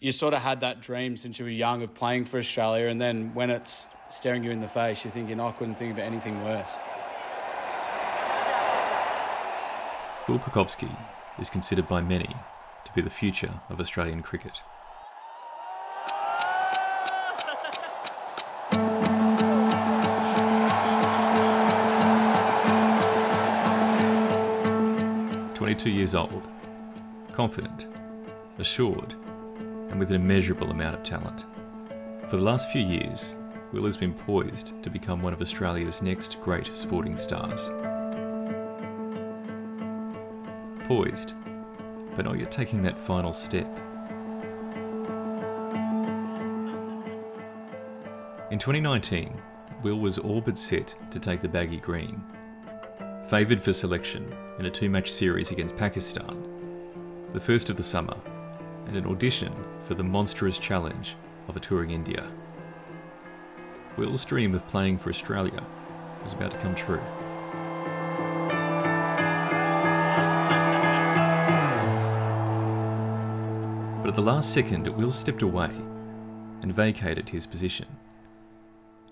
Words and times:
you 0.00 0.10
sort 0.12 0.32
of 0.32 0.40
had 0.40 0.62
that 0.62 0.80
dream 0.80 1.14
since 1.14 1.38
you 1.38 1.44
were 1.44 1.50
young 1.50 1.82
of 1.82 1.92
playing 1.92 2.24
for 2.24 2.38
Australia, 2.38 2.86
and 2.88 2.98
then 2.98 3.34
when 3.34 3.50
it's 3.50 3.86
staring 4.08 4.42
you 4.42 4.50
in 4.50 4.62
the 4.62 4.68
face, 4.68 5.04
you're 5.04 5.12
thinking, 5.12 5.38
oh, 5.38 5.48
I 5.48 5.52
couldn't 5.52 5.74
think 5.74 5.92
of 5.92 5.98
anything 5.98 6.42
worse. 6.42 6.78
Will 10.26 10.38
Pucovski 10.38 10.96
is 11.38 11.50
considered 11.50 11.86
by 11.86 12.00
many 12.00 12.34
to 12.86 12.92
be 12.94 13.02
the 13.02 13.10
future 13.10 13.60
of 13.68 13.78
Australian 13.78 14.22
cricket. 14.22 14.62
Twenty-two 25.54 25.90
years 25.90 26.14
old, 26.14 26.48
confident, 27.32 27.86
assured, 28.58 29.14
and 29.90 29.98
with 29.98 30.10
an 30.10 30.16
immeasurable 30.16 30.70
amount 30.70 30.94
of 30.94 31.02
talent. 31.02 31.44
For 32.28 32.36
the 32.36 32.42
last 32.42 32.70
few 32.70 32.82
years, 32.82 33.34
Will 33.72 33.84
has 33.84 33.96
been 33.96 34.14
poised 34.14 34.80
to 34.82 34.90
become 34.90 35.22
one 35.22 35.32
of 35.32 35.40
Australia's 35.40 36.02
next 36.02 36.40
great 36.40 36.76
sporting 36.76 37.16
stars. 37.16 37.68
Poised, 40.86 41.34
but 42.16 42.24
not 42.24 42.38
yet 42.38 42.50
taking 42.50 42.82
that 42.82 42.98
final 42.98 43.32
step. 43.32 43.66
In 48.50 48.58
2019, 48.58 49.40
Will 49.82 49.98
was 49.98 50.18
all 50.18 50.40
but 50.40 50.58
set 50.58 50.94
to 51.10 51.20
take 51.20 51.40
the 51.40 51.48
baggy 51.48 51.78
green. 51.78 52.22
Favoured 53.28 53.62
for 53.62 53.72
selection 53.72 54.34
in 54.58 54.66
a 54.66 54.70
two 54.70 54.90
match 54.90 55.10
series 55.10 55.52
against 55.52 55.76
Pakistan, 55.76 56.44
the 57.32 57.40
first 57.40 57.70
of 57.70 57.76
the 57.76 57.82
summer, 57.82 58.16
and 58.86 58.96
an 58.96 59.06
audition 59.06 59.54
for 59.90 59.96
the 59.96 60.04
monstrous 60.04 60.56
challenge 60.56 61.16
of 61.48 61.56
a 61.56 61.58
touring 61.58 61.90
India. 61.90 62.24
Will's 63.96 64.24
dream 64.24 64.54
of 64.54 64.64
playing 64.68 64.96
for 64.98 65.10
Australia 65.10 65.64
was 66.22 66.32
about 66.32 66.52
to 66.52 66.58
come 66.58 66.76
true. 66.76 67.02
But 74.00 74.10
at 74.10 74.14
the 74.14 74.22
last 74.22 74.54
second, 74.54 74.86
Will 74.86 75.10
stepped 75.10 75.42
away 75.42 75.72
and 76.62 76.72
vacated 76.72 77.28
his 77.28 77.44
position, 77.44 77.88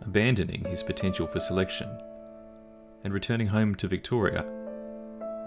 abandoning 0.00 0.62
his 0.62 0.84
potential 0.84 1.26
for 1.26 1.40
selection 1.40 1.88
and 3.02 3.12
returning 3.12 3.48
home 3.48 3.74
to 3.74 3.88
Victoria 3.88 4.44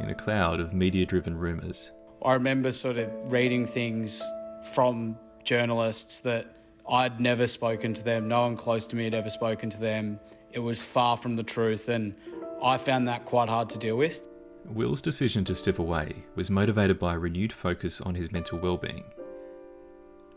in 0.02 0.10
a 0.10 0.14
cloud 0.14 0.60
of 0.60 0.74
media 0.74 1.06
driven 1.06 1.38
rumours. 1.38 1.92
I 2.22 2.34
remember 2.34 2.74
sort 2.74 2.98
of 2.98 3.10
reading 3.32 3.66
things 3.66 4.22
from 4.64 5.18
journalists 5.44 6.20
that 6.22 6.56
I'd 6.90 7.20
never 7.20 7.48
spoken 7.48 7.94
to 7.94 8.04
them, 8.04 8.28
no 8.28 8.42
one 8.42 8.58
close 8.58 8.88
to 8.88 8.96
me 8.96 9.06
had 9.06 9.14
ever 9.14 9.30
spoken 9.30 9.70
to 9.70 9.80
them. 9.80 10.20
It 10.52 10.60
was 10.60 10.82
far 10.82 11.18
from 11.18 11.36
the 11.36 11.44
truth, 11.44 11.90
and 11.90 12.16
I 12.62 12.78
found 12.78 13.08
that 13.08 13.26
quite 13.26 13.50
hard 13.50 13.70
to 13.72 13.78
deal 13.78 13.98
with. 13.98 14.28
Will's 14.66 15.02
decision 15.02 15.44
to 15.46 15.56
step 15.56 15.80
away 15.80 16.24
was 16.36 16.50
motivated 16.50 17.00
by 17.00 17.16
a 17.16 17.20
renewed 17.20 17.52
focus 17.52 18.02
on 18.02 18.16
his 18.16 18.32
mental 18.32 18.60
well-being. 18.60 19.04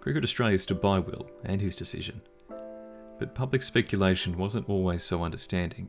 Cricket 0.01 0.25
Australia 0.25 0.59
stood 0.59 0.81
by 0.81 0.99
Will 0.99 1.31
and 1.45 1.61
his 1.61 1.77
decision, 1.77 2.23
but 3.19 3.35
public 3.35 3.63
speculation 3.63 4.37
wasn't 4.39 4.69
always 4.69 5.03
so 5.03 5.23
understanding. 5.23 5.89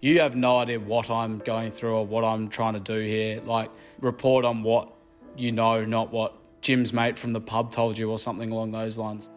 You 0.00 0.20
have 0.20 0.34
no 0.34 0.58
idea 0.58 0.80
what 0.80 1.10
I'm 1.10 1.38
going 1.38 1.70
through 1.70 1.94
or 1.94 2.06
what 2.06 2.24
I'm 2.24 2.48
trying 2.48 2.74
to 2.74 2.80
do 2.80 3.00
here. 3.00 3.40
Like, 3.42 3.70
report 4.00 4.44
on 4.44 4.62
what 4.62 4.92
you 5.36 5.52
know, 5.52 5.84
not 5.84 6.10
what 6.10 6.36
Jim's 6.60 6.92
mate 6.92 7.18
from 7.18 7.32
the 7.32 7.40
pub 7.40 7.72
told 7.72 7.96
you 7.98 8.10
or 8.10 8.18
something 8.18 8.50
along 8.50 8.72
those 8.72 8.98
lines. 8.98 9.30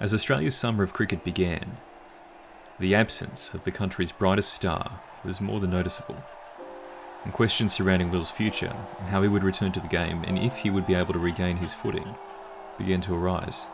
As 0.00 0.14
Australia's 0.14 0.56
summer 0.56 0.82
of 0.82 0.92
cricket 0.92 1.24
began, 1.24 1.76
the 2.78 2.94
absence 2.94 3.52
of 3.52 3.64
the 3.64 3.70
country's 3.70 4.12
brightest 4.12 4.54
star 4.54 5.00
was 5.24 5.40
more 5.40 5.60
than 5.60 5.70
noticeable, 5.70 6.16
and 7.24 7.32
questions 7.34 7.74
surrounding 7.74 8.10
Will's 8.10 8.30
future, 8.30 8.74
how 9.08 9.20
he 9.20 9.28
would 9.28 9.44
return 9.44 9.72
to 9.72 9.80
the 9.80 9.86
game, 9.86 10.24
and 10.24 10.38
if 10.38 10.56
he 10.56 10.70
would 10.70 10.86
be 10.86 10.94
able 10.94 11.12
to 11.12 11.18
regain 11.18 11.58
his 11.58 11.74
footing, 11.74 12.14
began 12.78 13.02
to 13.02 13.14
arise. 13.14 13.66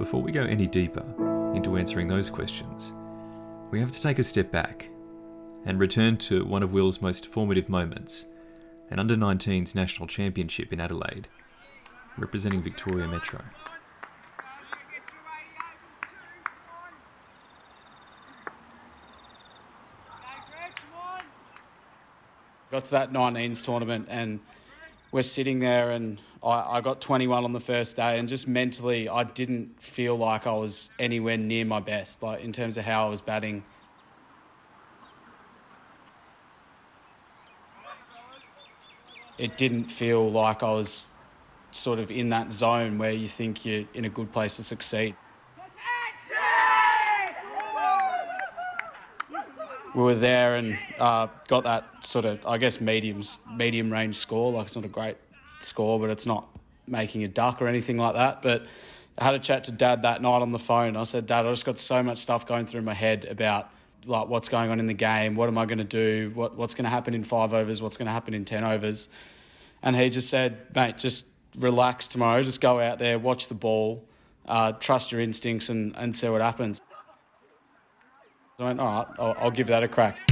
Before 0.00 0.22
we 0.22 0.32
go 0.32 0.44
any 0.44 0.66
deeper 0.66 1.04
into 1.54 1.76
answering 1.76 2.08
those 2.08 2.30
questions, 2.30 2.94
we 3.70 3.78
have 3.80 3.92
to 3.92 4.00
take 4.00 4.18
a 4.18 4.24
step 4.24 4.50
back 4.50 4.88
and 5.66 5.78
return 5.78 6.16
to 6.16 6.42
one 6.46 6.62
of 6.62 6.72
Will's 6.72 7.02
most 7.02 7.26
formative 7.26 7.68
moments 7.68 8.24
an 8.88 8.98
under 8.98 9.14
19s 9.14 9.74
national 9.74 10.08
championship 10.08 10.72
in 10.72 10.80
Adelaide, 10.80 11.28
representing 12.16 12.62
Victoria 12.62 13.06
Metro. 13.06 13.42
Got 22.70 22.84
to 22.84 22.90
that 22.92 23.12
19s 23.12 23.62
tournament 23.62 24.06
and 24.08 24.40
we're 25.12 25.22
sitting 25.22 25.58
there 25.58 25.90
and 25.90 26.18
I, 26.42 26.78
I, 26.78 26.80
got 26.80 27.00
21 27.00 27.44
on 27.44 27.52
the 27.52 27.60
first 27.60 27.96
day 27.96 28.18
and 28.18 28.28
just 28.28 28.48
mentally 28.48 29.08
I 29.08 29.24
didn't 29.24 29.82
feel 29.82 30.16
like 30.16 30.46
I 30.46 30.52
was 30.52 30.88
anywhere 30.98 31.36
near 31.36 31.64
my 31.64 31.80
best, 31.80 32.22
like 32.22 32.42
in 32.42 32.52
terms 32.52 32.78
of 32.78 32.84
how 32.84 33.06
I 33.06 33.10
was 33.10 33.20
batting. 33.20 33.62
It 39.36 39.56
didn't 39.56 39.86
feel 39.86 40.30
like 40.30 40.62
I 40.62 40.70
was 40.70 41.08
sort 41.72 41.98
of 41.98 42.10
in 42.10 42.30
that 42.30 42.52
zone 42.52 42.98
where 42.98 43.12
you 43.12 43.28
think 43.28 43.64
you're 43.64 43.84
in 43.94 44.04
a 44.04 44.10
good 44.10 44.32
place 44.32 44.56
to 44.56 44.62
succeed. 44.62 45.14
we 49.94 50.02
were 50.02 50.14
there 50.14 50.56
and 50.56 50.78
uh, 50.98 51.26
got 51.48 51.64
that 51.64 51.84
sort 52.04 52.24
of, 52.24 52.46
I 52.46 52.58
guess, 52.58 52.80
mediums, 52.80 53.40
medium 53.52 53.92
range 53.92 54.16
score. 54.16 54.52
Like 54.52 54.66
it's 54.66 54.76
not 54.76 54.84
a 54.84 54.88
great 54.88 55.16
score, 55.64 55.98
but 55.98 56.10
it's 56.10 56.26
not 56.26 56.48
making 56.86 57.24
a 57.24 57.28
duck 57.28 57.62
or 57.62 57.68
anything 57.68 57.98
like 57.98 58.14
that. 58.14 58.42
But 58.42 58.66
I 59.18 59.24
had 59.24 59.34
a 59.34 59.38
chat 59.38 59.64
to 59.64 59.72
Dad 59.72 60.02
that 60.02 60.22
night 60.22 60.42
on 60.42 60.52
the 60.52 60.58
phone. 60.58 60.96
I 60.96 61.04
said, 61.04 61.26
Dad, 61.26 61.46
I 61.46 61.50
just 61.50 61.64
got 61.64 61.78
so 61.78 62.02
much 62.02 62.18
stuff 62.18 62.46
going 62.46 62.66
through 62.66 62.82
my 62.82 62.94
head 62.94 63.24
about 63.24 63.70
like 64.06 64.28
what's 64.28 64.48
going 64.48 64.70
on 64.70 64.80
in 64.80 64.86
the 64.86 64.94
game. 64.94 65.34
What 65.34 65.48
am 65.48 65.58
I 65.58 65.66
going 65.66 65.78
to 65.78 65.84
do? 65.84 66.32
What 66.34 66.56
what's 66.56 66.74
going 66.74 66.84
to 66.84 66.90
happen 66.90 67.14
in 67.14 67.22
five 67.22 67.52
overs? 67.52 67.82
What's 67.82 67.96
going 67.96 68.06
to 68.06 68.12
happen 68.12 68.34
in 68.34 68.44
ten 68.44 68.64
overs? 68.64 69.08
And 69.82 69.96
he 69.96 70.10
just 70.10 70.28
said, 70.28 70.58
mate, 70.74 70.98
just 70.98 71.26
relax 71.58 72.08
tomorrow. 72.08 72.42
Just 72.42 72.60
go 72.60 72.80
out 72.80 72.98
there, 72.98 73.18
watch 73.18 73.48
the 73.48 73.54
ball, 73.54 74.04
uh, 74.46 74.72
trust 74.72 75.12
your 75.12 75.20
instincts, 75.20 75.68
and, 75.68 75.96
and 75.96 76.14
see 76.14 76.28
what 76.28 76.40
happens. 76.40 76.82
I 78.58 78.64
went, 78.64 78.80
all 78.80 78.86
right, 78.86 79.06
I'll, 79.18 79.36
I'll 79.38 79.50
give 79.50 79.68
that 79.68 79.82
a 79.82 79.88
crack. 79.88 80.29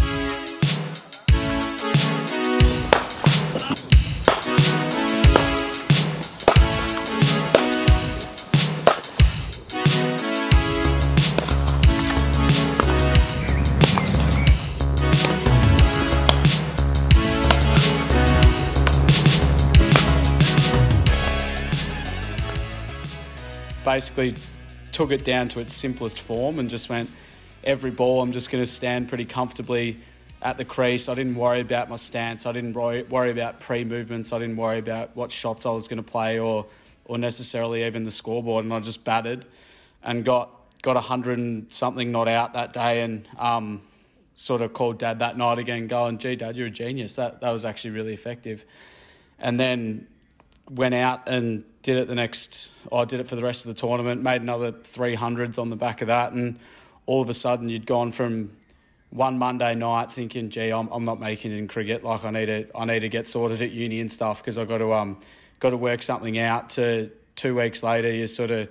Basically, 23.98 24.36
took 24.92 25.10
it 25.10 25.24
down 25.24 25.48
to 25.48 25.58
its 25.58 25.74
simplest 25.74 26.20
form 26.20 26.60
and 26.60 26.70
just 26.70 26.88
went, 26.88 27.10
every 27.64 27.90
ball, 27.90 28.22
I'm 28.22 28.30
just 28.30 28.48
going 28.48 28.62
to 28.62 28.70
stand 28.70 29.08
pretty 29.08 29.24
comfortably 29.24 29.96
at 30.40 30.56
the 30.56 30.64
crease. 30.64 31.08
I 31.08 31.16
didn't 31.16 31.34
worry 31.34 31.62
about 31.62 31.90
my 31.90 31.96
stance. 31.96 32.46
I 32.46 32.52
didn't 32.52 32.74
worry 32.74 33.30
about 33.32 33.58
pre 33.58 33.82
movements. 33.82 34.32
I 34.32 34.38
didn't 34.38 34.56
worry 34.56 34.78
about 34.78 35.16
what 35.16 35.32
shots 35.32 35.66
I 35.66 35.70
was 35.70 35.88
going 35.88 35.96
to 35.96 36.08
play 36.08 36.38
or, 36.38 36.66
or 37.06 37.18
necessarily 37.18 37.82
even 37.82 38.04
the 38.04 38.12
scoreboard. 38.12 38.64
And 38.64 38.72
I 38.72 38.78
just 38.78 39.02
batted 39.02 39.46
and 40.04 40.24
got 40.24 40.48
got 40.82 40.96
a 40.96 41.00
hundred 41.00 41.38
and 41.38 41.72
something 41.72 42.12
not 42.12 42.28
out 42.28 42.52
that 42.52 42.72
day 42.72 43.02
and 43.02 43.28
um, 43.36 43.82
sort 44.36 44.60
of 44.60 44.74
called 44.74 45.00
dad 45.00 45.18
that 45.18 45.36
night 45.36 45.58
again, 45.58 45.88
going, 45.88 46.18
"Gee, 46.18 46.36
dad, 46.36 46.54
you're 46.54 46.68
a 46.68 46.70
genius." 46.70 47.16
That 47.16 47.40
that 47.40 47.50
was 47.50 47.64
actually 47.64 47.90
really 47.90 48.14
effective. 48.14 48.64
And 49.40 49.58
then 49.58 50.06
went 50.70 50.94
out 50.94 51.28
and 51.28 51.64
did 51.82 51.96
it 51.96 52.08
the 52.08 52.14
next. 52.14 52.70
I 52.92 53.04
did 53.04 53.20
it 53.20 53.28
for 53.28 53.36
the 53.36 53.42
rest 53.42 53.64
of 53.66 53.74
the 53.74 53.80
tournament. 53.80 54.22
Made 54.22 54.42
another 54.42 54.72
three 54.72 55.14
hundreds 55.14 55.58
on 55.58 55.70
the 55.70 55.76
back 55.76 56.02
of 56.02 56.08
that 56.08 56.32
and 56.32 56.58
all 57.06 57.22
of 57.22 57.28
a 57.28 57.34
sudden 57.34 57.68
you'd 57.68 57.86
gone 57.86 58.12
from 58.12 58.50
one 59.10 59.38
Monday 59.38 59.74
night 59.74 60.12
thinking, 60.12 60.50
gee, 60.50 60.70
I'm, 60.70 60.88
I'm 60.88 61.04
not 61.04 61.18
making 61.18 61.52
it 61.52 61.56
in 61.56 61.68
cricket. 61.68 62.04
Like 62.04 62.24
I 62.24 62.30
need 62.30 62.46
to, 62.46 62.66
I 62.76 62.84
need 62.84 63.00
to 63.00 63.08
get 63.08 63.26
sorted 63.26 63.62
at 63.62 63.70
uni 63.70 64.00
and 64.00 64.12
stuff 64.12 64.42
because 64.42 64.58
I've 64.58 64.68
got 64.68 64.78
to, 64.78 64.92
um, 64.92 65.18
got 65.60 65.70
to 65.70 65.78
work 65.78 66.02
something 66.02 66.38
out. 66.38 66.70
To 66.70 67.10
two 67.34 67.54
weeks 67.56 67.82
later, 67.82 68.12
you're 68.12 68.26
sort 68.26 68.50
of 68.50 68.68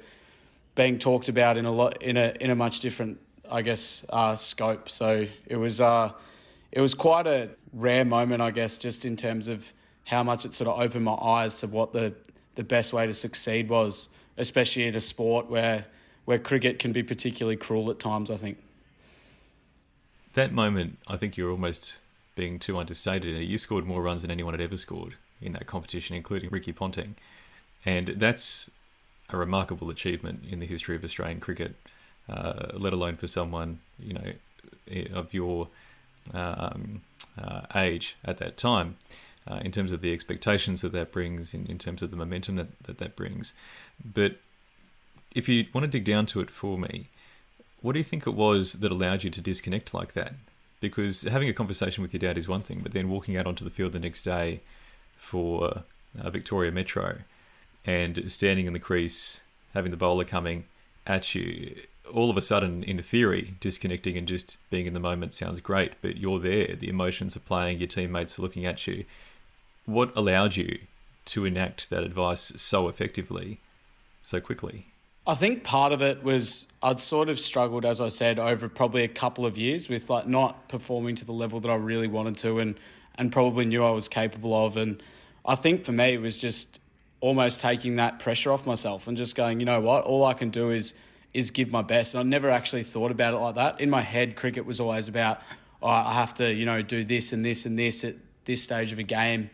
being 0.76 1.00
talked 1.00 1.30
about 1.30 1.58
in 1.58 1.66
a 1.66 1.72
lot, 1.72 2.04
in 2.04 2.18
a, 2.18 2.36
in 2.40 2.52
a 2.52 2.56
much 2.56 2.82
different 2.82 3.20
I 3.50 3.62
guess, 3.62 4.06
uh, 4.10 4.36
scope. 4.36 4.90
So 4.90 5.28
it 5.46 5.56
was 5.56 5.80
uh, 5.82 6.12
it 6.72 6.82
was 6.82 6.94
quite 6.94 7.28
a 7.28 7.50
rare 7.74 8.06
moment, 8.06 8.42
I 8.42 8.52
guess, 8.52 8.78
just 8.78 9.06
in 9.06 9.16
terms 9.16 9.48
of 9.48 9.72
how 10.08 10.24
much 10.24 10.46
it 10.46 10.54
sort 10.54 10.70
of 10.70 10.80
opened 10.80 11.04
my 11.04 11.14
eyes 11.14 11.60
to 11.60 11.68
what 11.68 11.94
the 11.94 12.14
the 12.56 12.64
best 12.64 12.92
way 12.92 13.06
to 13.06 13.14
succeed 13.14 13.70
was, 13.70 14.10
especially 14.38 14.86
in 14.86 14.96
a 14.96 15.00
sport 15.00 15.50
where 15.50 15.86
where 16.26 16.40
cricket 16.40 16.80
can 16.80 16.92
be 16.92 17.04
particularly 17.04 17.56
cruel 17.56 17.92
at 17.92 18.00
times. 18.00 18.32
I 18.32 18.38
think 18.38 18.58
that 20.34 20.52
moment, 20.52 20.98
I 21.08 21.18
think 21.18 21.38
you're 21.38 21.52
almost 21.52 21.96
being 22.36 22.58
too 22.58 22.78
understated. 22.78 23.38
You 23.44 23.58
scored 23.58 23.86
more 23.86 24.02
runs 24.02 24.22
than 24.22 24.32
anyone 24.32 24.54
had 24.54 24.62
ever 24.62 24.78
scored 24.78 25.16
in 25.42 25.54
that 25.54 25.68
competition, 25.68 26.16
including 26.16 26.50
Ricky 26.50 26.72
Ponting, 26.72 27.16
and 27.86 28.08
that's 28.18 28.70
a 29.30 29.38
remarkable 29.38 29.90
achievement 29.90 30.44
in 30.50 30.60
the 30.60 30.66
history 30.66 30.96
of 30.96 31.04
Australian 31.04 31.40
cricket. 31.40 31.76
Uh, 32.30 32.72
let 32.74 32.92
alone 32.92 33.16
for 33.16 33.28
someone 33.28 33.80
you 34.00 34.14
know 34.14 34.34
of 35.14 35.34
your 35.34 35.68
um, 36.34 37.02
uh, 37.42 37.62
age 37.76 38.16
at 38.24 38.38
that 38.38 38.58
time 38.58 38.96
uh, 39.48 39.60
in 39.64 39.72
terms 39.72 39.92
of 39.92 40.02
the 40.02 40.14
expectations 40.14 40.82
that 40.82 40.92
that 40.92 41.12
brings, 41.12 41.54
in, 41.54 41.66
in 41.68 41.78
terms 41.78 42.02
of 42.02 42.12
the 42.12 42.18
momentum 42.18 42.56
that, 42.56 42.68
that 42.84 42.98
that 42.98 43.16
brings. 43.16 43.54
But 44.04 44.38
if 45.34 45.48
you 45.48 45.66
want 45.74 45.84
to 45.84 45.92
dig 45.92 46.04
down 46.04 46.26
to 46.28 46.42
it 46.42 46.50
for 46.50 46.78
me, 46.78 47.10
what 47.82 47.94
do 47.94 48.00
you 48.00 48.04
think 48.04 48.26
it 48.26 48.34
was 48.34 48.74
that 48.74 48.92
allowed 48.92 49.24
you 49.24 49.30
to 49.30 49.42
disconnect 49.42 49.94
like 49.94 50.14
that? 50.14 50.34
Because 50.80 51.24
having 51.24 51.50
a 51.50 51.54
conversation 51.54 52.02
with 52.02 52.14
your 52.14 52.20
dad 52.20 52.38
is 52.38 52.48
one 52.48 52.62
thing, 52.62 52.80
but 52.82 52.92
then 52.92 53.10
walking 53.10 53.38
out 53.38 53.48
onto 53.48 53.64
the 53.64 53.72
field 53.72 53.94
the 53.94 54.00
next 54.00 54.24
day 54.24 54.62
for 55.16 55.84
uh, 56.20 56.30
Victoria 56.30 56.72
Metro 56.72 57.20
and 57.86 58.30
standing 58.30 58.66
in 58.66 58.74
the 58.74 58.80
crease, 58.80 59.42
having 59.74 59.92
the 59.92 59.98
bowler 59.98 60.26
coming 60.26 60.66
at 61.06 61.34
you, 61.34 61.76
all 62.14 62.30
of 62.30 62.38
a 62.38 62.42
sudden, 62.42 62.84
in 62.84 63.02
theory, 63.02 63.56
disconnecting 63.60 64.18
and 64.18 64.28
just 64.28 64.58
being 64.70 64.86
in 64.86 64.94
the 64.94 65.00
moment 65.00 65.34
sounds 65.34 65.60
great, 65.60 65.94
but 66.02 66.18
you're 66.18 66.40
there. 66.40 66.76
The 66.76 66.90
emotions 66.90 67.36
are 67.36 67.42
playing, 67.42 67.80
your 67.80 67.88
teammates 67.88 68.38
are 68.38 68.42
looking 68.42 68.66
at 68.66 68.86
you 68.88 69.06
what 69.88 70.16
allowed 70.16 70.56
you 70.56 70.78
to 71.26 71.46
enact 71.46 71.90
that 71.90 72.04
advice 72.04 72.54
so 72.58 72.88
effectively, 72.88 73.60
so 74.22 74.40
quickly? 74.40 74.88
I 75.26 75.36
think 75.36 75.64
part 75.64 75.92
of 75.92 76.02
it 76.02 76.24
was 76.24 76.68
I'd 76.84 77.00
sort 77.00 77.28
of 77.28 77.40
struggled, 77.40 77.86
as 77.86 78.00
I 78.00 78.10
said, 78.10 78.38
over 78.38 78.70
probably 78.70 79.04
a 79.04 79.10
couple 79.10 79.46
of 79.46 79.58
years 79.58 79.90
with 79.90 80.10
like 80.10 80.28
not 80.28 80.70
performing 80.70 81.16
to 81.16 81.26
the 81.26 81.34
level 81.34 81.60
that 81.62 81.70
I 81.70 81.76
really 81.76 82.08
wanted 82.08 82.38
to, 82.38 82.60
and 82.60 82.80
and 83.16 83.32
probably 83.32 83.66
knew 83.66 83.84
I 83.84 83.92
was 83.92 84.08
capable 84.08 84.54
of. 84.54 84.78
And 84.78 85.02
I 85.46 85.56
think 85.56 85.84
for 85.84 85.92
me 85.92 86.14
it 86.14 86.22
was 86.22 86.38
just 86.38 86.80
almost 87.20 87.60
taking 87.60 87.96
that 87.96 88.20
pressure 88.20 88.52
off 88.52 88.68
myself 88.68 89.08
and 89.08 89.18
just 89.18 89.36
going, 89.36 89.60
you 89.60 89.66
know 89.66 89.82
what, 89.82 90.04
all 90.04 90.24
I 90.24 90.34
can 90.34 90.50
do 90.50 90.70
is 90.70 90.94
is 91.34 91.52
give 91.52 91.72
my 91.72 91.82
best. 91.82 92.16
And 92.16 92.22
I 92.22 92.24
never 92.24 92.50
actually 92.50 92.84
thought 92.84 93.12
about 93.12 93.34
it 93.34 93.38
like 93.38 93.56
that. 93.56 93.82
In 93.82 93.90
my 93.90 94.02
head, 94.02 94.36
cricket 94.36 94.66
was 94.66 94.80
always 94.80 95.08
about, 95.08 95.42
oh, 95.82 95.88
I 95.88 96.14
have 96.14 96.34
to, 96.36 96.54
you 96.54 96.66
know, 96.66 96.82
do 96.82 97.04
this 97.04 97.34
and 97.34 97.44
this 97.44 97.66
and 97.66 97.78
this 97.78 98.04
at 98.04 98.16
this 98.46 98.64
stage 98.64 98.92
of 98.92 99.00
a 99.00 99.04
game 99.04 99.50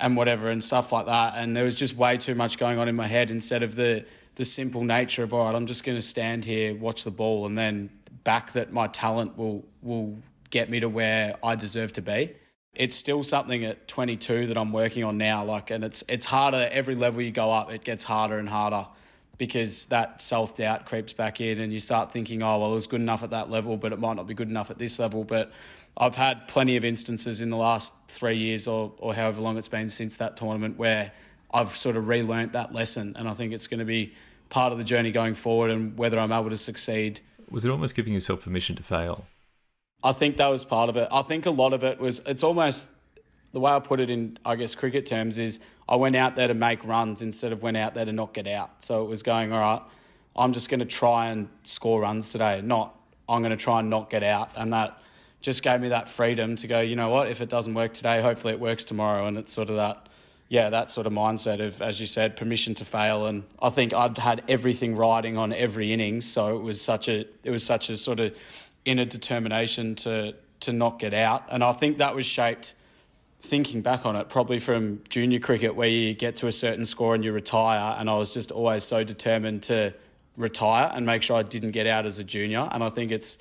and 0.00 0.16
whatever 0.16 0.48
and 0.48 0.62
stuff 0.62 0.92
like 0.92 1.06
that. 1.06 1.34
And 1.36 1.56
there 1.56 1.64
was 1.64 1.76
just 1.76 1.94
way 1.96 2.16
too 2.16 2.34
much 2.34 2.58
going 2.58 2.78
on 2.78 2.88
in 2.88 2.96
my 2.96 3.06
head 3.06 3.30
instead 3.30 3.62
of 3.62 3.76
the 3.76 4.04
the 4.36 4.44
simple 4.44 4.84
nature 4.84 5.22
of 5.22 5.34
all 5.34 5.46
right, 5.46 5.54
I'm 5.54 5.66
just 5.66 5.84
going 5.84 5.98
to 5.98 6.02
stand 6.02 6.44
here, 6.44 6.74
watch 6.74 7.04
the 7.04 7.10
ball, 7.10 7.46
and 7.46 7.58
then 7.58 7.90
back 8.24 8.52
that 8.52 8.72
my 8.72 8.86
talent 8.86 9.36
will 9.36 9.64
will 9.82 10.16
get 10.50 10.70
me 10.70 10.80
to 10.80 10.88
where 10.88 11.36
I 11.42 11.54
deserve 11.54 11.92
to 11.94 12.02
be. 12.02 12.34
It's 12.74 12.96
still 12.96 13.22
something 13.22 13.64
at 13.64 13.88
22 13.88 14.46
that 14.46 14.56
I'm 14.56 14.72
working 14.72 15.04
on 15.04 15.18
now. 15.18 15.44
Like, 15.44 15.70
and 15.70 15.84
it's 15.84 16.02
it's 16.08 16.26
harder 16.26 16.68
every 16.72 16.94
level 16.94 17.22
you 17.22 17.32
go 17.32 17.52
up. 17.52 17.70
It 17.70 17.84
gets 17.84 18.04
harder 18.04 18.38
and 18.38 18.48
harder 18.48 18.86
because 19.36 19.86
that 19.86 20.20
self 20.20 20.54
doubt 20.56 20.86
creeps 20.86 21.12
back 21.12 21.40
in, 21.40 21.60
and 21.60 21.72
you 21.72 21.80
start 21.80 22.12
thinking, 22.12 22.42
oh 22.42 22.58
well, 22.58 22.72
it 22.72 22.74
was 22.74 22.86
good 22.86 23.00
enough 23.00 23.22
at 23.22 23.30
that 23.30 23.50
level, 23.50 23.76
but 23.76 23.92
it 23.92 23.98
might 23.98 24.14
not 24.14 24.26
be 24.26 24.34
good 24.34 24.48
enough 24.48 24.70
at 24.70 24.78
this 24.78 24.98
level. 24.98 25.24
But 25.24 25.50
I've 25.96 26.14
had 26.14 26.48
plenty 26.48 26.76
of 26.76 26.84
instances 26.84 27.40
in 27.40 27.50
the 27.50 27.56
last 27.56 27.94
three 28.08 28.36
years 28.36 28.66
or, 28.66 28.92
or 28.98 29.14
however 29.14 29.42
long 29.42 29.58
it's 29.58 29.68
been 29.68 29.90
since 29.90 30.16
that 30.16 30.36
tournament 30.36 30.78
where 30.78 31.12
I've 31.52 31.76
sort 31.76 31.96
of 31.96 32.04
relearnt 32.04 32.52
that 32.52 32.72
lesson. 32.72 33.14
And 33.18 33.28
I 33.28 33.34
think 33.34 33.52
it's 33.52 33.66
going 33.66 33.80
to 33.80 33.84
be 33.84 34.12
part 34.48 34.72
of 34.72 34.78
the 34.78 34.84
journey 34.84 35.10
going 35.10 35.34
forward 35.34 35.70
and 35.70 35.96
whether 35.98 36.18
I'm 36.18 36.32
able 36.32 36.50
to 36.50 36.56
succeed. 36.56 37.20
Was 37.50 37.64
it 37.64 37.70
almost 37.70 37.94
giving 37.94 38.12
yourself 38.12 38.42
permission 38.42 38.76
to 38.76 38.82
fail? 38.82 39.26
I 40.02 40.12
think 40.12 40.38
that 40.38 40.46
was 40.46 40.64
part 40.64 40.88
of 40.88 40.96
it. 40.96 41.08
I 41.12 41.22
think 41.22 41.46
a 41.46 41.50
lot 41.50 41.72
of 41.72 41.84
it 41.84 42.00
was, 42.00 42.20
it's 42.24 42.42
almost 42.42 42.88
the 43.52 43.60
way 43.60 43.72
I 43.72 43.80
put 43.80 44.00
it 44.00 44.10
in, 44.10 44.38
I 44.44 44.54
guess, 44.54 44.74
cricket 44.74 45.06
terms 45.06 45.36
is 45.38 45.60
I 45.88 45.96
went 45.96 46.16
out 46.16 46.36
there 46.36 46.48
to 46.48 46.54
make 46.54 46.84
runs 46.84 47.20
instead 47.20 47.52
of 47.52 47.62
went 47.62 47.76
out 47.76 47.94
there 47.94 48.04
to 48.04 48.12
not 48.12 48.32
get 48.32 48.46
out. 48.46 48.82
So 48.82 49.04
it 49.04 49.08
was 49.08 49.22
going, 49.22 49.52
all 49.52 49.60
right, 49.60 49.82
I'm 50.36 50.52
just 50.52 50.70
going 50.70 50.80
to 50.80 50.86
try 50.86 51.26
and 51.26 51.48
score 51.64 52.00
runs 52.00 52.30
today, 52.30 52.60
not 52.62 52.94
I'm 53.28 53.42
going 53.42 53.56
to 53.56 53.62
try 53.62 53.80
and 53.80 53.90
not 53.90 54.10
get 54.10 54.22
out. 54.22 54.50
And 54.56 54.72
that, 54.72 54.98
just 55.40 55.62
gave 55.62 55.80
me 55.80 55.88
that 55.88 56.08
freedom 56.08 56.56
to 56.56 56.66
go, 56.66 56.80
you 56.80 56.96
know 56.96 57.08
what, 57.08 57.28
if 57.28 57.40
it 57.40 57.48
doesn't 57.48 57.74
work 57.74 57.94
today, 57.94 58.20
hopefully 58.20 58.52
it 58.52 58.60
works 58.60 58.84
tomorrow. 58.84 59.26
And 59.26 59.38
it's 59.38 59.52
sort 59.52 59.70
of 59.70 59.76
that, 59.76 60.08
yeah, 60.48 60.70
that 60.70 60.90
sort 60.90 61.06
of 61.06 61.12
mindset 61.12 61.64
of, 61.66 61.80
as 61.80 62.00
you 62.00 62.06
said, 62.06 62.36
permission 62.36 62.74
to 62.76 62.84
fail. 62.84 63.26
And 63.26 63.44
I 63.62 63.70
think 63.70 63.94
I'd 63.94 64.18
had 64.18 64.42
everything 64.48 64.94
riding 64.94 65.38
on 65.38 65.52
every 65.52 65.92
innings. 65.92 66.26
So 66.26 66.58
it 66.58 66.62
was 66.62 66.80
such 66.80 67.08
a, 67.08 67.26
it 67.42 67.50
was 67.50 67.64
such 67.64 67.88
a 67.88 67.96
sort 67.96 68.20
of 68.20 68.36
inner 68.84 69.06
determination 69.06 69.94
to, 69.94 70.34
to 70.60 70.72
not 70.72 70.98
get 70.98 71.14
out. 71.14 71.44
And 71.50 71.64
I 71.64 71.72
think 71.72 71.98
that 71.98 72.14
was 72.14 72.26
shaped, 72.26 72.74
thinking 73.40 73.80
back 73.80 74.04
on 74.04 74.16
it, 74.16 74.28
probably 74.28 74.58
from 74.58 75.00
junior 75.08 75.38
cricket 75.40 75.74
where 75.74 75.88
you 75.88 76.12
get 76.12 76.36
to 76.36 76.48
a 76.48 76.52
certain 76.52 76.84
score 76.84 77.14
and 77.14 77.24
you 77.24 77.32
retire. 77.32 77.96
And 77.98 78.10
I 78.10 78.16
was 78.16 78.34
just 78.34 78.50
always 78.50 78.84
so 78.84 79.04
determined 79.04 79.62
to 79.64 79.94
retire 80.36 80.90
and 80.92 81.06
make 81.06 81.22
sure 81.22 81.38
I 81.38 81.42
didn't 81.42 81.70
get 81.70 81.86
out 81.86 82.04
as 82.04 82.18
a 82.18 82.24
junior. 82.24 82.68
And 82.70 82.84
I 82.84 82.90
think 82.90 83.10
it's, 83.10 83.38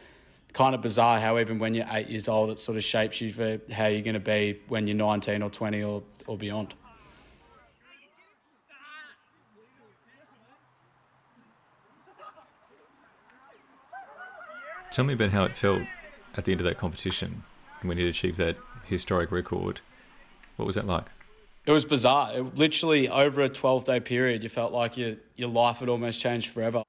kind 0.53 0.75
of 0.75 0.81
bizarre 0.81 1.19
how 1.19 1.37
even 1.39 1.59
when 1.59 1.73
you're 1.73 1.85
eight 1.91 2.09
years 2.09 2.27
old, 2.27 2.49
it 2.49 2.59
sort 2.59 2.77
of 2.77 2.83
shapes 2.83 3.21
you 3.21 3.31
for 3.31 3.59
how 3.71 3.87
you're 3.87 4.01
going 4.01 4.13
to 4.13 4.19
be 4.19 4.59
when 4.67 4.87
you're 4.87 4.97
19 4.97 5.41
or 5.41 5.49
20 5.49 5.83
or, 5.83 6.03
or 6.27 6.37
beyond. 6.37 6.73
Tell 14.91 15.05
me 15.05 15.13
about 15.13 15.29
how 15.29 15.43
it 15.43 15.55
felt 15.55 15.83
at 16.35 16.45
the 16.45 16.51
end 16.51 16.61
of 16.61 16.65
that 16.65 16.77
competition 16.77 17.43
when 17.83 17.97
you 17.97 18.07
achieved 18.07 18.37
that 18.37 18.57
historic 18.85 19.31
record. 19.31 19.81
What 20.55 20.65
was 20.65 20.75
that 20.75 20.87
like? 20.87 21.05
It 21.65 21.71
was 21.71 21.85
bizarre. 21.85 22.31
It, 22.33 22.55
literally, 22.55 23.07
over 23.07 23.41
a 23.41 23.49
12 23.49 23.85
day 23.85 23.99
period, 23.99 24.41
you 24.41 24.49
felt 24.49 24.73
like 24.73 24.97
your, 24.97 25.17
your 25.35 25.49
life 25.49 25.77
had 25.77 25.89
almost 25.89 26.19
changed 26.19 26.49
forever. 26.49 26.81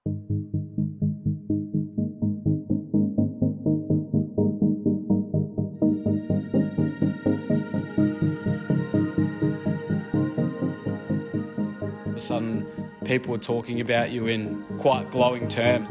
People 13.10 13.32
were 13.32 13.38
talking 13.38 13.80
about 13.80 14.12
you 14.12 14.28
in 14.28 14.64
quite 14.78 15.10
glowing 15.10 15.48
terms. 15.48 15.90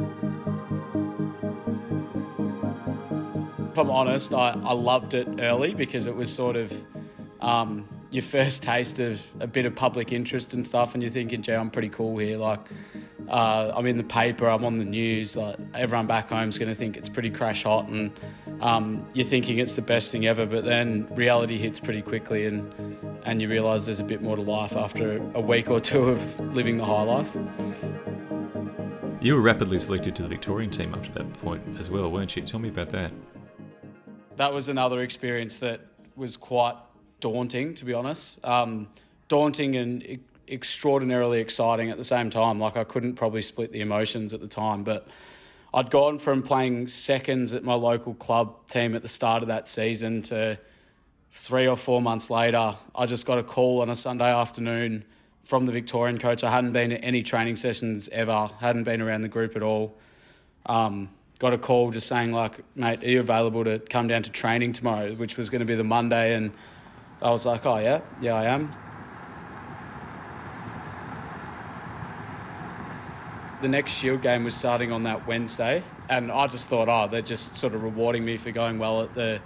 If 3.71 3.77
I'm 3.77 3.89
honest, 3.89 4.33
I, 4.33 4.57
I 4.63 4.71
loved 4.71 5.13
it 5.13 5.27
early 5.39 5.73
because 5.73 6.07
it 6.07 6.15
was 6.15 6.33
sort 6.33 6.55
of 6.55 6.71
um, 7.41 7.85
your 8.09 8.23
first 8.23 8.63
taste 8.63 8.99
of 8.99 9.21
a 9.41 9.47
bit 9.47 9.65
of 9.65 9.75
public 9.75 10.13
interest 10.13 10.53
and 10.53 10.65
stuff, 10.65 10.93
and 10.93 11.03
you're 11.03 11.11
thinking, 11.11 11.41
gee, 11.41 11.51
I'm 11.51 11.69
pretty 11.69 11.89
cool 11.89 12.17
here. 12.17 12.38
Like, 12.38 12.61
uh, 13.27 13.73
I'm 13.75 13.85
in 13.85 13.97
the 13.97 14.03
paper, 14.05 14.47
I'm 14.47 14.63
on 14.63 14.77
the 14.77 14.85
news. 14.85 15.35
Like, 15.35 15.57
everyone 15.73 16.07
back 16.07 16.29
home's 16.29 16.57
going 16.57 16.69
to 16.69 16.75
think 16.75 16.95
it's 16.95 17.09
pretty 17.09 17.31
crash 17.31 17.63
hot, 17.63 17.89
and 17.89 18.11
um, 18.61 19.05
you're 19.13 19.25
thinking 19.25 19.57
it's 19.57 19.75
the 19.75 19.81
best 19.81 20.13
thing 20.13 20.25
ever. 20.25 20.45
But 20.45 20.63
then 20.63 21.05
reality 21.15 21.57
hits 21.57 21.81
pretty 21.81 22.01
quickly, 22.01 22.45
and 22.45 22.88
and 23.25 23.41
you 23.41 23.49
realise 23.49 23.85
there's 23.85 23.99
a 23.99 24.03
bit 24.03 24.21
more 24.21 24.35
to 24.35 24.41
life 24.41 24.75
after 24.75 25.17
a 25.33 25.41
week 25.41 25.69
or 25.69 25.79
two 25.79 26.09
of 26.09 26.39
living 26.55 26.77
the 26.77 26.85
high 26.85 27.03
life. 27.03 27.35
You 29.21 29.35
were 29.35 29.41
rapidly 29.41 29.79
selected 29.79 30.15
to 30.15 30.21
the 30.21 30.29
Victorian 30.29 30.71
team 30.71 30.93
after 30.95 31.11
that 31.13 31.33
point 31.41 31.61
as 31.77 31.89
well, 31.89 32.09
weren't 32.09 32.35
you? 32.35 32.41
Tell 32.41 32.59
me 32.59 32.69
about 32.69 32.89
that. 32.89 33.11
That 34.38 34.53
was 34.53 34.69
another 34.69 35.01
experience 35.01 35.57
that 35.57 35.81
was 36.15 36.38
quite 36.38 36.75
daunting, 37.19 37.73
to 37.75 37.85
be 37.85 37.93
honest. 37.93 38.43
Um, 38.45 38.88
daunting 39.27 39.75
and 39.75 40.03
e- 40.03 40.19
extraordinarily 40.47 41.39
exciting 41.39 41.89
at 41.89 41.97
the 41.97 42.03
same 42.03 42.29
time. 42.29 42.59
Like 42.59 42.77
I 42.77 42.83
couldn't 42.83 43.15
probably 43.15 43.41
split 43.41 43.71
the 43.71 43.81
emotions 43.81 44.33
at 44.33 44.39
the 44.39 44.47
time, 44.47 44.83
but 44.83 45.07
I'd 45.73 45.91
gone 45.91 46.17
from 46.17 46.41
playing 46.41 46.88
seconds 46.88 47.53
at 47.53 47.63
my 47.63 47.75
local 47.75 48.13
club 48.15 48.65
team 48.67 48.95
at 48.95 49.01
the 49.01 49.07
start 49.07 49.41
of 49.41 49.49
that 49.49 49.67
season 49.67 50.21
to 50.23 50.57
three 51.31 51.67
or 51.67 51.75
four 51.75 52.01
months 52.01 52.29
later, 52.29 52.75
I 52.95 53.05
just 53.05 53.25
got 53.25 53.38
a 53.38 53.43
call 53.43 53.81
on 53.81 53.89
a 53.89 53.95
Sunday 53.95 54.31
afternoon 54.31 55.05
from 55.43 55.65
the 55.65 55.71
Victorian 55.71 56.19
coach. 56.19 56.43
I 56.43 56.51
hadn't 56.51 56.74
been 56.74 56.89
to 56.91 56.98
any 57.03 57.24
training 57.24 57.55
sessions 57.55 58.09
ever, 58.09 58.50
hadn't 58.59 58.83
been 58.83 59.01
around 59.01 59.21
the 59.21 59.27
group 59.27 59.55
at 59.55 59.63
all. 59.63 59.95
Um, 60.65 61.09
got 61.39 61.53
a 61.53 61.57
call 61.57 61.91
just 61.91 62.07
saying 62.07 62.31
like, 62.31 62.63
mate, 62.75 63.03
are 63.03 63.09
you 63.09 63.19
available 63.19 63.63
to 63.63 63.79
come 63.79 64.07
down 64.07 64.24
to 64.24 64.31
training 64.31 64.74
tomorrow, 64.74 65.13
which 65.15 65.38
was 65.38 65.50
going 65.50 65.59
to 65.59 65.65
be 65.65 65.75
the 65.75 65.83
Monday, 65.83 66.33
and 66.33 66.51
I 67.21 67.29
was 67.29 67.45
like, 67.45 67.65
oh 67.65 67.77
yeah, 67.77 68.01
yeah 68.21 68.33
I 68.36 68.45
am. 68.45 68.71
The 73.62 73.67
next 73.67 73.91
Shield 73.91 74.21
game 74.21 74.45
was 74.45 74.55
starting 74.55 74.91
on 74.91 75.03
that 75.03 75.27
Wednesday, 75.27 75.83
and 76.09 76.31
I 76.31 76.48
just 76.48 76.67
thought, 76.67 76.88
oh, 76.88 77.09
they're 77.09 77.21
just 77.21 77.55
sort 77.55 77.74
of 77.74 77.83
rewarding 77.83 78.24
me 78.24 78.38
for 78.38 78.51
going 78.51 78.79
well 78.79 79.03
at 79.03 79.13
the 79.15 79.41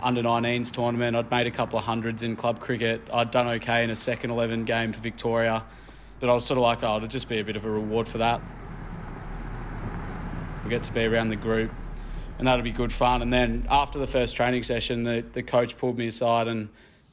under 0.00 0.22
19s 0.22 0.72
tournament. 0.72 1.16
I'd 1.16 1.30
made 1.30 1.46
a 1.46 1.50
couple 1.50 1.78
of 1.78 1.84
hundreds 1.84 2.22
in 2.22 2.36
club 2.36 2.60
cricket. 2.60 3.02
I'd 3.12 3.30
done 3.30 3.46
okay 3.48 3.84
in 3.84 3.90
a 3.90 3.96
second 3.96 4.30
11 4.30 4.64
game 4.64 4.92
for 4.92 5.00
Victoria. 5.00 5.64
But 6.20 6.30
I 6.30 6.32
was 6.32 6.44
sort 6.44 6.58
of 6.58 6.62
like, 6.62 6.82
oh, 6.82 6.96
it'll 6.96 7.08
just 7.08 7.28
be 7.28 7.38
a 7.38 7.44
bit 7.44 7.56
of 7.56 7.64
a 7.64 7.70
reward 7.70 8.08
for 8.08 8.18
that. 8.18 8.40
We'll 10.62 10.70
get 10.70 10.84
to 10.84 10.92
be 10.92 11.04
around 11.04 11.28
the 11.28 11.36
group, 11.36 11.70
and 12.38 12.48
that'll 12.48 12.64
be 12.64 12.72
good 12.72 12.92
fun. 12.92 13.22
And 13.22 13.32
then 13.32 13.66
after 13.70 13.98
the 13.98 14.06
first 14.06 14.34
training 14.34 14.64
session, 14.64 15.04
the, 15.04 15.24
the 15.32 15.42
coach 15.42 15.76
pulled 15.76 15.96
me 15.96 16.08
aside 16.08 16.48
and 16.48 16.68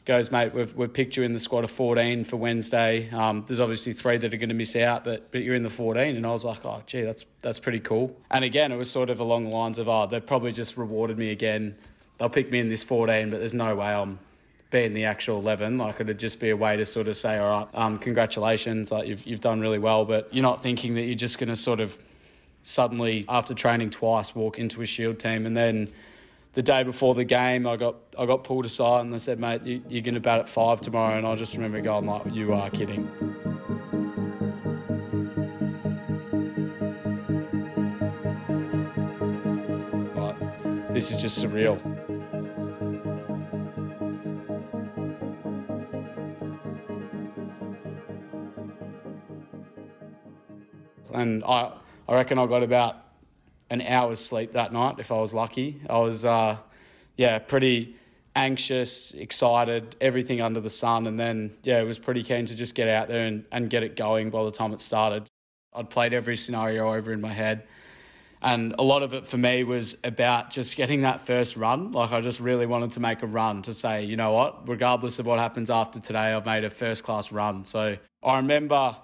goes, 0.05 0.31
mate, 0.31 0.53
we've, 0.53 0.73
we've 0.75 0.91
picked 0.91 1.15
you 1.15 1.23
in 1.23 1.33
the 1.33 1.39
squad 1.39 1.63
of 1.63 1.71
14 1.71 2.23
for 2.23 2.37
Wednesday. 2.37 3.09
Um, 3.09 3.43
there's 3.47 3.59
obviously 3.59 3.93
three 3.93 4.17
that 4.17 4.33
are 4.33 4.37
going 4.37 4.49
to 4.49 4.55
miss 4.55 4.75
out, 4.75 5.03
but, 5.03 5.31
but 5.31 5.43
you're 5.43 5.55
in 5.55 5.63
the 5.63 5.69
14. 5.69 6.15
And 6.15 6.25
I 6.25 6.31
was 6.31 6.43
like, 6.43 6.65
oh, 6.65 6.81
gee, 6.85 7.03
that's, 7.03 7.25
that's 7.41 7.59
pretty 7.59 7.79
cool. 7.79 8.15
And 8.29 8.43
again, 8.43 8.71
it 8.71 8.77
was 8.77 8.89
sort 8.91 9.09
of 9.09 9.19
along 9.19 9.45
the 9.45 9.51
lines 9.51 9.77
of, 9.77 9.87
oh, 9.87 10.07
they've 10.07 10.25
probably 10.25 10.51
just 10.51 10.75
rewarded 10.77 11.17
me 11.17 11.29
again. 11.29 11.75
They'll 12.17 12.29
pick 12.29 12.51
me 12.51 12.59
in 12.59 12.69
this 12.69 12.83
14, 12.83 13.29
but 13.29 13.39
there's 13.39 13.53
no 13.53 13.75
way 13.75 13.87
I'm 13.87 14.19
being 14.71 14.93
the 14.93 15.05
actual 15.05 15.39
11. 15.39 15.77
Like, 15.77 15.99
it'd 15.99 16.19
just 16.19 16.39
be 16.39 16.49
a 16.49 16.57
way 16.57 16.77
to 16.77 16.85
sort 16.85 17.07
of 17.07 17.17
say, 17.17 17.37
all 17.37 17.49
right, 17.49 17.67
um, 17.73 17.97
congratulations, 17.97 18.91
like, 18.91 19.07
you've, 19.07 19.25
you've 19.25 19.41
done 19.41 19.61
really 19.61 19.79
well. 19.79 20.05
But 20.05 20.33
you're 20.33 20.43
not 20.43 20.63
thinking 20.63 20.95
that 20.95 21.03
you're 21.03 21.15
just 21.15 21.37
going 21.37 21.49
to 21.49 21.55
sort 21.55 21.79
of 21.79 21.97
suddenly, 22.63 23.25
after 23.27 23.53
training 23.53 23.89
twice, 23.89 24.33
walk 24.35 24.59
into 24.59 24.81
a 24.81 24.85
shield 24.85 25.19
team 25.19 25.45
and 25.45 25.55
then 25.55 25.89
the 26.53 26.61
day 26.61 26.83
before 26.83 27.15
the 27.15 27.23
game, 27.23 27.65
I 27.67 27.75
got 27.77 27.95
I 28.17 28.25
got 28.25 28.43
pulled 28.43 28.65
aside 28.65 29.01
and 29.01 29.13
they 29.13 29.19
said, 29.19 29.39
"Mate, 29.39 29.63
you, 29.63 29.99
are 29.99 30.01
going 30.01 30.13
to 30.13 30.19
bat 30.19 30.39
at 30.39 30.49
five 30.49 30.81
tomorrow." 30.81 31.17
And 31.17 31.25
I 31.25 31.35
just 31.35 31.55
remember 31.55 31.81
going, 31.81 32.05
"Like, 32.05 32.23
you 32.31 32.53
are 32.53 32.69
kidding." 32.69 33.09
Like, 40.15 40.93
this 40.93 41.09
is 41.09 41.17
just 41.17 41.43
surreal. 41.43 42.02
And 51.13 51.43
I, 51.43 51.71
I 52.07 52.15
reckon 52.15 52.37
I 52.39 52.45
got 52.47 52.63
about 52.63 52.97
an 53.69 53.81
hour's 53.81 54.19
sleep 54.19 54.53
that 54.53 54.73
night 54.73 54.95
if 54.99 55.11
I 55.11 55.15
was 55.15 55.33
lucky. 55.33 55.81
I 55.89 55.99
was, 55.99 56.25
uh, 56.25 56.57
yeah, 57.17 57.39
pretty 57.39 57.95
anxious, 58.35 59.13
excited, 59.13 59.95
everything 60.01 60.41
under 60.41 60.59
the 60.59 60.69
sun. 60.69 61.07
And 61.07 61.17
then, 61.19 61.53
yeah, 61.63 61.79
it 61.79 61.85
was 61.85 61.99
pretty 61.99 62.23
keen 62.23 62.45
to 62.47 62.55
just 62.55 62.75
get 62.75 62.89
out 62.89 63.07
there 63.07 63.25
and, 63.25 63.45
and 63.51 63.69
get 63.69 63.83
it 63.83 63.95
going 63.95 64.29
by 64.29 64.43
the 64.43 64.51
time 64.51 64.73
it 64.73 64.81
started. 64.81 65.27
I'd 65.73 65.89
played 65.89 66.13
every 66.13 66.37
scenario 66.37 66.93
over 66.93 67.13
in 67.13 67.21
my 67.21 67.33
head. 67.33 67.63
And 68.41 68.75
a 68.77 68.83
lot 68.83 69.03
of 69.03 69.13
it 69.13 69.25
for 69.25 69.37
me 69.37 69.63
was 69.63 69.97
about 70.03 70.51
just 70.51 70.75
getting 70.75 71.01
that 71.01 71.21
first 71.21 71.55
run. 71.55 71.93
Like, 71.93 72.11
I 72.11 72.19
just 72.19 72.41
really 72.41 72.65
wanted 72.65 72.91
to 72.91 72.99
make 72.99 73.23
a 73.23 73.27
run 73.27 73.61
to 73.61 73.73
say, 73.73 74.03
you 74.03 74.17
know 74.17 74.33
what, 74.33 74.67
regardless 74.67 75.17
of 75.19 75.25
what 75.25 75.39
happens 75.39 75.69
after 75.69 75.99
today, 76.01 76.33
I've 76.33 76.45
made 76.45 76.65
a 76.65 76.69
first 76.69 77.03
class 77.03 77.31
run. 77.31 77.63
So 77.63 77.97
I 78.21 78.35
remember 78.37 78.97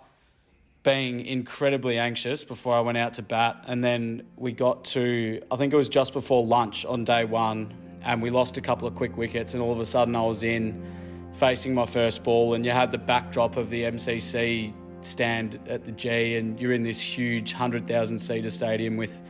being 0.84 1.26
incredibly 1.26 1.98
anxious 1.98 2.44
before 2.44 2.76
I 2.76 2.80
went 2.80 2.98
out 2.98 3.16
to 3.16 3.22
bat. 3.22 3.64
And 3.68 3.84
then 3.84 4.24
we 4.38 4.52
got 4.52 4.86
to, 4.86 5.42
I 5.52 5.58
think 5.58 5.74
it 5.74 5.76
was 5.76 5.90
just 5.90 6.14
before 6.14 6.46
lunch 6.46 6.86
on 6.86 7.04
day 7.04 7.26
one, 7.26 7.74
and 8.02 8.22
we 8.22 8.30
lost 8.30 8.58
a 8.58 8.62
couple 8.62 8.88
of 8.88 8.96
quick 8.96 9.18
wickets. 9.18 9.54
And 9.54 9.62
all 9.62 9.74
of 9.74 9.80
a 9.80 9.86
sudden, 9.86 10.16
I 10.16 10.22
was 10.22 10.44
in 10.44 10.86
facing 11.34 11.74
my 11.74 11.86
first 11.86 12.24
ball, 12.24 12.54
and 12.54 12.66
you 12.66 12.72
had 12.72 12.92
the 12.92 12.98
backdrop 12.98 13.58
of 13.58 13.70
the 13.70 13.84
MCC 13.84 14.74
stand 15.02 15.60
at 15.68 15.86
the 15.86 15.92
G, 15.92 16.38
and 16.38 16.60
you're 16.60 16.74
in 16.74 16.84
this 16.84 17.02
huge 17.02 17.54
100,000 17.54 18.20
seater 18.20 18.50
stadium 18.50 18.98
with 18.98 19.22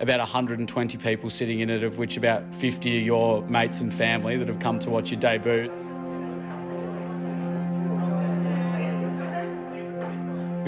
about 0.00 0.20
120 0.20 0.98
people 0.98 1.30
sitting 1.30 1.60
in 1.60 1.70
it, 1.70 1.82
of 1.82 1.98
which 1.98 2.16
about 2.16 2.54
50 2.54 2.96
are 2.96 3.00
your 3.00 3.42
mates 3.42 3.80
and 3.80 3.92
family 3.92 4.36
that 4.36 4.46
have 4.48 4.60
come 4.60 4.78
to 4.80 4.90
watch 4.90 5.10
your 5.10 5.20
debut. 5.20 5.70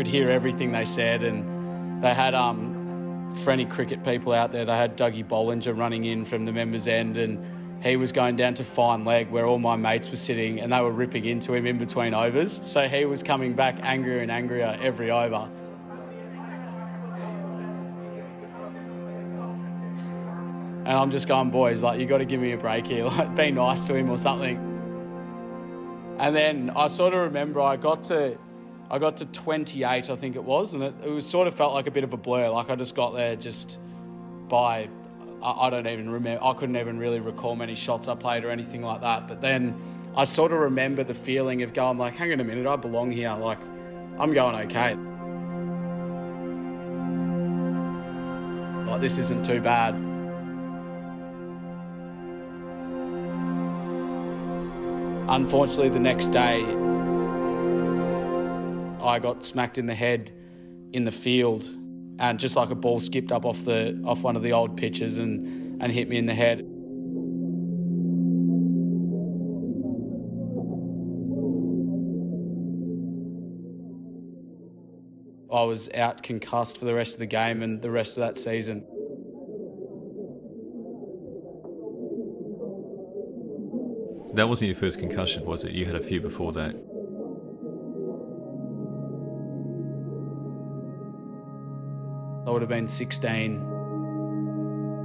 Could 0.01 0.07
hear 0.07 0.31
everything 0.31 0.73
they 0.73 0.87
said, 0.87 1.23
and 1.23 2.03
they 2.03 2.15
had 2.15 2.35
um, 2.35 3.31
any 3.47 3.67
cricket 3.67 4.03
people 4.03 4.33
out 4.33 4.51
there, 4.51 4.65
they 4.65 4.75
had 4.75 4.97
Dougie 4.97 5.23
Bollinger 5.23 5.77
running 5.77 6.07
in 6.07 6.25
from 6.25 6.45
the 6.45 6.53
members' 6.53 6.89
end, 6.89 7.19
and 7.19 7.85
he 7.85 7.97
was 7.97 8.11
going 8.11 8.35
down 8.35 8.55
to 8.55 8.65
fine 8.65 9.05
leg 9.05 9.29
where 9.29 9.45
all 9.45 9.59
my 9.59 9.77
mates 9.77 10.09
were 10.09 10.17
sitting, 10.17 10.59
and 10.59 10.73
they 10.73 10.81
were 10.81 10.91
ripping 10.91 11.27
into 11.27 11.53
him 11.53 11.67
in 11.67 11.77
between 11.77 12.15
overs. 12.15 12.67
So 12.67 12.89
he 12.89 13.05
was 13.05 13.23
coming 13.23 13.53
back 13.53 13.77
angrier 13.83 14.21
and 14.21 14.31
angrier 14.31 14.75
every 14.81 15.11
over. 15.11 15.51
And 20.87 20.97
I'm 20.97 21.11
just 21.11 21.29
going, 21.29 21.51
boys, 21.51 21.83
like, 21.83 22.01
you 22.01 22.07
got 22.07 22.19
to 22.19 22.25
give 22.25 22.41
me 22.41 22.53
a 22.53 22.57
break 22.57 22.87
here. 22.87 23.05
Like, 23.11 23.37
be 23.37 23.51
nice 23.51 23.85
to 23.85 23.95
him 23.95 24.09
or 24.09 24.17
something. 24.17 24.57
And 26.19 26.35
then 26.35 26.71
I 26.75 26.89
sort 26.89 27.13
of 27.13 27.21
remember 27.21 27.61
I 27.61 27.77
got 27.77 28.05
to 28.05 28.39
I 28.91 28.99
got 28.99 29.19
to 29.19 29.27
28, 29.27 30.11
I 30.11 30.17
think 30.17 30.35
it 30.35 30.43
was, 30.43 30.75
and 30.75 30.83
it, 30.83 30.95
it 31.05 31.11
was 31.11 31.25
sort 31.25 31.47
of 31.47 31.55
felt 31.55 31.75
like 31.75 31.87
a 31.87 31.93
bit 31.93 32.03
of 32.03 32.13
a 32.13 32.17
blur. 32.17 32.49
Like 32.49 32.71
I 32.71 32.75
just 32.75 32.97
got 32.97 33.15
there 33.15 33.37
just 33.37 33.79
by, 34.49 34.89
I, 35.41 35.51
I 35.67 35.71
don't 35.71 35.87
even 35.87 36.11
remember, 36.11 36.45
I 36.45 36.55
couldn't 36.55 36.77
even 36.77 36.99
really 36.99 37.21
recall 37.21 37.55
many 37.55 37.77
shots 37.77 38.09
I 38.09 38.17
played 38.17 38.45
or 38.45 38.51
anything 38.51 38.83
like 38.83 39.03
that. 39.03 39.29
But 39.29 39.41
then 39.41 39.81
I 40.17 40.25
sort 40.25 40.51
of 40.53 40.59
remember 40.59 41.05
the 41.05 41.15
feeling 41.15 41.63
of 41.63 41.73
going 41.73 41.99
like, 41.99 42.17
hang 42.17 42.33
on 42.33 42.41
a 42.41 42.45
minute, 42.45 42.67
I 42.67 42.75
belong 42.75 43.13
here. 43.13 43.33
Like 43.35 43.61
I'm 44.19 44.35
going 44.35 44.57
okay. 44.67 44.97
Like 48.91 49.01
this 49.01 49.19
isn't 49.19 49.45
too 49.45 49.61
bad. 49.61 49.95
Unfortunately, 55.29 55.91
the 55.91 56.01
next 56.01 56.29
day 56.29 56.65
I 59.03 59.19
got 59.19 59.45
smacked 59.45 59.79
in 59.79 59.87
the 59.87 59.95
head 59.95 60.33
in 60.93 61.05
the 61.05 61.11
field, 61.11 61.69
and 62.19 62.39
just 62.39 62.57
like 62.57 62.71
a 62.71 62.75
ball 62.75 63.01
skipped 63.01 63.33
up 63.33 63.45
off 63.45 63.65
the 63.65 64.01
off 64.05 64.23
one 64.23 64.37
of 64.37 64.43
the 64.43 64.53
old 64.53 64.77
pitches 64.77 65.19
and 65.19 65.83
and 65.83 65.91
hit 65.91 66.09
me 66.09 66.19
in 66.19 66.27
the 66.27 66.35
head. 66.35 66.67
I 75.53 75.65
was 75.65 75.91
out 75.95 76.23
concussed 76.23 76.79
for 76.79 76.85
the 76.85 76.95
rest 76.95 77.15
of 77.15 77.19
the 77.19 77.27
game 77.27 77.63
and 77.63 77.83
the 77.83 77.91
rest 77.91 78.17
of 78.17 78.21
that 78.23 78.39
season. 78.39 78.85
That 84.35 84.49
wasn't 84.49 84.69
your 84.69 84.77
first 84.77 85.01
concussion, 85.01 85.45
was 85.45 85.65
it? 85.65 85.73
You 85.73 85.87
had 85.87 85.97
a 85.97 86.03
few 86.03 86.21
before 86.21 86.53
that. 86.53 86.77
Would 92.61 92.69
have 92.71 92.77
been 92.77 92.87
16. 92.87 93.59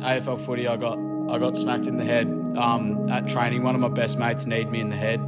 AFL 0.02 0.46
footy, 0.46 0.68
I 0.68 0.76
got 0.76 1.00
I 1.30 1.40
got 1.40 1.56
smacked 1.56 1.88
in 1.88 1.96
the 1.96 2.04
head 2.04 2.28
um, 2.58 3.08
at 3.10 3.28
training. 3.28 3.64
One 3.64 3.76
of 3.76 3.82
my 3.82 3.88
best 3.88 4.20
mates 4.20 4.46
kneed 4.46 4.70
me 4.70 4.82
in 4.82 4.90
the 4.90 4.96
head. 4.98 5.22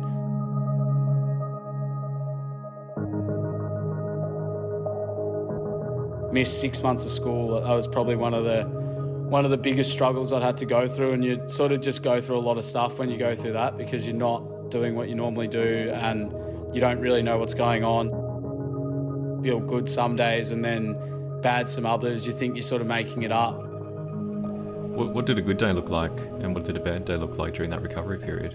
Missed 6.33 6.59
six 6.59 6.83
months 6.83 7.05
of 7.05 7.11
school. 7.11 7.61
That 7.61 7.71
was 7.71 7.87
probably 7.87 8.17
one 8.17 8.33
of 8.33 8.43
the 8.43 8.63
one 8.65 9.45
of 9.45 9.51
the 9.51 9.57
biggest 9.57 9.93
struggles 9.93 10.33
I'd 10.33 10.43
had 10.43 10.57
to 10.57 10.65
go 10.65 10.85
through, 10.85 11.13
and 11.13 11.23
you 11.23 11.41
sort 11.47 11.71
of 11.71 11.79
just 11.79 12.03
go 12.03 12.19
through 12.19 12.37
a 12.37 12.43
lot 12.45 12.57
of 12.57 12.65
stuff 12.65 12.99
when 12.99 13.09
you 13.09 13.17
go 13.17 13.35
through 13.35 13.53
that 13.53 13.77
because 13.77 14.05
you're 14.05 14.17
not 14.17 14.69
doing 14.69 14.95
what 14.95 15.07
you 15.07 15.15
normally 15.15 15.47
do, 15.47 15.91
and 15.93 16.33
you 16.75 16.81
don't 16.81 16.99
really 16.99 17.23
know 17.23 17.37
what's 17.37 17.53
going 17.53 17.85
on. 17.85 19.41
Feel 19.41 19.61
good 19.61 19.87
some 19.87 20.17
days, 20.17 20.51
and 20.51 20.63
then 20.63 21.16
bad 21.41 21.69
some 21.69 21.85
others. 21.85 22.25
You 22.25 22.33
think 22.33 22.55
you're 22.55 22.61
sort 22.63 22.81
of 22.81 22.87
making 22.87 23.23
it 23.23 23.31
up. 23.31 23.57
What, 23.57 25.13
what 25.13 25.25
did 25.25 25.37
a 25.37 25.41
good 25.41 25.57
day 25.57 25.71
look 25.73 25.89
like, 25.89 26.17
and 26.39 26.55
what 26.55 26.65
did 26.65 26.75
a 26.75 26.79
bad 26.79 27.05
day 27.05 27.15
look 27.15 27.37
like 27.37 27.53
during 27.53 27.69
that 27.71 27.81
recovery 27.81 28.19
period? 28.19 28.53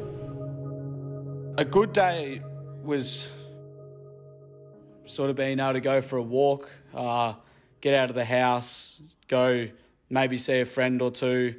A 1.59 1.65
good 1.65 1.93
day 1.93 2.43
was 2.83 3.29
sort 5.05 5.31
of 5.31 5.37
being 5.37 5.61
able 5.61 5.75
to 5.75 5.81
go 5.81 6.01
for 6.01 6.17
a 6.17 6.23
walk, 6.23 6.71
uh, 6.95 7.35
get 7.81 7.95
out 7.95 8.11
of 8.11 8.17
the 8.17 8.25
house, 8.25 9.01
go 9.29 9.69
maybe 10.11 10.37
see 10.37 10.61
a 10.61 10.67
friend 10.67 11.01
or 11.01 11.11
two. 11.11 11.55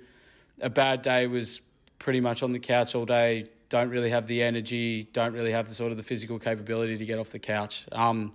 A 0.62 0.70
bad 0.70 1.02
day 1.02 1.28
was 1.28 1.62
pretty 2.00 2.20
much 2.20 2.44
on 2.44 2.52
the 2.52 2.60
couch 2.60 2.96
all 2.96 3.06
day. 3.06 3.48
Don't 3.70 3.90
really 3.90 4.10
have 4.10 4.28
the 4.28 4.44
energy. 4.44 5.10
Don't 5.14 5.34
really 5.34 5.52
have 5.52 5.68
the 5.68 5.74
sort 5.74 5.92
of 5.92 5.98
the 5.98 6.04
physical 6.04 6.38
capability 6.38 6.98
to 6.98 7.06
get 7.06 7.18
off 7.18 7.30
the 7.30 7.40
couch. 7.40 7.86
Um, 7.92 8.32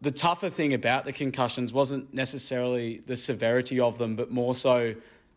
the 0.00 0.10
tougher 0.10 0.48
thing 0.48 0.72
about 0.72 1.04
the 1.04 1.12
concussions 1.12 1.72
wasn't 1.72 2.12
necessarily 2.14 3.02
the 3.06 3.16
severity 3.16 3.80
of 3.80 3.98
them, 3.98 4.16
but 4.16 4.30
more 4.30 4.54
so 4.54 4.94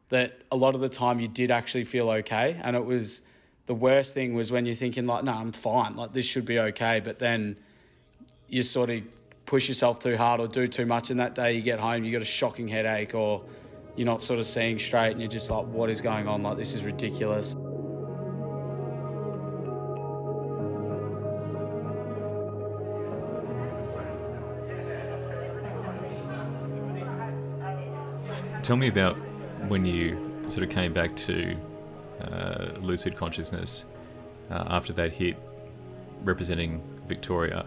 that 0.10 0.40
a 0.52 0.56
lot 0.56 0.76
of 0.76 0.82
the 0.82 0.90
time 0.90 1.20
you 1.20 1.28
did 1.28 1.52
actually 1.52 1.84
feel 1.84 2.10
okay. 2.10 2.60
And 2.62 2.76
it 2.76 2.86
was 2.86 3.22
the 3.66 3.74
worst 3.74 4.14
thing 4.14 4.36
was 4.36 4.52
when 4.52 4.66
you're 4.66 4.76
thinking, 4.76 5.06
like, 5.06 5.24
no, 5.24 5.34
I'm 5.34 5.52
fine, 5.52 5.96
like, 5.96 6.14
this 6.14 6.26
should 6.26 6.46
be 6.46 6.60
okay. 6.60 7.00
But 7.00 7.20
then 7.20 7.58
you 8.48 8.64
sort 8.64 8.90
of 8.90 9.02
push 9.46 9.68
yourself 9.68 10.00
too 10.00 10.16
hard 10.16 10.40
or 10.40 10.48
do 10.48 10.68
too 10.68 10.86
much, 10.86 11.10
and 11.10 11.20
that 11.20 11.36
day 11.36 11.54
you 11.54 11.62
get 11.62 11.80
home, 11.80 12.04
you 12.04 12.12
got 12.12 12.22
a 12.22 12.26
shocking 12.26 12.68
headache, 12.68 13.14
or 13.16 13.44
you're 13.96 14.06
not 14.06 14.24
sort 14.24 14.40
of 14.40 14.48
seeing 14.48 14.80
straight 14.80 15.12
and 15.12 15.20
you're 15.20 15.30
just 15.30 15.52
like, 15.52 15.66
what 15.66 15.90
is 15.90 16.02
going 16.02 16.28
on? 16.28 16.42
Like, 16.42 16.58
this 16.58 16.74
is 16.74 16.84
ridiculous. 16.84 17.56
Tell 28.64 28.78
me 28.78 28.88
about 28.88 29.18
when 29.68 29.86
you 29.86 30.46
sort 30.48 30.64
of 30.64 30.70
came 30.70 30.94
back 30.94 31.14
to 31.18 31.58
uh, 32.22 32.68
lucid 32.80 33.14
consciousness 33.14 33.84
uh, 34.50 34.64
after 34.68 34.94
that 34.94 35.12
hit 35.12 35.36
representing 36.24 36.82
Victoria. 37.06 37.66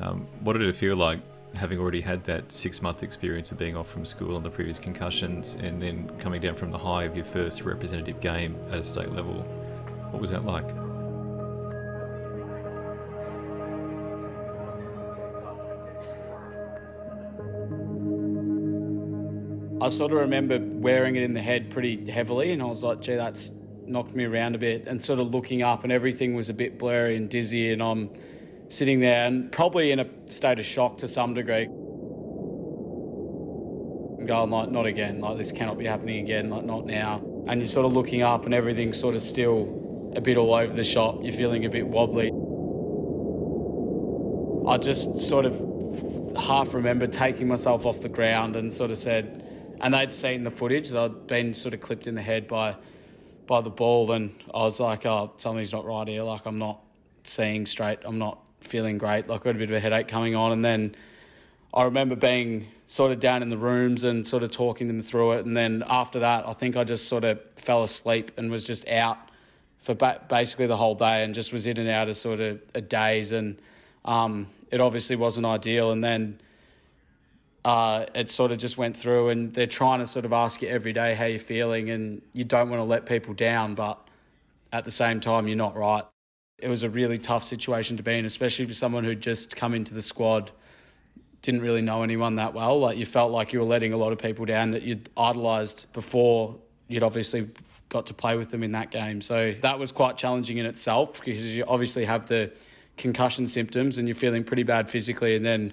Um, 0.00 0.28
what 0.42 0.52
did 0.52 0.62
it 0.62 0.76
feel 0.76 0.94
like 0.94 1.18
having 1.56 1.80
already 1.80 2.00
had 2.00 2.22
that 2.22 2.52
six 2.52 2.80
month 2.80 3.02
experience 3.02 3.50
of 3.50 3.58
being 3.58 3.76
off 3.76 3.90
from 3.90 4.04
school 4.04 4.36
and 4.36 4.46
the 4.46 4.50
previous 4.50 4.78
concussions 4.78 5.56
and 5.56 5.82
then 5.82 6.08
coming 6.20 6.40
down 6.40 6.54
from 6.54 6.70
the 6.70 6.78
high 6.78 7.02
of 7.02 7.16
your 7.16 7.24
first 7.24 7.62
representative 7.62 8.20
game 8.20 8.56
at 8.70 8.78
a 8.78 8.84
state 8.84 9.10
level? 9.10 9.42
What 10.12 10.20
was 10.20 10.30
that 10.30 10.44
like? 10.44 10.85
I 19.86 19.88
sort 19.88 20.10
of 20.10 20.18
remember 20.18 20.58
wearing 20.60 21.14
it 21.14 21.22
in 21.22 21.32
the 21.32 21.40
head 21.40 21.70
pretty 21.70 22.10
heavily, 22.10 22.50
and 22.50 22.60
I 22.60 22.64
was 22.64 22.82
like, 22.82 23.00
gee, 23.00 23.14
that's 23.14 23.52
knocked 23.86 24.16
me 24.16 24.24
around 24.24 24.56
a 24.56 24.58
bit. 24.58 24.88
And 24.88 25.00
sort 25.00 25.20
of 25.20 25.32
looking 25.32 25.62
up, 25.62 25.84
and 25.84 25.92
everything 25.92 26.34
was 26.34 26.48
a 26.48 26.54
bit 26.54 26.76
blurry 26.76 27.14
and 27.14 27.30
dizzy, 27.30 27.72
and 27.72 27.80
I'm 27.80 28.10
sitting 28.68 28.98
there 28.98 29.28
and 29.28 29.52
probably 29.52 29.92
in 29.92 30.00
a 30.00 30.08
state 30.26 30.58
of 30.58 30.66
shock 30.66 30.98
to 30.98 31.06
some 31.06 31.34
degree. 31.34 31.66
And 34.18 34.26
going 34.26 34.50
like, 34.50 34.72
not 34.72 34.86
again, 34.86 35.20
like 35.20 35.38
this 35.38 35.52
cannot 35.52 35.78
be 35.78 35.86
happening 35.86 36.24
again, 36.24 36.50
like 36.50 36.64
not 36.64 36.84
now. 36.84 37.22
And 37.46 37.60
you're 37.60 37.68
sort 37.68 37.86
of 37.86 37.92
looking 37.92 38.22
up, 38.22 38.44
and 38.44 38.52
everything's 38.52 38.98
sort 38.98 39.14
of 39.14 39.22
still 39.22 40.12
a 40.16 40.20
bit 40.20 40.36
all 40.36 40.52
over 40.52 40.72
the 40.72 40.82
shop. 40.82 41.20
You're 41.22 41.32
feeling 41.32 41.64
a 41.64 41.70
bit 41.70 41.86
wobbly. 41.86 42.32
I 44.68 44.78
just 44.78 45.16
sort 45.18 45.46
of 45.46 45.54
half 46.36 46.74
remember 46.74 47.06
taking 47.06 47.46
myself 47.46 47.86
off 47.86 48.00
the 48.00 48.08
ground 48.08 48.56
and 48.56 48.72
sort 48.72 48.90
of 48.90 48.98
said, 48.98 49.44
and 49.80 49.94
they'd 49.94 50.12
seen 50.12 50.44
the 50.44 50.50
footage. 50.50 50.90
They'd 50.90 51.26
been 51.26 51.54
sort 51.54 51.74
of 51.74 51.80
clipped 51.80 52.06
in 52.06 52.14
the 52.14 52.22
head 52.22 52.48
by 52.48 52.76
by 53.46 53.60
the 53.60 53.70
ball, 53.70 54.10
and 54.12 54.34
I 54.52 54.60
was 54.60 54.80
like, 54.80 55.06
"Oh, 55.06 55.32
something's 55.36 55.72
not 55.72 55.84
right 55.84 56.06
here. 56.08 56.22
Like 56.22 56.46
I'm 56.46 56.58
not 56.58 56.80
seeing 57.24 57.66
straight. 57.66 58.00
I'm 58.04 58.18
not 58.18 58.38
feeling 58.60 58.98
great. 58.98 59.28
Like 59.28 59.42
I 59.42 59.44
got 59.44 59.56
a 59.56 59.58
bit 59.58 59.70
of 59.70 59.76
a 59.76 59.80
headache 59.80 60.08
coming 60.08 60.34
on." 60.34 60.52
And 60.52 60.64
then 60.64 60.94
I 61.72 61.84
remember 61.84 62.16
being 62.16 62.68
sort 62.86 63.12
of 63.12 63.20
down 63.20 63.42
in 63.42 63.50
the 63.50 63.58
rooms 63.58 64.04
and 64.04 64.26
sort 64.26 64.42
of 64.42 64.50
talking 64.50 64.88
them 64.88 65.00
through 65.00 65.32
it. 65.32 65.44
And 65.44 65.56
then 65.56 65.82
after 65.86 66.20
that, 66.20 66.46
I 66.46 66.52
think 66.52 66.76
I 66.76 66.84
just 66.84 67.08
sort 67.08 67.24
of 67.24 67.40
fell 67.56 67.82
asleep 67.82 68.30
and 68.36 68.50
was 68.50 68.64
just 68.64 68.88
out 68.88 69.18
for 69.78 69.94
ba- 69.94 70.22
basically 70.28 70.66
the 70.66 70.76
whole 70.76 70.94
day 70.94 71.22
and 71.24 71.34
just 71.34 71.52
was 71.52 71.66
in 71.66 71.78
and 71.78 71.88
out 71.88 72.08
of 72.08 72.16
sort 72.16 72.40
of 72.40 72.60
a 72.74 72.80
daze. 72.80 73.32
And 73.32 73.58
um, 74.04 74.48
it 74.70 74.80
obviously 74.80 75.16
wasn't 75.16 75.46
ideal. 75.46 75.90
And 75.90 76.02
then 76.02 76.40
uh, 77.66 78.06
it 78.14 78.30
sort 78.30 78.52
of 78.52 78.58
just 78.58 78.78
went 78.78 78.96
through 78.96 79.30
and 79.30 79.52
they're 79.52 79.66
trying 79.66 79.98
to 79.98 80.06
sort 80.06 80.24
of 80.24 80.32
ask 80.32 80.62
you 80.62 80.68
every 80.68 80.92
day 80.92 81.14
how 81.14 81.24
you're 81.24 81.36
feeling 81.36 81.90
and 81.90 82.22
you 82.32 82.44
don't 82.44 82.70
want 82.70 82.78
to 82.78 82.84
let 82.84 83.06
people 83.06 83.34
down, 83.34 83.74
but 83.74 83.98
at 84.72 84.84
the 84.84 84.90
same 84.92 85.18
time, 85.18 85.48
you're 85.48 85.56
not 85.56 85.76
right. 85.76 86.04
It 86.60 86.68
was 86.68 86.84
a 86.84 86.88
really 86.88 87.18
tough 87.18 87.42
situation 87.42 87.96
to 87.96 88.04
be 88.04 88.16
in, 88.16 88.24
especially 88.24 88.66
for 88.66 88.72
someone 88.72 89.02
who'd 89.02 89.20
just 89.20 89.56
come 89.56 89.74
into 89.74 89.94
the 89.94 90.00
squad, 90.00 90.52
didn't 91.42 91.60
really 91.60 91.82
know 91.82 92.04
anyone 92.04 92.36
that 92.36 92.54
well. 92.54 92.78
Like 92.78 92.98
you 92.98 93.04
felt 93.04 93.32
like 93.32 93.52
you 93.52 93.58
were 93.58 93.66
letting 93.66 93.92
a 93.92 93.96
lot 93.96 94.12
of 94.12 94.20
people 94.20 94.44
down 94.44 94.70
that 94.70 94.84
you'd 94.84 95.10
idolised 95.16 95.92
before 95.92 96.54
you'd 96.86 97.02
obviously 97.02 97.50
got 97.88 98.06
to 98.06 98.14
play 98.14 98.36
with 98.36 98.50
them 98.50 98.62
in 98.62 98.70
that 98.72 98.92
game. 98.92 99.20
So 99.20 99.56
that 99.62 99.76
was 99.76 99.90
quite 99.90 100.16
challenging 100.16 100.58
in 100.58 100.66
itself 100.66 101.20
because 101.24 101.56
you 101.56 101.64
obviously 101.66 102.04
have 102.04 102.28
the 102.28 102.52
concussion 102.96 103.48
symptoms 103.48 103.98
and 103.98 104.06
you're 104.06 104.14
feeling 104.14 104.44
pretty 104.44 104.62
bad 104.62 104.88
physically 104.88 105.34
and 105.34 105.44
then 105.44 105.72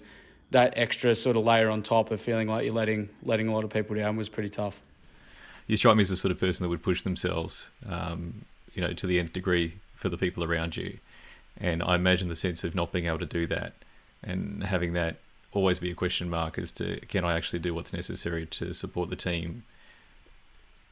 that 0.54 0.74
extra 0.78 1.14
sort 1.14 1.36
of 1.36 1.44
layer 1.44 1.70
on 1.70 1.84
top 1.84 2.10
of 2.12 2.22
feeling 2.22 2.48
like 2.48 2.64
you're 2.64 2.74
letting 2.74 3.10
letting 3.24 3.48
a 3.48 3.54
lot 3.54 3.64
of 3.64 3.70
people 3.70 3.96
down 3.96 4.16
was 4.16 4.30
pretty 4.30 4.50
tough. 4.50 4.82
You 5.68 5.78
strike 5.78 5.96
me 5.96 6.02
as 6.02 6.10
the 6.10 6.16
sort 6.16 6.32
of 6.32 6.40
person 6.40 6.64
that 6.64 6.70
would 6.70 6.84
push 6.84 7.04
themselves, 7.04 7.70
um, 7.88 8.46
you 8.74 8.82
know, 8.82 8.94
to 8.94 9.08
the 9.08 9.20
nth 9.20 9.34
degree 9.34 9.76
for 9.96 10.10
the 10.10 10.18
people 10.18 10.44
around 10.44 10.78
you, 10.78 10.98
and 11.60 11.84
I 11.84 11.96
imagine 11.96 12.30
the 12.30 12.36
sense 12.36 12.64
of 12.64 12.76
not 12.76 12.92
being 12.92 13.06
able 13.06 13.20
to 13.20 13.26
do 13.26 13.46
that 13.48 13.74
and 14.24 14.64
having 14.64 14.94
that 14.94 15.18
always 15.52 15.80
be 15.80 15.92
a 15.92 15.96
question 15.96 16.30
mark 16.30 16.58
as 16.58 16.72
to 16.72 17.00
can 17.02 17.24
I 17.24 17.34
actually 17.34 17.60
do 17.60 17.74
what's 17.74 17.94
necessary 17.94 18.46
to 18.48 18.74
support 18.74 19.10
the 19.10 19.16
team. 19.16 19.64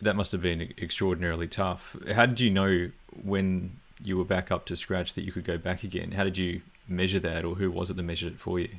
That 0.02 0.16
must 0.16 0.32
have 0.32 0.42
been 0.42 0.74
extraordinarily 0.82 1.48
tough. 1.48 1.96
How 2.14 2.26
did 2.26 2.40
you 2.40 2.50
know 2.50 2.92
when 3.24 3.78
you 4.04 4.18
were 4.18 4.26
back 4.26 4.52
up 4.52 4.66
to 4.66 4.76
scratch 4.76 5.14
that 5.14 5.24
you 5.24 5.32
could 5.32 5.46
go 5.46 5.58
back 5.58 5.84
again? 5.84 6.14
How 6.14 6.24
did 6.24 6.40
you 6.40 6.62
measure 6.88 7.20
that, 7.20 7.46
or 7.46 7.56
who 7.56 7.70
was 7.70 7.92
it 7.92 7.98
that 7.98 8.04
measured 8.04 8.34
it 8.34 8.40
for 8.40 8.60
you? 8.60 8.70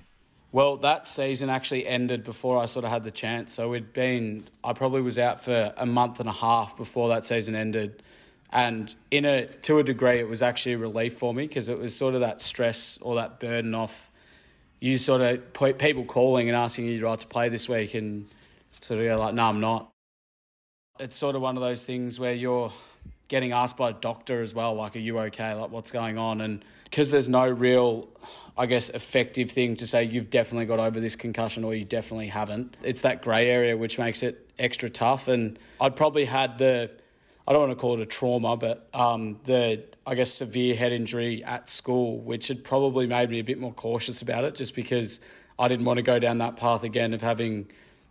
Well, 0.53 0.77
that 0.79 1.09
season 1.09 1.49
actually 1.49 1.87
ended 1.87 2.25
before 2.25 2.59
I 2.59 2.67
sort 2.67 2.85
of 2.85 2.91
had 2.91 3.05
the 3.05 3.11
chance. 3.11 3.53
So 3.55 3.71
we'd 3.71 3.95
been, 3.95 4.45
I 4.63 4.75
probably 4.75 5.01
was 5.01 5.19
out 5.19 5.43
for 5.43 5.73
a 5.77 5.87
month 5.87 6.21
and 6.21 6.29
a 6.29 6.33
half 6.33 6.77
before 6.77 7.09
that 7.09 7.25
season 7.25 7.55
ended. 7.55 8.03
And 8.53 8.95
in 9.11 9.25
a, 9.25 9.47
to 9.47 9.79
a 9.79 9.83
degree, 9.83 10.19
it 10.19 10.29
was 10.29 10.43
actually 10.43 10.75
a 10.75 10.79
relief 10.79 11.15
for 11.15 11.33
me 11.33 11.47
because 11.47 11.71
it 11.71 11.79
was 11.79 11.97
sort 11.97 12.15
of 12.15 12.21
that 12.21 12.43
stress 12.43 12.99
or 13.01 13.15
that 13.15 13.41
burden 13.41 13.75
off 13.75 14.11
you 14.83 14.99
sort 14.99 15.21
of 15.21 15.79
people 15.79 16.05
calling 16.05 16.49
and 16.49 16.57
asking 16.57 16.87
you 16.87 17.05
right 17.05 17.19
to 17.19 17.27
play 17.29 17.49
this 17.49 17.69
week 17.69 17.95
and 17.95 18.27
sort 18.69 19.01
of 19.01 19.07
go 19.07 19.17
like, 19.17 19.33
no, 19.33 19.45
I'm 19.45 19.61
not. 19.61 19.89
It's 20.99 21.17
sort 21.17 21.37
of 21.37 21.41
one 21.41 21.57
of 21.57 21.63
those 21.63 21.85
things 21.85 22.19
where 22.19 22.35
you're 22.35 22.73
getting 23.29 23.53
asked 23.53 23.77
by 23.77 23.91
a 23.91 23.93
doctor 23.93 24.43
as 24.43 24.55
well, 24.55 24.75
like, 24.75 24.97
are 24.97 24.99
you 24.99 25.21
okay? 25.21 25.55
Like, 25.55 25.71
what's 25.71 25.93
going 25.93 26.19
on? 26.19 26.41
And 26.41 26.65
because 26.85 27.11
there's 27.11 27.29
no 27.29 27.49
real 27.49 28.09
I 28.57 28.67
guess, 28.67 28.91
effective 28.91 29.51
thing 29.51 29.77
to 29.77 29.87
say 29.87 30.05
you've 30.05 30.29
definitely 30.31 30.67
got 30.67 30.79
over 30.79 31.01
this 31.01 31.17
concussion 31.17 31.65
or 31.65 31.75
you 31.75 31.85
definitely 31.85 32.29
haven't. 32.29 32.77
It's 32.83 33.01
that 33.01 33.23
grey 33.23 33.49
area 33.49 33.77
which 33.77 33.99
makes 33.99 34.23
it 34.23 34.51
extra 34.59 34.91
tough. 34.91 35.29
And 35.29 35.59
I'd 35.81 35.97
probably 35.97 36.27
had 36.27 36.59
the, 36.59 36.91
I 37.47 37.53
don't 37.53 37.61
want 37.61 37.73
to 37.73 37.77
call 37.77 37.95
it 37.95 38.01
a 38.01 38.07
trauma, 38.07 38.57
but 38.59 38.89
um, 38.93 39.41
the, 39.45 39.85
I 40.07 40.15
guess, 40.15 40.33
severe 40.33 40.77
head 40.77 40.93
injury 40.93 41.43
at 41.45 41.71
school, 41.71 42.19
which 42.19 42.49
had 42.49 42.63
probably 42.63 43.07
made 43.07 43.31
me 43.31 43.39
a 43.39 43.45
bit 43.45 43.59
more 43.59 43.73
cautious 43.73 44.21
about 44.21 44.45
it 44.45 44.55
just 44.55 44.75
because 44.75 45.21
I 45.59 45.69
didn't 45.69 45.87
want 45.87 45.97
to 45.97 46.03
go 46.03 46.19
down 46.19 46.39
that 46.39 46.57
path 46.57 46.85
again 46.85 47.15
of 47.15 47.23
having 47.23 47.69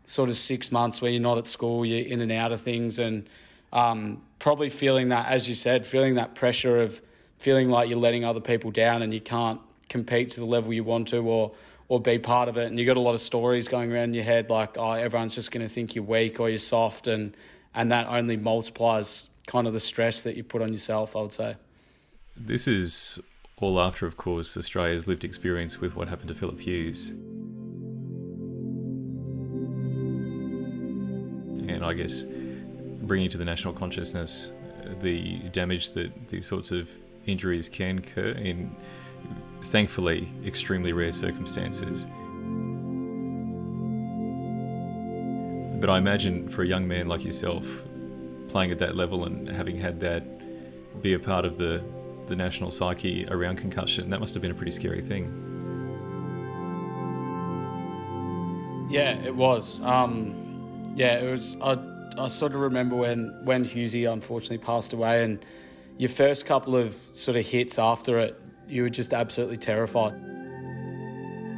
sort 0.07 0.29
of 0.29 0.37
six 0.37 0.71
months 0.71 1.01
where 1.03 1.11
you're 1.11 1.21
not 1.21 1.37
at 1.37 1.45
school, 1.47 1.85
you're 1.85 2.05
in 2.05 2.19
and 2.19 2.31
out 2.31 2.51
of 2.51 2.61
things. 2.61 2.97
And 2.97 3.29
um, 3.71 4.23
probably 4.39 4.69
feeling 4.69 5.09
that, 5.09 5.27
as 5.27 5.47
you 5.47 5.53
said, 5.53 5.85
feeling 5.85 6.15
that 6.15 6.33
pressure 6.33 6.81
of 6.81 6.99
feeling 7.37 7.69
like 7.69 7.89
you're 7.89 7.99
letting 7.99 8.25
other 8.25 8.39
people 8.39 8.71
down 8.71 9.01
and 9.01 9.13
you 9.13 9.21
can't 9.21 9.59
compete 9.91 10.31
to 10.31 10.39
the 10.39 10.45
level 10.45 10.73
you 10.73 10.83
want 10.83 11.09
to 11.09 11.19
or 11.19 11.51
or 11.89 11.99
be 11.99 12.17
part 12.17 12.47
of 12.47 12.57
it. 12.57 12.67
And 12.67 12.79
you 12.79 12.85
got 12.85 12.95
a 12.95 13.01
lot 13.01 13.13
of 13.13 13.19
stories 13.19 13.67
going 13.67 13.91
around 13.91 14.05
in 14.05 14.13
your 14.13 14.23
head 14.23 14.49
like, 14.49 14.77
oh, 14.77 14.93
everyone's 14.93 15.35
just 15.35 15.51
going 15.51 15.67
to 15.67 15.73
think 15.73 15.93
you're 15.93 16.05
weak 16.05 16.39
or 16.39 16.49
you're 16.49 16.57
soft, 16.57 17.07
and 17.07 17.35
and 17.75 17.91
that 17.91 18.07
only 18.07 18.37
multiplies 18.37 19.29
kind 19.45 19.67
of 19.67 19.73
the 19.73 19.79
stress 19.79 20.21
that 20.21 20.37
you 20.37 20.43
put 20.43 20.61
on 20.61 20.71
yourself. 20.71 21.15
I 21.15 21.21
would 21.21 21.33
say. 21.33 21.57
This 22.35 22.67
is 22.67 23.19
all 23.57 23.79
after, 23.79 24.07
of 24.07 24.17
course, 24.17 24.57
Australia's 24.57 25.05
lived 25.07 25.23
experience 25.23 25.79
with 25.79 25.95
what 25.95 26.07
happened 26.07 26.29
to 26.29 26.35
Philip 26.35 26.59
Hughes. 26.59 27.09
And 31.69 31.85
I 31.85 31.93
guess 31.93 32.23
bringing 33.03 33.29
to 33.29 33.37
the 33.37 33.45
national 33.45 33.73
consciousness 33.73 34.51
the 35.01 35.39
damage 35.49 35.91
that 35.91 36.29
these 36.29 36.45
sorts 36.45 36.71
of 36.71 36.89
injuries 37.25 37.69
can 37.69 37.99
occur 37.99 38.29
in 38.29 38.75
thankfully, 39.63 40.31
extremely 40.45 40.93
rare 40.93 41.11
circumstances. 41.11 42.07
But 45.79 45.89
I 45.89 45.97
imagine 45.97 46.47
for 46.49 46.61
a 46.61 46.67
young 46.67 46.87
man 46.87 47.07
like 47.07 47.23
yourself, 47.23 47.65
playing 48.49 48.71
at 48.71 48.79
that 48.79 48.95
level 48.95 49.25
and 49.25 49.49
having 49.49 49.77
had 49.77 49.99
that 50.01 50.23
be 51.01 51.13
a 51.13 51.19
part 51.19 51.45
of 51.45 51.57
the, 51.57 51.83
the 52.27 52.35
national 52.35 52.69
psyche 52.69 53.25
around 53.29 53.55
concussion, 53.57 54.09
that 54.09 54.19
must 54.19 54.33
have 54.33 54.41
been 54.41 54.51
a 54.51 54.55
pretty 54.55 54.71
scary 54.71 55.01
thing. 55.01 55.47
Yeah, 58.91 59.13
it 59.23 59.35
was. 59.35 59.79
Um, 59.81 60.83
yeah, 60.95 61.19
it 61.19 61.31
was. 61.31 61.55
I, 61.61 61.79
I 62.17 62.27
sort 62.27 62.53
of 62.53 62.59
remember 62.59 62.97
when 62.97 63.39
when 63.45 63.63
Hughesy 63.63 64.11
unfortunately 64.11 64.57
passed 64.57 64.91
away, 64.91 65.23
and 65.23 65.43
your 65.97 66.09
first 66.09 66.45
couple 66.45 66.75
of 66.75 66.93
sort 67.13 67.37
of 67.37 67.45
hits 67.45 67.79
after 67.79 68.19
it, 68.19 68.37
you 68.67 68.83
were 68.83 68.89
just 68.89 69.13
absolutely 69.13 69.57
terrified. 69.57 70.13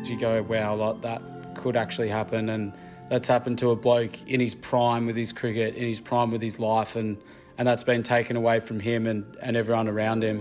You 0.05 0.19
go, 0.19 0.41
wow, 0.43 0.75
like 0.75 1.01
that 1.01 1.21
could 1.55 1.77
actually 1.77 2.09
happen, 2.09 2.49
and 2.49 2.73
that's 3.09 3.27
happened 3.27 3.57
to 3.59 3.71
a 3.71 3.75
bloke 3.75 4.27
in 4.27 4.39
his 4.39 4.53
prime 4.53 5.05
with 5.05 5.15
his 5.15 5.31
cricket, 5.31 5.75
in 5.75 5.87
his 5.87 6.01
prime 6.01 6.31
with 6.31 6.41
his 6.41 6.59
life, 6.59 6.95
and 6.95 7.17
and 7.57 7.67
that's 7.67 7.83
been 7.83 8.03
taken 8.03 8.35
away 8.35 8.59
from 8.59 8.79
him 8.79 9.05
and, 9.07 9.37
and 9.41 9.55
everyone 9.55 9.87
around 9.87 10.23
him. 10.23 10.39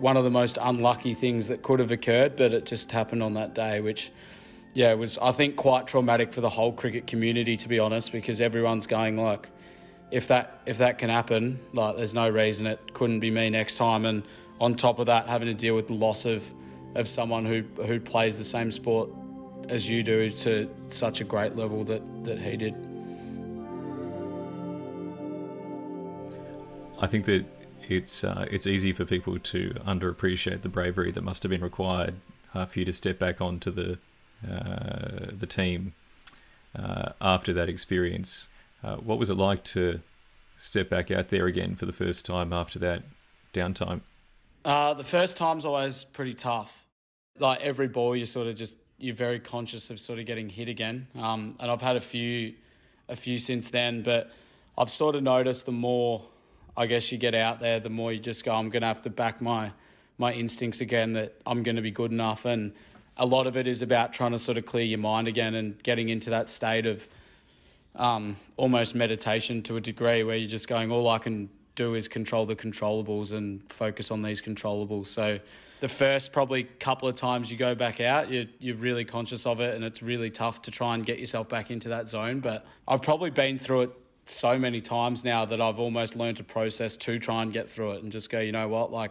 One 0.00 0.16
of 0.16 0.24
the 0.24 0.30
most 0.30 0.58
unlucky 0.60 1.14
things 1.14 1.48
that 1.48 1.62
could 1.62 1.80
have 1.80 1.90
occurred, 1.90 2.36
but 2.36 2.52
it 2.52 2.66
just 2.66 2.92
happened 2.92 3.22
on 3.22 3.34
that 3.34 3.54
day, 3.54 3.80
which 3.80 4.12
yeah, 4.74 4.90
it 4.90 4.98
was 4.98 5.18
I 5.18 5.32
think 5.32 5.56
quite 5.56 5.86
traumatic 5.86 6.32
for 6.32 6.42
the 6.42 6.50
whole 6.50 6.72
cricket 6.72 7.06
community 7.06 7.56
to 7.56 7.68
be 7.68 7.78
honest, 7.78 8.12
because 8.12 8.40
everyone's 8.40 8.86
going 8.86 9.16
like, 9.16 9.48
if 10.10 10.28
that 10.28 10.60
if 10.66 10.78
that 10.78 10.98
can 10.98 11.10
happen, 11.10 11.58
like 11.72 11.96
there's 11.96 12.14
no 12.14 12.28
reason 12.28 12.66
it 12.66 12.92
couldn't 12.92 13.20
be 13.20 13.30
me 13.30 13.50
next 13.50 13.78
time. 13.78 14.04
And 14.04 14.22
on 14.60 14.74
top 14.74 14.98
of 14.98 15.06
that, 15.06 15.26
having 15.28 15.48
to 15.48 15.54
deal 15.54 15.74
with 15.74 15.86
the 15.86 15.94
loss 15.94 16.24
of 16.24 16.52
of 16.94 17.08
someone 17.08 17.44
who 17.44 17.62
who 17.84 17.98
plays 18.00 18.38
the 18.38 18.44
same 18.44 18.70
sport 18.70 19.10
as 19.68 19.88
you 19.88 20.02
do 20.02 20.30
to 20.30 20.68
such 20.88 21.20
a 21.20 21.24
great 21.24 21.56
level 21.56 21.84
that 21.84 22.02
that 22.24 22.38
he 22.38 22.56
did. 22.56 22.74
I 27.00 27.06
think 27.06 27.24
that 27.26 27.44
it's 27.88 28.24
uh, 28.24 28.46
it's 28.50 28.66
easy 28.66 28.92
for 28.92 29.04
people 29.04 29.38
to 29.38 29.70
underappreciate 29.86 30.62
the 30.62 30.68
bravery 30.68 31.10
that 31.12 31.22
must 31.22 31.42
have 31.42 31.50
been 31.50 31.62
required 31.62 32.14
uh, 32.54 32.66
for 32.66 32.78
you 32.78 32.84
to 32.84 32.92
step 32.92 33.18
back 33.18 33.40
onto 33.40 33.70
the 33.70 33.98
uh, 34.48 35.30
the 35.32 35.46
team 35.46 35.94
uh, 36.78 37.12
after 37.20 37.52
that 37.52 37.68
experience. 37.68 38.48
Uh, 38.82 38.96
what 38.96 39.18
was 39.18 39.30
it 39.30 39.36
like 39.36 39.64
to 39.64 40.00
step 40.56 40.88
back 40.88 41.10
out 41.10 41.28
there 41.28 41.46
again 41.46 41.74
for 41.74 41.86
the 41.86 41.92
first 41.92 42.24
time 42.24 42.52
after 42.52 42.78
that 42.78 43.02
downtime? 43.52 44.00
Uh, 44.64 44.94
the 44.94 45.04
first 45.04 45.36
time's 45.36 45.64
always 45.64 46.04
pretty 46.04 46.32
tough. 46.32 46.86
Like 47.38 47.60
every 47.60 47.88
ball, 47.88 48.16
you 48.16 48.24
sort 48.24 48.46
of 48.46 48.56
just 48.56 48.76
you're 48.98 49.14
very 49.14 49.38
conscious 49.38 49.90
of 49.90 50.00
sort 50.00 50.18
of 50.18 50.26
getting 50.26 50.48
hit 50.48 50.68
again. 50.68 51.06
Um, 51.16 51.54
and 51.60 51.70
I've 51.70 51.82
had 51.82 51.96
a 51.96 52.00
few, 52.00 52.54
a 53.08 53.16
few 53.16 53.38
since 53.38 53.68
then, 53.68 54.02
but 54.02 54.30
I've 54.78 54.90
sort 54.90 55.16
of 55.16 55.22
noticed 55.22 55.66
the 55.66 55.72
more 55.72 56.24
I 56.76 56.86
guess 56.86 57.12
you 57.12 57.18
get 57.18 57.34
out 57.34 57.60
there, 57.60 57.78
the 57.78 57.90
more 57.90 58.12
you 58.12 58.18
just 58.18 58.44
go, 58.44 58.54
I'm 58.54 58.70
going 58.70 58.80
to 58.80 58.88
have 58.88 59.02
to 59.02 59.10
back 59.10 59.40
my 59.40 59.72
my 60.16 60.32
instincts 60.32 60.80
again 60.80 61.12
that 61.14 61.34
I'm 61.44 61.62
going 61.64 61.76
to 61.76 61.82
be 61.82 61.90
good 61.90 62.12
enough. 62.12 62.44
And 62.44 62.72
a 63.16 63.26
lot 63.26 63.46
of 63.46 63.56
it 63.56 63.66
is 63.66 63.82
about 63.82 64.12
trying 64.12 64.30
to 64.30 64.38
sort 64.38 64.56
of 64.56 64.64
clear 64.64 64.84
your 64.84 64.98
mind 64.98 65.28
again 65.28 65.54
and 65.54 65.80
getting 65.82 66.08
into 66.08 66.30
that 66.30 66.48
state 66.48 66.86
of 66.86 67.06
um, 67.96 68.36
almost 68.56 68.94
meditation 68.94 69.62
to 69.64 69.76
a 69.76 69.80
degree 69.80 70.22
where 70.22 70.36
you're 70.36 70.48
just 70.48 70.68
going, 70.68 70.92
all 70.92 71.08
I 71.08 71.18
can 71.18 71.48
do 71.74 71.94
is 71.94 72.08
control 72.08 72.46
the 72.46 72.56
controllables 72.56 73.32
and 73.32 73.60
focus 73.72 74.10
on 74.10 74.22
these 74.22 74.40
controllables. 74.40 75.06
So 75.06 75.38
the 75.80 75.88
first 75.88 76.32
probably 76.32 76.64
couple 76.64 77.08
of 77.08 77.14
times 77.14 77.50
you 77.50 77.56
go 77.56 77.74
back 77.74 78.00
out, 78.00 78.30
you're, 78.30 78.46
you're 78.58 78.76
really 78.76 79.04
conscious 79.04 79.44
of 79.46 79.60
it 79.60 79.74
and 79.74 79.84
it's 79.84 80.02
really 80.02 80.30
tough 80.30 80.62
to 80.62 80.70
try 80.70 80.94
and 80.94 81.04
get 81.04 81.18
yourself 81.18 81.48
back 81.48 81.70
into 81.70 81.88
that 81.90 82.06
zone. 82.06 82.40
But 82.40 82.64
I've 82.86 83.02
probably 83.02 83.30
been 83.30 83.58
through 83.58 83.82
it 83.82 83.90
so 84.26 84.58
many 84.58 84.80
times 84.80 85.24
now 85.24 85.44
that 85.44 85.60
I've 85.60 85.78
almost 85.78 86.16
learned 86.16 86.38
to 86.38 86.44
process 86.44 86.96
to 86.98 87.18
try 87.18 87.42
and 87.42 87.52
get 87.52 87.68
through 87.68 87.92
it 87.92 88.02
and 88.02 88.10
just 88.10 88.30
go, 88.30 88.40
you 88.40 88.52
know 88.52 88.68
what, 88.68 88.92
like 88.92 89.10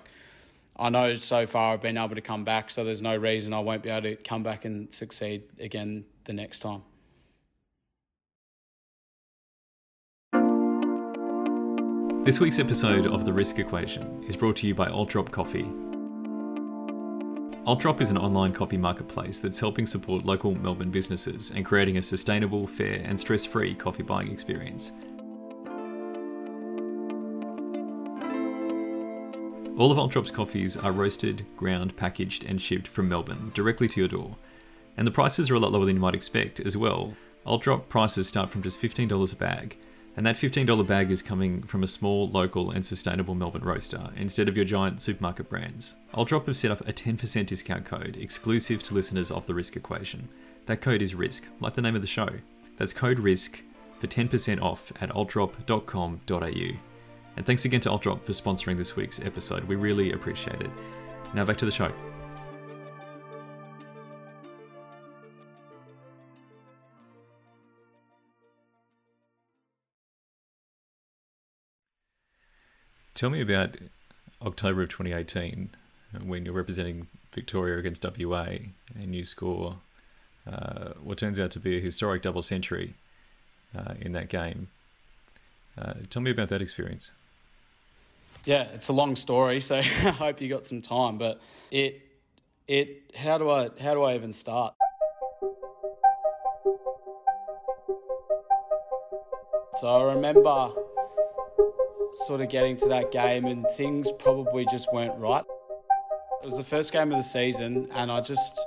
I 0.77 0.89
know 0.89 1.13
so 1.15 1.45
far 1.45 1.73
I've 1.73 1.81
been 1.81 1.97
able 1.97 2.15
to 2.15 2.21
come 2.21 2.43
back, 2.43 2.71
so 2.71 2.83
there's 2.83 3.01
no 3.01 3.15
reason 3.15 3.53
I 3.53 3.59
won't 3.59 3.83
be 3.83 3.89
able 3.89 4.09
to 4.09 4.15
come 4.15 4.41
back 4.41 4.65
and 4.65 4.91
succeed 4.91 5.43
again 5.59 6.05
the 6.25 6.33
next 6.33 6.61
time. 6.61 6.81
This 12.23 12.39
week's 12.39 12.57
episode 12.57 13.05
of 13.05 13.25
The 13.25 13.33
Risk 13.33 13.59
Equation 13.59 14.23
is 14.25 14.37
brought 14.37 14.55
to 14.55 14.67
you 14.67 14.73
by 14.73 14.87
AltDrop 14.87 15.29
Coffee. 15.29 15.65
AltDrop 17.67 17.99
is 17.99 18.11
an 18.11 18.17
online 18.17 18.53
coffee 18.53 18.77
marketplace 18.77 19.39
that's 19.39 19.59
helping 19.59 19.85
support 19.85 20.23
local 20.23 20.55
Melbourne 20.55 20.89
businesses 20.89 21.51
and 21.51 21.65
creating 21.65 21.97
a 21.97 22.01
sustainable, 22.01 22.65
fair, 22.65 23.01
and 23.03 23.19
stress 23.19 23.43
free 23.43 23.75
coffee 23.75 24.03
buying 24.03 24.31
experience. 24.31 24.93
All 29.77 29.91
of 29.91 29.97
AltDrop's 29.97 30.31
coffees 30.31 30.77
are 30.77 30.93
roasted, 30.93 31.45
ground, 31.57 31.97
packaged, 31.97 32.45
and 32.45 32.61
shipped 32.61 32.87
from 32.87 33.09
Melbourne 33.09 33.51
directly 33.53 33.89
to 33.89 33.99
your 33.99 34.07
door. 34.07 34.37
And 34.95 35.05
the 35.05 35.11
prices 35.11 35.51
are 35.51 35.55
a 35.55 35.59
lot 35.59 35.73
lower 35.73 35.83
than 35.83 35.97
you 35.97 36.01
might 36.01 36.15
expect 36.15 36.61
as 36.61 36.77
well. 36.77 37.17
AltDrop 37.45 37.89
prices 37.89 38.29
start 38.29 38.49
from 38.49 38.63
just 38.63 38.81
$15 38.81 39.33
a 39.33 39.35
bag 39.35 39.77
and 40.15 40.25
that 40.25 40.35
$15 40.35 40.87
bag 40.87 41.09
is 41.09 41.21
coming 41.21 41.63
from 41.63 41.83
a 41.83 41.87
small, 41.87 42.29
local, 42.29 42.71
and 42.71 42.85
sustainable 42.85 43.33
Melbourne 43.33 43.63
roaster 43.63 44.11
instead 44.15 44.47
of 44.47 44.55
your 44.55 44.65
giant 44.65 45.01
supermarket 45.01 45.49
brands. 45.49 45.95
AltDrop 46.13 46.45
have 46.45 46.57
set 46.57 46.71
up 46.71 46.87
a 46.87 46.93
10% 46.93 47.45
discount 47.47 47.85
code 47.85 48.17
exclusive 48.19 48.83
to 48.83 48.93
listeners 48.93 49.31
of 49.31 49.47
the 49.47 49.55
Risk 49.55 49.75
Equation. 49.75 50.29
That 50.67 50.81
code 50.81 51.01
is 51.01 51.15
RISK, 51.15 51.45
like 51.59 51.73
the 51.73 51.81
name 51.81 51.95
of 51.95 52.01
the 52.01 52.07
show. 52.07 52.29
That's 52.77 52.93
code 52.93 53.17
RISK 53.19 53.61
for 53.97 54.07
10% 54.07 54.61
off 54.61 54.91
at 55.01 55.09
altdrop.com.au. 55.09 56.77
And 57.35 57.45
thanks 57.45 57.65
again 57.65 57.79
to 57.81 57.89
AltDrop 57.89 58.23
for 58.23 58.31
sponsoring 58.33 58.77
this 58.77 58.95
week's 58.95 59.19
episode. 59.19 59.63
We 59.63 59.75
really 59.75 60.11
appreciate 60.11 60.61
it. 60.61 60.69
Now 61.33 61.45
back 61.45 61.57
to 61.57 61.65
the 61.65 61.71
show. 61.71 61.91
Tell 73.13 73.29
me 73.29 73.41
about 73.41 73.77
October 74.41 74.81
of 74.81 74.89
2018 74.89 75.69
when 76.23 76.45
you're 76.45 76.53
representing 76.53 77.07
Victoria 77.31 77.77
against 77.77 78.03
WA 78.03 78.47
and 78.95 79.15
you 79.15 79.23
score 79.23 79.77
uh, 80.51 80.93
what 81.01 81.19
turns 81.19 81.39
out 81.39 81.51
to 81.51 81.59
be 81.59 81.77
a 81.77 81.79
historic 81.79 82.23
double 82.23 82.41
century 82.41 82.95
uh, 83.77 83.93
in 84.01 84.13
that 84.13 84.29
game. 84.29 84.69
Uh, 85.77 85.93
tell 86.09 86.23
me 86.23 86.31
about 86.31 86.49
that 86.49 86.61
experience. 86.61 87.11
Yeah, 88.45 88.63
it's 88.73 88.89
a 88.89 88.93
long 88.93 89.15
story, 89.15 89.61
so 89.61 89.75
I 89.77 89.81
hope 89.81 90.41
you 90.41 90.49
got 90.49 90.65
some 90.65 90.81
time. 90.81 91.19
But 91.19 91.39
it, 91.69 92.01
it, 92.67 93.11
how 93.15 93.37
do 93.37 93.49
I, 93.49 93.69
how 93.79 93.93
do 93.93 94.01
I 94.01 94.15
even 94.15 94.33
start? 94.33 94.73
So 99.79 99.87
I 99.87 100.13
remember 100.13 100.73
sort 102.13 102.41
of 102.41 102.49
getting 102.49 102.77
to 102.77 102.87
that 102.89 103.11
game, 103.11 103.45
and 103.45 103.65
things 103.75 104.11
probably 104.19 104.65
just 104.71 104.87
weren't 104.93 105.17
right. 105.17 105.43
It 106.41 106.45
was 106.45 106.57
the 106.57 106.63
first 106.63 106.91
game 106.91 107.11
of 107.11 107.17
the 107.17 107.23
season, 107.23 107.87
and 107.91 108.11
I 108.11 108.21
just 108.21 108.63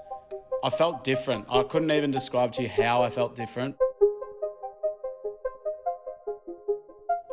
I 0.65 0.71
felt 0.71 1.05
different. 1.05 1.47
I 1.49 1.63
couldn't 1.63 1.91
even 1.91 2.11
describe 2.11 2.53
to 2.53 2.63
you 2.63 2.69
how 2.69 3.03
I 3.03 3.11
felt 3.11 3.37
different. 3.37 3.77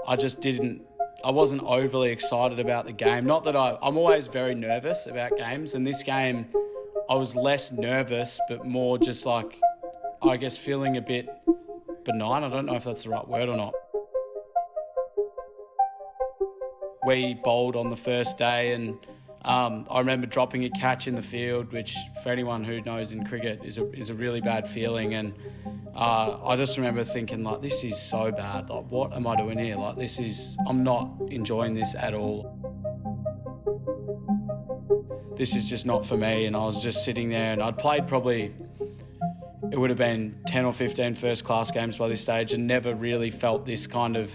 I 0.08 0.16
just 0.16 0.42
didn't. 0.42 0.84
I 1.24 1.32
wasn't 1.32 1.64
overly 1.64 2.12
excited 2.12 2.60
about 2.60 2.86
the 2.86 2.92
game. 2.92 3.26
Not 3.26 3.46
that 3.46 3.56
I. 3.56 3.78
I'm 3.82 3.98
always 3.98 4.28
very 4.28 4.54
nervous 4.54 5.08
about 5.08 5.38
games, 5.38 5.74
and 5.74 5.88
this 5.88 6.04
game, 6.04 6.48
I 7.10 7.16
was 7.16 7.36
less 7.36 7.72
nervous, 7.72 8.40
but 8.50 8.66
more 8.66 8.98
just 8.98 9.26
like, 9.26 9.60
I 10.22 10.38
guess, 10.38 10.58
feeling 10.58 10.98
a 10.98 11.02
bit 11.02 11.30
benign. 12.04 12.44
I 12.44 12.50
don't 12.50 12.66
know 12.66 12.76
if 12.76 12.84
that's 12.84 13.04
the 13.04 13.10
right 13.10 13.28
word 13.28 13.50
or 13.50 13.58
not 13.58 13.74
we 17.06 17.36
bowled 17.44 17.76
on 17.76 17.90
the 17.90 17.98
first 17.98 18.38
day, 18.38 18.74
and 18.74 18.98
um, 19.46 19.86
I 19.90 20.00
remember 20.00 20.26
dropping 20.26 20.64
a 20.64 20.70
catch 20.70 21.08
in 21.08 21.16
the 21.16 21.22
field, 21.22 21.74
which 21.74 21.98
for 22.24 22.30
anyone 22.30 22.64
who 22.64 22.82
knows 22.82 23.12
in 23.12 23.26
cricket 23.26 23.62
is 23.66 23.78
a, 23.78 23.92
is 23.92 24.10
a 24.10 24.14
really 24.14 24.40
bad 24.40 24.68
feeling. 24.68 25.16
And 25.16 25.34
uh, 25.94 26.40
I 26.46 26.56
just 26.56 26.78
remember 26.78 27.04
thinking, 27.04 27.44
like, 27.44 27.62
this 27.62 27.84
is 27.84 28.02
so 28.02 28.32
bad. 28.32 28.70
Like, 28.70 28.86
what 28.86 29.14
am 29.14 29.28
I 29.28 29.36
doing 29.36 29.58
here? 29.58 29.76
Like, 29.76 29.98
this 29.98 30.18
is, 30.18 30.58
I'm 30.66 30.84
not 30.84 31.12
enjoying 31.28 31.74
this 31.74 31.94
at 31.94 32.14
all. 32.14 32.58
This 35.36 35.56
is 35.56 35.68
just 35.68 35.86
not 35.86 36.06
for 36.06 36.16
me. 36.16 36.46
And 36.46 36.56
I 36.56 36.64
was 36.64 36.82
just 36.82 37.04
sitting 37.04 37.30
there, 37.30 37.52
and 37.52 37.62
I'd 37.62 37.78
played 37.78 38.08
probably, 38.08 38.56
it 39.72 39.78
would 39.78 39.90
have 39.90 40.00
been 40.00 40.40
10 40.48 40.64
or 40.64 40.72
15 40.72 41.16
first 41.16 41.44
class 41.44 41.70
games 41.70 41.98
by 41.98 42.08
this 42.08 42.22
stage, 42.22 42.54
and 42.54 42.66
never 42.66 42.96
really 42.96 43.30
felt 43.30 43.66
this 43.66 43.88
kind 43.88 44.16
of 44.16 44.34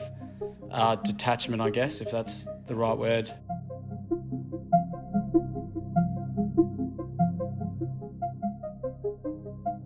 uh, 0.71 0.97
detachment, 0.97 1.63
I 1.63 1.71
guess, 1.71 2.03
if 2.03 2.11
that's 2.11 2.47
the 2.69 2.77
right 2.77 2.97
word. 2.97 3.33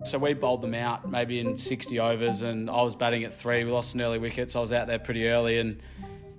So 0.03 0.19
we 0.19 0.33
bowled 0.33 0.61
them 0.61 0.75
out 0.75 1.09
maybe 1.09 1.39
in 1.39 1.57
60 1.57 1.99
overs, 1.99 2.41
and 2.41 2.69
I 2.69 2.81
was 2.81 2.93
batting 2.93 3.23
at 3.23 3.33
three. 3.33 3.63
We 3.63 3.71
lost 3.71 3.95
an 3.95 4.01
early 4.01 4.19
wicket, 4.19 4.51
so 4.51 4.59
I 4.59 4.61
was 4.61 4.73
out 4.73 4.85
there 4.85 4.99
pretty 4.99 5.27
early. 5.27 5.59
And 5.59 5.79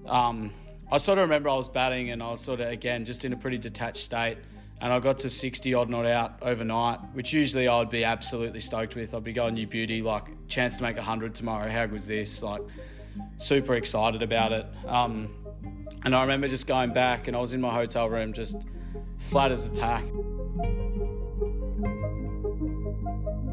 um, 0.06 0.52
I 0.92 0.98
sort 0.98 1.18
of 1.18 1.22
remember 1.22 1.48
I 1.48 1.56
was 1.56 1.68
batting, 1.68 2.10
and 2.10 2.22
I 2.22 2.30
was 2.30 2.40
sort 2.40 2.60
of, 2.60 2.68
again, 2.68 3.04
just 3.04 3.24
in 3.24 3.32
a 3.32 3.36
pretty 3.36 3.58
detached 3.58 4.04
state. 4.04 4.36
And 4.80 4.92
I 4.92 5.00
got 5.00 5.18
to 5.20 5.30
60 5.30 5.72
odd 5.72 5.88
not 5.88 6.04
out 6.04 6.38
overnight, 6.42 7.00
which 7.14 7.32
usually 7.32 7.66
I 7.66 7.78
would 7.78 7.88
be 7.88 8.04
absolutely 8.04 8.60
stoked 8.60 8.96
with. 8.96 9.14
I'd 9.14 9.24
be 9.24 9.32
going, 9.32 9.56
you 9.56 9.66
beauty, 9.66 10.02
like, 10.02 10.24
chance 10.46 10.76
to 10.76 10.82
make 10.82 10.96
100 10.96 11.34
tomorrow. 11.34 11.68
How 11.70 11.86
good's 11.86 12.06
this? 12.06 12.42
Like, 12.42 12.60
super 13.38 13.76
excited 13.76 14.22
about 14.22 14.52
it. 14.52 14.66
Um, 14.86 15.34
and 16.04 16.14
I 16.14 16.22
remember 16.22 16.48
just 16.48 16.66
going 16.66 16.92
back, 16.92 17.28
and 17.28 17.36
I 17.36 17.40
was 17.40 17.54
in 17.54 17.60
my 17.60 17.72
hotel 17.72 18.08
room, 18.08 18.32
just 18.32 18.66
flat 19.18 19.52
as 19.52 19.66
a 19.66 19.70
tack. 19.70 20.04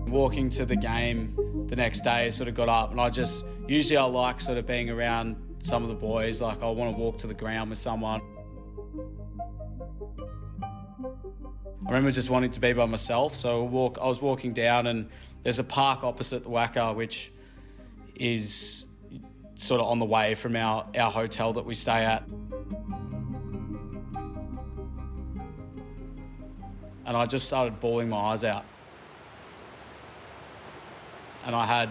Walking 0.07 0.49
to 0.49 0.65
the 0.65 0.75
game 0.75 1.65
the 1.67 1.75
next 1.75 2.01
day, 2.01 2.29
sort 2.31 2.49
of 2.49 2.55
got 2.55 2.67
up, 2.67 2.91
and 2.91 2.99
I 2.99 3.09
just 3.09 3.45
usually 3.67 3.97
I 3.97 4.03
like 4.03 4.41
sort 4.41 4.57
of 4.57 4.67
being 4.67 4.89
around 4.89 5.37
some 5.59 5.83
of 5.83 5.89
the 5.89 5.95
boys. 5.95 6.41
Like 6.41 6.61
I 6.61 6.69
want 6.69 6.95
to 6.95 7.01
walk 7.01 7.17
to 7.19 7.27
the 7.27 7.33
ground 7.33 7.69
with 7.69 7.79
someone. 7.79 8.21
I 10.63 11.89
remember 11.95 12.11
just 12.11 12.29
wanting 12.29 12.51
to 12.51 12.59
be 12.59 12.73
by 12.73 12.85
myself. 12.85 13.35
So 13.35 13.65
I 13.65 13.69
walk, 13.69 13.97
I 14.01 14.05
was 14.05 14.21
walking 14.21 14.53
down, 14.53 14.87
and 14.87 15.09
there's 15.43 15.59
a 15.59 15.63
park 15.63 16.03
opposite 16.03 16.43
the 16.43 16.49
WACA, 16.49 16.95
which 16.95 17.31
is 18.15 18.85
sort 19.61 19.79
of 19.79 19.87
on 19.87 19.99
the 19.99 20.05
way 20.05 20.33
from 20.33 20.55
our, 20.55 20.87
our 20.97 21.11
hotel 21.11 21.53
that 21.53 21.63
we 21.63 21.75
stay 21.75 22.03
at. 22.03 22.27
And 27.05 27.15
I 27.15 27.27
just 27.27 27.45
started 27.45 27.79
bawling 27.79 28.09
my 28.09 28.17
eyes 28.17 28.43
out. 28.43 28.65
And 31.45 31.55
I 31.55 31.67
had, 31.67 31.89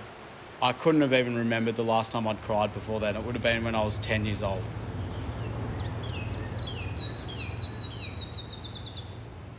I 0.60 0.72
couldn't 0.72 1.00
have 1.02 1.12
even 1.12 1.36
remembered 1.36 1.76
the 1.76 1.84
last 1.84 2.10
time 2.10 2.26
I'd 2.26 2.42
cried 2.42 2.74
before 2.74 2.98
then. 2.98 3.14
It 3.14 3.22
would 3.22 3.36
have 3.36 3.42
been 3.42 3.62
when 3.62 3.76
I 3.76 3.84
was 3.84 3.98
10 3.98 4.24
years 4.24 4.42
old. 4.42 4.64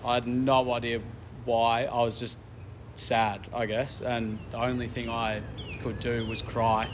I 0.03 0.15
had 0.15 0.27
no 0.27 0.73
idea 0.73 0.99
why. 1.45 1.85
I 1.85 2.01
was 2.01 2.19
just 2.19 2.39
sad, 2.97 3.39
I 3.55 3.67
guess, 3.67 4.01
and 4.01 4.37
the 4.51 4.57
only 4.61 4.87
thing 4.87 5.09
I 5.09 5.41
could 5.81 6.01
do 6.01 6.25
was 6.25 6.41
cry. 6.41 6.89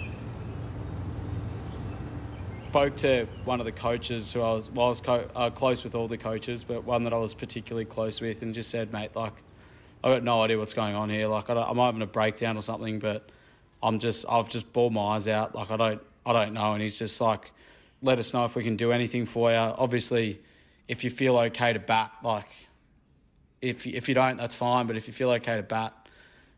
Spoke 2.77 2.95
to 2.97 3.25
one 3.43 3.59
of 3.59 3.65
the 3.65 3.71
coaches 3.71 4.31
who 4.31 4.39
I 4.39 4.51
was, 4.51 4.69
well, 4.69 4.85
I 4.85 4.89
was 4.89 4.99
co- 4.99 5.27
uh, 5.35 5.49
close 5.49 5.83
with 5.83 5.95
all 5.95 6.07
the 6.07 6.15
coaches, 6.15 6.63
but 6.63 6.83
one 6.83 7.05
that 7.05 7.11
I 7.11 7.17
was 7.17 7.33
particularly 7.33 7.85
close 7.85 8.21
with, 8.21 8.43
and 8.43 8.53
just 8.53 8.69
said, 8.69 8.93
mate, 8.93 9.15
like, 9.15 9.33
I've 10.03 10.13
got 10.13 10.23
no 10.23 10.43
idea 10.43 10.59
what's 10.59 10.75
going 10.75 10.93
on 10.93 11.09
here. 11.09 11.27
Like, 11.27 11.49
I 11.49 11.59
am 11.67 11.77
having 11.77 12.03
a 12.03 12.05
breakdown 12.05 12.55
or 12.55 12.61
something, 12.61 12.99
but 12.99 13.31
I'm 13.81 13.97
just, 13.97 14.27
I've 14.29 14.47
just 14.47 14.71
bawled 14.73 14.93
my 14.93 15.15
eyes 15.15 15.27
out. 15.27 15.55
Like, 15.55 15.71
I 15.71 15.77
don't, 15.77 16.01
I 16.23 16.33
don't 16.33 16.53
know. 16.53 16.73
And 16.73 16.83
he's 16.83 16.99
just 16.99 17.19
like, 17.19 17.51
let 18.03 18.19
us 18.19 18.31
know 18.31 18.45
if 18.45 18.53
we 18.53 18.63
can 18.63 18.75
do 18.75 18.91
anything 18.91 19.25
for 19.25 19.49
you. 19.49 19.57
Obviously, 19.57 20.39
if 20.87 21.03
you 21.03 21.09
feel 21.09 21.35
okay 21.35 21.73
to 21.73 21.79
bat, 21.79 22.11
like, 22.23 22.49
if 23.59 23.87
if 23.87 24.07
you 24.07 24.13
don't, 24.13 24.37
that's 24.37 24.53
fine. 24.53 24.85
But 24.85 24.97
if 24.97 25.07
you 25.07 25.13
feel 25.13 25.31
okay 25.31 25.55
to 25.55 25.63
bat, 25.63 25.95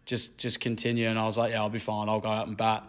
just 0.06 0.38
just 0.38 0.60
continue. 0.60 1.08
And 1.08 1.18
I 1.18 1.24
was 1.24 1.38
like, 1.38 1.52
yeah, 1.52 1.62
I'll 1.62 1.70
be 1.70 1.80
fine. 1.80 2.10
I'll 2.10 2.20
go 2.20 2.28
out 2.28 2.48
and 2.48 2.58
bat. 2.58 2.84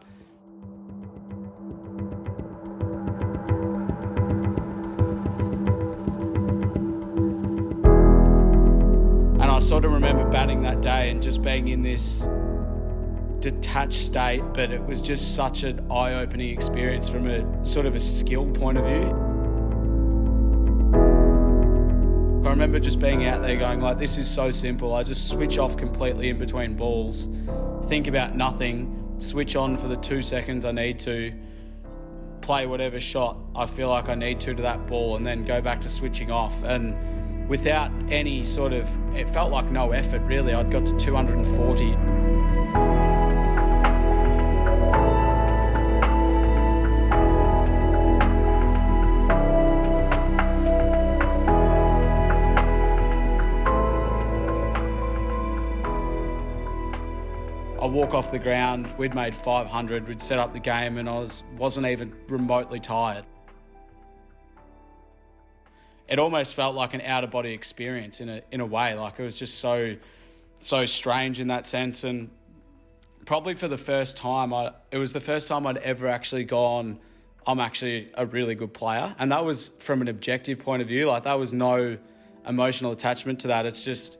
Sort 9.71 9.85
of 9.85 9.93
remember 9.93 10.29
batting 10.31 10.63
that 10.63 10.81
day 10.81 11.11
and 11.11 11.23
just 11.23 11.43
being 11.43 11.69
in 11.69 11.81
this 11.81 12.29
detached 13.39 14.01
state, 14.01 14.43
but 14.53 14.73
it 14.73 14.85
was 14.85 15.01
just 15.01 15.37
such 15.37 15.63
an 15.63 15.89
eye-opening 15.93 16.51
experience 16.51 17.09
from 17.09 17.29
a 17.29 17.65
sort 17.65 17.87
of 17.87 17.95
a 17.95 18.01
skill 18.01 18.51
point 18.51 18.77
of 18.77 18.85
view. 18.85 19.09
I 22.45 22.51
remember 22.51 22.81
just 22.81 22.99
being 22.99 23.27
out 23.27 23.43
there 23.43 23.55
going 23.55 23.81
like, 23.81 23.97
this 23.97 24.19
is 24.19 24.29
so 24.29 24.51
simple. 24.51 24.93
I 24.93 25.05
just 25.05 25.29
switch 25.29 25.57
off 25.57 25.77
completely 25.77 26.31
in 26.31 26.39
between 26.39 26.75
balls, 26.75 27.29
think 27.87 28.09
about 28.09 28.35
nothing, 28.35 29.15
switch 29.19 29.55
on 29.55 29.77
for 29.77 29.87
the 29.87 29.99
two 29.99 30.21
seconds 30.21 30.65
I 30.65 30.73
need 30.73 30.99
to, 30.99 31.33
play 32.41 32.67
whatever 32.67 32.99
shot 32.99 33.37
I 33.55 33.67
feel 33.67 33.89
like 33.89 34.09
I 34.09 34.17
need 34.17 34.41
to 34.41 34.53
to 34.53 34.63
that 34.63 34.89
ball, 34.89 35.15
and 35.15 35.25
then 35.25 35.45
go 35.45 35.61
back 35.61 35.81
to 35.83 35.89
switching 35.89 36.33
off. 36.33 36.65
And 36.65 37.20
without 37.51 37.91
any 38.11 38.45
sort 38.45 38.73
of, 38.73 38.89
it 39.15 39.29
felt 39.29 39.51
like 39.51 39.69
no 39.73 39.91
effort 39.91 40.21
really. 40.21 40.55
I'd 40.55 40.71
got 40.71 40.87
to 40.87 40.97
240. 40.97 41.97
I 57.83 57.87
walk 57.87 58.15
off 58.15 58.31
the 58.31 58.39
ground. 58.39 58.95
We'd 58.97 59.17
made 59.17 59.35
500. 59.35 60.07
We'd 60.07 60.23
set 60.23 60.39
up 60.39 60.53
the 60.53 60.61
game, 60.61 60.99
and 60.99 61.09
I 61.09 61.19
was 61.19 61.43
wasn't 61.59 61.87
even 61.87 62.15
remotely 62.29 62.79
tired. 62.79 63.25
It 66.11 66.19
almost 66.19 66.55
felt 66.57 66.75
like 66.75 66.93
an 66.93 67.01
out 67.03 67.23
of 67.25 67.31
body 67.31 67.53
experience 67.53 68.21
in 68.21 68.29
a 68.29 68.43
in 68.51 68.61
a 68.61 68.67
way. 68.67 68.95
Like 68.95 69.19
it 69.19 69.23
was 69.23 69.39
just 69.39 69.59
so 69.59 69.97
so 70.59 70.85
strange 70.85 71.41
in 71.41 71.47
that 71.47 71.67
sense, 71.67 72.05
and 72.05 72.31
probably 73.25 73.55
for 73.55 73.69
the 73.69 73.79
first 73.79 74.17
time, 74.17 74.53
I 74.53 74.73
it 74.91 74.99
was 74.99 75.13
the 75.13 75.21
first 75.21 75.49
time 75.49 75.67
I'd 75.67 75.79
ever 75.79 76.09
actually 76.09 76.45
gone. 76.45 76.99
I'm 77.47 77.61
actually 77.61 78.11
a 78.15 78.27
really 78.27 78.55
good 78.55 78.75
player, 78.75 79.15
and 79.19 79.33
that 79.33 79.45
was 79.45 79.69
from 79.79 80.03
an 80.03 80.09
objective 80.09 80.59
point 80.59 80.83
of 80.83 80.89
view. 80.89 81.07
Like 81.07 81.23
that 81.23 81.39
was 81.39 81.53
no 81.53 81.97
emotional 82.47 82.93
attachment 82.93 83.41
to 83.41 83.49
that. 83.49 83.65
It's 83.65 83.85
just 83.85 84.19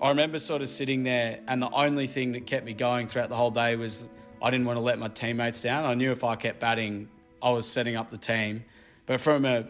I 0.00 0.08
remember 0.10 0.38
sort 0.38 0.62
of 0.62 0.68
sitting 0.68 1.02
there, 1.02 1.40
and 1.46 1.60
the 1.60 1.70
only 1.70 2.06
thing 2.06 2.32
that 2.32 2.46
kept 2.46 2.64
me 2.64 2.72
going 2.72 3.06
throughout 3.06 3.28
the 3.28 3.36
whole 3.36 3.50
day 3.50 3.76
was 3.76 4.08
I 4.40 4.50
didn't 4.50 4.66
want 4.66 4.76
to 4.76 4.80
let 4.80 4.98
my 4.98 5.08
teammates 5.08 5.60
down. 5.60 5.84
I 5.84 5.94
knew 5.94 6.12
if 6.12 6.24
I 6.24 6.36
kept 6.36 6.60
batting, 6.60 7.08
I 7.42 7.50
was 7.50 7.66
setting 7.66 7.96
up 7.96 8.10
the 8.10 8.18
team. 8.18 8.64
But 9.06 9.20
from 9.20 9.44
a 9.44 9.66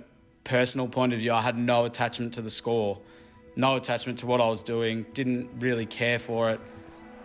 personal 0.49 0.89
point 0.89 1.13
of 1.13 1.21
view, 1.21 1.33
I 1.33 1.43
had 1.43 1.57
no 1.57 1.85
attachment 1.85 2.35
to 2.35 2.43
the 2.43 2.51
score, 2.51 2.99
no 3.55 3.77
attachment 3.77 4.19
to 4.21 4.27
what 4.27 4.41
I 4.41 4.49
was 4.49 4.63
doing, 4.63 5.07
didn't 5.13 5.51
really 5.61 5.87
care 5.87 6.19
for 6.19 6.51
it. 6.51 6.61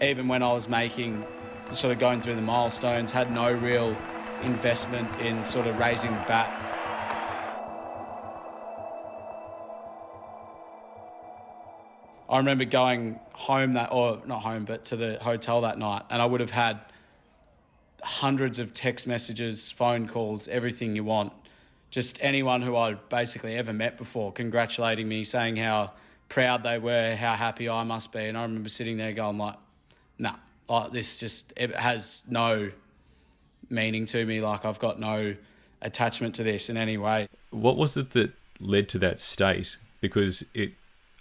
Even 0.01 0.27
when 0.27 0.43
I 0.43 0.51
was 0.53 0.69
making, 0.69 1.25
sort 1.71 1.93
of 1.93 1.99
going 1.99 2.21
through 2.21 2.35
the 2.35 2.41
milestones, 2.41 3.11
had 3.11 3.31
no 3.31 3.51
real 3.51 3.95
investment 4.43 5.09
in 5.21 5.43
sort 5.45 5.65
of 5.67 5.79
raising 5.79 6.11
the 6.11 6.23
bat 6.27 6.63
I 12.33 12.37
remember 12.37 12.65
going 12.65 13.19
home 13.33 13.73
that, 13.73 13.91
or 13.91 14.19
not 14.25 14.41
home, 14.41 14.65
but 14.65 14.85
to 14.85 14.95
the 14.95 15.19
hotel 15.21 15.61
that 15.61 15.77
night, 15.77 16.01
and 16.09 16.19
I 16.19 16.25
would 16.25 16.39
have 16.39 16.49
had 16.49 16.79
hundreds 18.01 18.57
of 18.57 18.73
text 18.73 19.05
messages, 19.05 19.69
phone 19.69 20.07
calls, 20.07 20.47
everything 20.47 20.95
you 20.95 21.03
want. 21.03 21.31
Just 21.93 22.17
anyone 22.21 22.63
who 22.63 22.75
I'd 22.75 23.07
basically 23.07 23.53
ever 23.55 23.71
met 23.71 23.99
before 23.99 24.31
congratulating 24.31 25.07
me, 25.07 25.23
saying 25.23 25.57
how 25.57 25.91
proud 26.27 26.63
they 26.63 26.79
were, 26.79 27.15
how 27.15 27.35
happy 27.35 27.69
I 27.69 27.83
must 27.83 28.11
be. 28.11 28.21
And 28.21 28.35
I 28.35 28.41
remember 28.41 28.67
sitting 28.67 28.97
there 28.97 29.13
going 29.13 29.37
like, 29.37 29.57
nah, 30.17 30.33
like 30.67 30.91
this 30.91 31.19
just, 31.19 31.53
it 31.55 31.75
has 31.75 32.23
no 32.27 32.71
meaning 33.69 34.07
to 34.07 34.25
me. 34.25 34.41
Like 34.41 34.65
I've 34.65 34.79
got 34.79 34.99
no 34.99 35.35
attachment 35.83 36.33
to 36.33 36.43
this 36.43 36.67
in 36.67 36.77
any 36.77 36.97
way. 36.97 37.27
What 37.51 37.77
was 37.77 37.95
it 37.95 38.09
that 38.13 38.31
led 38.59 38.89
to 38.89 38.97
that 38.97 39.19
state? 39.19 39.77
Because 40.01 40.43
it 40.55 40.71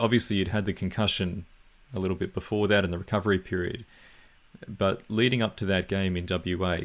obviously 0.00 0.36
you'd 0.36 0.48
had 0.48 0.64
the 0.64 0.72
concussion 0.72 1.44
a 1.92 1.98
little 1.98 2.16
bit 2.16 2.32
before 2.32 2.66
that 2.68 2.82
in 2.82 2.90
the 2.90 2.98
recovery 2.98 3.38
period. 3.38 3.84
But 4.66 5.02
leading 5.10 5.42
up 5.42 5.54
to 5.56 5.66
that 5.66 5.86
game 5.86 6.16
in 6.16 6.26
WA, 6.26 6.78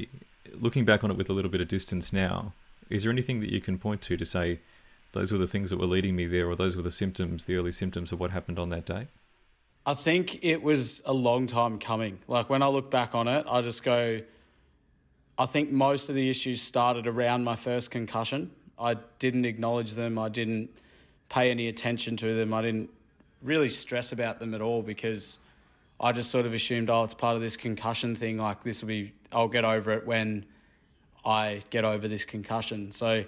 looking 0.54 0.84
back 0.84 1.06
on 1.06 1.12
it 1.12 1.16
with 1.16 1.30
a 1.30 1.34
little 1.34 1.50
bit 1.50 1.62
of 1.62 1.70
distance 1.70 2.12
now, 2.12 2.52
is 2.90 3.04
there 3.04 3.12
anything 3.12 3.40
that 3.42 3.52
you 3.52 3.62
can 3.62 3.78
point 3.78 4.02
to 4.04 4.18
to 4.18 4.26
say 4.26 4.60
those 5.12 5.32
were 5.32 5.38
the 5.38 5.48
things 5.48 5.70
that 5.70 5.78
were 5.78 5.86
leading 5.88 6.16
me 6.16 6.28
there, 6.28 6.48
or 6.48 6.56
those 6.56 6.76
were 6.76 6.82
the 6.82 6.92
symptoms, 6.92 7.46
the 7.46 7.56
early 7.56 7.72
symptoms 7.72 8.12
of 8.12 8.20
what 8.20 8.32
happened 8.32 8.60
on 8.60 8.70
that 8.70 8.86
day? 8.86 9.08
I 9.86 9.94
think 9.94 10.44
it 10.44 10.62
was 10.62 11.02
a 11.06 11.14
long 11.14 11.48
time 11.48 11.80
coming. 11.80 12.20
Like 12.28 12.50
when 12.50 12.62
I 12.62 12.68
look 12.68 12.92
back 12.92 13.16
on 13.16 13.28
it, 13.30 13.46
I 13.50 13.62
just 13.62 13.84
go, 13.84 14.20
I 15.38 15.46
think 15.46 15.72
most 15.72 16.10
of 16.10 16.16
the 16.16 16.30
issues 16.30 16.62
started 16.62 17.08
around 17.08 17.46
my 17.46 17.56
first 17.56 17.90
concussion. 17.90 18.52
I 18.78 18.98
didn't 19.20 19.46
acknowledge 19.46 19.94
them. 19.96 20.20
I 20.20 20.28
didn't 20.30 20.70
pay 21.30 21.52
any 21.52 21.68
attention 21.68 22.18
to 22.18 22.36
them. 22.36 22.54
I 22.54 22.62
didn't 22.62 22.90
really 23.42 23.70
stress 23.70 24.12
about 24.12 24.40
them 24.40 24.54
at 24.54 24.62
all 24.62 24.82
because 24.82 25.40
I 26.00 26.12
just 26.12 26.30
sort 26.32 26.46
of 26.46 26.54
assumed, 26.54 26.90
oh, 26.90 27.04
it's 27.04 27.14
part 27.14 27.36
of 27.36 27.42
this 27.42 27.56
concussion 27.56 28.16
thing. 28.16 28.38
Like 28.38 28.64
this 28.64 28.82
will 28.82 28.90
be, 28.90 29.14
I'll 29.32 29.48
get 29.48 29.64
over 29.64 29.94
it 29.94 30.06
when 30.06 30.46
I 31.28 31.62
get 31.70 31.84
over 31.84 32.08
this 32.08 32.24
concussion. 32.24 32.94
So 32.94 33.26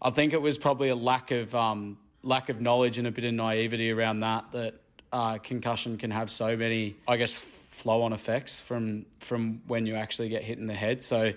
I 0.00 0.10
think 0.10 0.32
it 0.32 0.40
was 0.40 0.56
probably 0.56 0.88
a 0.88 0.94
lack 0.94 1.32
of 1.32 1.54
um, 1.54 1.98
lack 2.22 2.48
of 2.48 2.60
knowledge 2.60 2.96
and 2.98 3.06
a 3.06 3.10
bit 3.10 3.24
of 3.24 3.34
naivety 3.34 3.90
around 3.90 4.20
that 4.20 4.52
that 4.52 4.74
uh, 5.12 5.38
concussion 5.38 5.98
can 5.98 6.10
have 6.10 6.30
so 6.30 6.56
many, 6.56 6.96
I 7.06 7.16
guess, 7.16 7.34
flow 7.34 8.02
on 8.02 8.12
effects 8.12 8.60
from 8.60 9.06
from 9.18 9.62
when 9.66 9.84
you 9.84 9.96
actually 9.96 10.28
get 10.28 10.42
hit 10.42 10.58
in 10.58 10.68
the 10.68 10.74
head. 10.74 11.02
So 11.02 11.32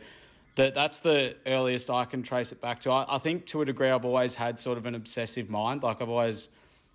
that 0.56 0.76
that's 0.76 1.00
the 1.00 1.36
earliest 1.48 1.90
I 1.90 2.06
can 2.06 2.22
trace 2.22 2.52
it 2.52 2.62
back 2.62 2.82
to. 2.82 2.92
I, 2.92 3.16
I 3.16 3.18
think 3.18 3.48
to 3.48 3.62
a 3.62 3.66
degree 3.66 3.90
I've 3.90 4.06
always 4.06 4.36
had 4.36 4.60
sort 4.60 4.78
of 4.78 4.86
an 4.86 4.94
obsessive 4.94 5.50
mind. 5.50 5.82
Like 5.82 6.02
I've 6.02 6.10
always 6.10 6.50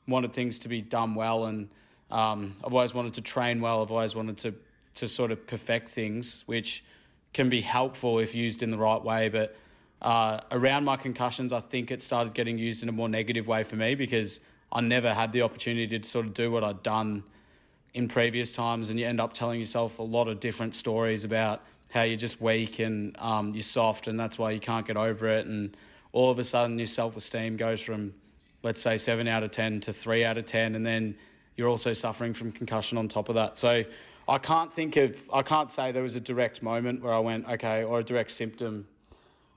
wanted 0.07 0.33
things 0.33 0.61
to 0.61 0.69
be 0.69 0.81
done 0.81 1.15
well, 1.17 1.47
and 1.47 1.69
um, 2.11 2.55
I've 2.65 2.73
always 2.73 2.95
wanted 2.95 3.15
to 3.15 3.21
train 3.21 3.61
well. 3.61 3.83
I've 3.83 3.91
always 3.91 4.15
wanted 4.15 4.38
to 4.38 4.55
to 4.95 5.09
sort 5.09 5.33
of 5.33 5.47
perfect 5.47 5.88
things, 5.88 6.45
which 6.47 6.85
can 7.33 7.49
be 7.49 7.61
helpful 7.61 8.18
if 8.18 8.35
used 8.35 8.62
in 8.62 8.71
the 8.71 8.79
right 8.79 9.03
way. 9.03 9.29
But 9.29 9.57
uh, 10.01 10.40
around 10.51 10.85
my 10.85 10.97
concussions, 10.97 11.53
I 11.53 11.61
think 11.61 11.90
it 11.90 12.03
started 12.03 12.35
getting 12.35 12.59
used 12.59 12.83
in 12.83 12.88
a 12.88 12.92
more 12.92 13.09
negative 13.09 13.47
way 13.47 13.62
for 13.62 13.77
me 13.77 13.95
because 13.95 14.40
I 14.71 14.81
never 14.81 15.12
had 15.12 15.33
the 15.33 15.42
opportunity 15.42 15.99
to 15.99 16.09
sort 16.09 16.27
of 16.27 16.35
do 16.35 16.51
what 16.51 16.64
I'd 16.64 16.83
done 16.83 17.23
in 17.95 18.09
previous 18.09 18.53
times, 18.53 18.88
and 18.88 18.99
you 18.99 19.07
end 19.07 19.21
up 19.21 19.35
telling 19.35 19.61
yourself 19.61 19.99
a 19.99 20.03
lot 20.03 20.27
of 20.27 20.40
different 20.40 20.75
stories 20.75 21.25
about 21.25 21.62
how 21.90 22.03
you're 22.03 22.16
just 22.16 22.40
weak 22.40 22.79
and 22.79 23.14
um, 23.18 23.51
you're 23.53 23.62
soft, 23.62 24.07
and 24.07 24.18
that's 24.18 24.38
why 24.38 24.51
you 24.51 24.61
can't 24.61 24.87
get 24.87 24.97
over 24.97 25.29
it, 25.29 25.47
and 25.47 25.77
all 26.12 26.31
of 26.31 26.38
a 26.38 26.45
sudden 26.45 26.79
your 26.79 26.87
self 26.87 27.16
esteem 27.16 27.57
goes 27.57 27.83
from 27.83 28.14
let's 28.62 28.81
say 28.81 28.97
seven 28.97 29.27
out 29.29 29.42
of 29.42 29.51
10 29.51 29.81
to 29.81 29.92
three 29.92 30.25
out 30.25 30.38
of 30.38 30.45
10. 30.45 30.75
And 30.75 30.87
then 30.87 31.16
you're 31.57 31.68
also 31.68 31.92
suffering 31.92 32.33
from 32.33 32.53
concussion 32.53 32.99
on 32.99 33.09
top 33.09 33.29
of 33.29 33.35
that. 33.35 33.59
So 33.59 33.85
I 34.29 34.39
can't 34.39 34.73
think 34.73 34.97
of, 34.97 35.31
I 35.33 35.43
can't 35.43 35.71
say 35.71 35.93
there 35.93 36.03
was 36.03 36.15
a 36.15 36.21
direct 36.21 36.63
moment 36.63 37.03
where 37.03 37.13
I 37.13 37.19
went, 37.19 37.49
okay, 37.49 37.83
or 37.83 38.01
a 38.01 38.05
direct 38.05 38.31
symptom 38.31 38.87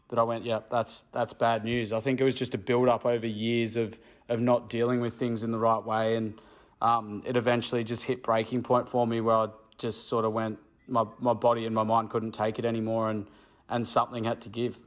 that 0.09 0.19
I 0.19 0.23
went, 0.23 0.45
yeah, 0.45 0.59
that's 0.69 1.03
that's 1.11 1.33
bad 1.33 1.63
news. 1.63 1.91
I 1.91 1.99
think 1.99 2.21
it 2.21 2.23
was 2.23 2.35
just 2.35 2.53
a 2.53 2.57
build 2.57 2.87
up 2.87 3.05
over 3.05 3.27
years 3.27 3.75
of 3.75 3.99
of 4.29 4.39
not 4.39 4.69
dealing 4.69 5.01
with 5.01 5.15
things 5.15 5.43
in 5.43 5.51
the 5.51 5.57
right 5.57 5.83
way, 5.83 6.15
and 6.15 6.39
um, 6.81 7.23
it 7.25 7.35
eventually 7.35 7.83
just 7.83 8.03
hit 8.03 8.23
breaking 8.23 8.63
point 8.63 8.87
for 8.87 9.05
me 9.05 9.21
where 9.21 9.35
I 9.35 9.47
just 9.77 10.07
sort 10.07 10.25
of 10.25 10.33
went, 10.33 10.59
my 10.87 11.05
my 11.19 11.33
body 11.33 11.65
and 11.65 11.73
my 11.73 11.83
mind 11.83 12.09
couldn't 12.09 12.33
take 12.33 12.59
it 12.59 12.65
anymore, 12.65 13.09
and 13.09 13.25
and 13.69 13.87
something 13.87 14.23
had 14.23 14.41
to 14.41 14.49
give. 14.49 14.77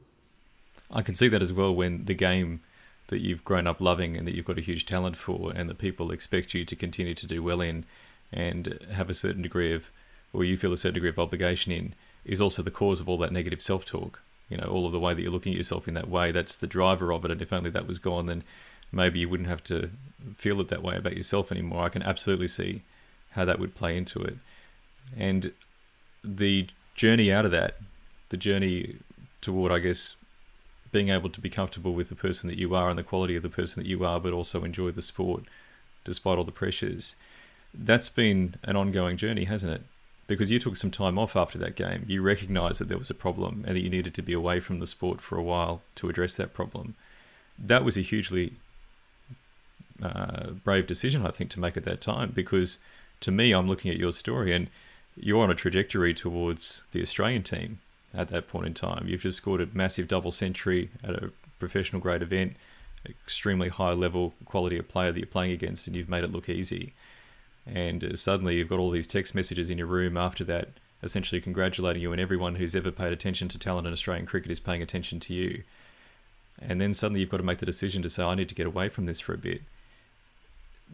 I 0.91 1.01
can 1.01 1.15
see 1.15 1.27
that 1.27 1.41
as 1.41 1.53
well 1.53 1.75
when 1.75 2.05
the 2.05 2.15
game 2.15 2.61
that 3.07 3.19
you've 3.19 3.43
grown 3.43 3.67
up 3.67 3.81
loving 3.81 4.15
and 4.15 4.27
that 4.27 4.35
you've 4.35 4.45
got 4.45 4.57
a 4.57 4.61
huge 4.61 4.85
talent 4.85 5.17
for, 5.17 5.51
and 5.53 5.69
that 5.69 5.77
people 5.77 6.11
expect 6.11 6.53
you 6.53 6.63
to 6.63 6.75
continue 6.75 7.13
to 7.13 7.27
do 7.27 7.43
well 7.43 7.59
in, 7.59 7.85
and 8.31 8.79
have 8.91 9.09
a 9.09 9.13
certain 9.13 9.41
degree 9.41 9.73
of, 9.73 9.91
or 10.33 10.43
you 10.43 10.57
feel 10.57 10.73
a 10.73 10.77
certain 10.77 10.95
degree 10.95 11.09
of 11.09 11.19
obligation 11.19 11.71
in, 11.71 11.95
is 12.25 12.41
also 12.41 12.61
the 12.61 12.71
cause 12.71 12.99
of 12.99 13.09
all 13.09 13.17
that 13.17 13.31
negative 13.31 13.61
self 13.61 13.85
talk 13.85 14.21
you 14.49 14.57
know 14.57 14.67
all 14.67 14.85
of 14.85 14.91
the 14.91 14.99
way 14.99 15.13
that 15.13 15.21
you're 15.21 15.31
looking 15.31 15.53
at 15.53 15.57
yourself 15.57 15.87
in 15.87 15.93
that 15.93 16.09
way 16.09 16.31
that's 16.31 16.57
the 16.57 16.67
driver 16.67 17.13
of 17.13 17.23
it. 17.23 17.31
And 17.31 17.41
if 17.41 17.53
only 17.53 17.69
that 17.69 17.87
was 17.87 17.99
gone 17.99 18.25
then 18.25 18.43
maybe 18.91 19.19
you 19.19 19.29
wouldn't 19.29 19.49
have 19.49 19.63
to 19.65 19.91
feel 20.35 20.59
it 20.59 20.67
that 20.69 20.81
way 20.81 20.95
about 20.95 21.15
yourself 21.15 21.51
anymore. 21.51 21.85
I 21.85 21.89
can 21.89 22.01
absolutely 22.01 22.47
see 22.47 22.81
how 23.31 23.45
that 23.45 23.59
would 23.59 23.75
play 23.75 23.95
into 23.95 24.19
it. 24.21 24.37
And 25.15 25.53
the 26.23 26.67
journey 26.95 27.31
out 27.31 27.45
of 27.45 27.51
that 27.51 27.77
the 28.27 28.35
journey 28.35 28.97
toward 29.39 29.71
i 29.71 29.79
guess 29.79 30.17
being 30.91 31.07
able 31.07 31.29
to 31.29 31.39
be 31.39 31.49
comfortable 31.49 31.93
with 31.93 32.09
the 32.09 32.15
person 32.15 32.49
that 32.49 32.57
you 32.57 32.75
are 32.75 32.89
and 32.89 32.99
the 32.99 33.03
quality 33.03 33.37
of 33.37 33.43
the 33.43 33.47
person 33.47 33.81
that 33.81 33.87
you 33.87 34.03
are 34.03 34.19
but 34.19 34.33
also 34.33 34.65
enjoy 34.65 34.91
the 34.91 35.01
sport 35.01 35.43
despite 36.03 36.37
all 36.37 36.43
the 36.43 36.51
pressures 36.51 37.15
that's 37.73 38.09
been 38.09 38.55
an 38.63 38.75
ongoing 38.75 39.17
journey 39.17 39.45
hasn't 39.45 39.73
it 39.73 39.83
because 40.29 40.51
you 40.51 40.59
took 40.59 40.77
some 40.77 40.91
time 40.91 41.17
off 41.17 41.35
after 41.35 41.57
that 41.57 41.75
game. 41.75 42.05
You 42.07 42.21
recognised 42.21 42.79
that 42.79 42.87
there 42.87 42.99
was 42.99 43.09
a 43.09 43.15
problem 43.15 43.63
and 43.65 43.75
that 43.75 43.81
you 43.81 43.89
needed 43.89 44.13
to 44.13 44.21
be 44.21 44.33
away 44.33 44.59
from 44.59 44.79
the 44.79 44.85
sport 44.85 45.21
for 45.21 45.37
a 45.37 45.43
while 45.43 45.81
to 45.95 46.07
address 46.07 46.35
that 46.35 46.53
problem. 46.53 46.95
That 47.57 47.83
was 47.83 47.97
a 47.97 48.01
hugely 48.01 48.53
uh, 50.01 50.51
brave 50.63 50.85
decision, 50.85 51.25
I 51.25 51.31
think, 51.31 51.49
to 51.51 51.59
make 51.59 51.75
at 51.75 51.83
that 51.85 51.99
time 51.99 52.31
because 52.33 52.77
to 53.21 53.31
me, 53.31 53.51
I'm 53.51 53.67
looking 53.67 53.89
at 53.89 53.97
your 53.97 54.11
story 54.11 54.53
and 54.53 54.67
you're 55.17 55.41
on 55.41 55.49
a 55.49 55.55
trajectory 55.55 56.13
towards 56.13 56.83
the 56.91 57.01
Australian 57.01 57.41
team 57.41 57.79
at 58.13 58.29
that 58.29 58.47
point 58.47 58.67
in 58.67 58.75
time. 58.75 59.07
You've 59.07 59.23
just 59.23 59.37
scored 59.37 59.61
a 59.61 59.67
massive 59.73 60.07
double 60.07 60.31
century 60.31 60.91
at 61.03 61.15
a 61.15 61.31
professional 61.57 62.01
grade 62.01 62.21
event, 62.21 62.55
extremely 63.03 63.69
high 63.69 63.93
level 63.93 64.35
quality 64.45 64.77
of 64.77 64.87
player 64.87 65.11
that 65.11 65.19
you're 65.19 65.25
playing 65.25 65.53
against, 65.53 65.87
and 65.87 65.95
you've 65.95 66.07
made 66.07 66.23
it 66.23 66.31
look 66.31 66.49
easy 66.49 66.93
and 67.65 68.03
uh, 68.03 68.15
suddenly 68.15 68.55
you've 68.55 68.69
got 68.69 68.79
all 68.79 68.91
these 68.91 69.07
text 69.07 69.35
messages 69.35 69.69
in 69.69 69.77
your 69.77 69.87
room 69.87 70.17
after 70.17 70.43
that 70.43 70.69
essentially 71.01 71.39
congratulating 71.41 72.01
you 72.01 72.11
and 72.11 72.21
everyone 72.21 72.55
who's 72.55 72.75
ever 72.75 72.91
paid 72.91 73.13
attention 73.13 73.47
to 73.47 73.57
talent 73.57 73.87
in 73.87 73.93
Australian 73.93 74.25
cricket 74.25 74.51
is 74.51 74.59
paying 74.59 74.81
attention 74.81 75.19
to 75.19 75.33
you. 75.33 75.63
And 76.61 76.81
then 76.81 76.93
suddenly 76.93 77.21
you've 77.21 77.29
got 77.29 77.37
to 77.37 77.43
make 77.43 77.59
the 77.59 77.65
decision 77.65 78.01
to 78.01 78.09
say, 78.09 78.23
I 78.23 78.35
need 78.35 78.49
to 78.49 78.55
get 78.55 78.67
away 78.67 78.89
from 78.89 79.05
this 79.05 79.19
for 79.19 79.33
a 79.33 79.37
bit. 79.37 79.61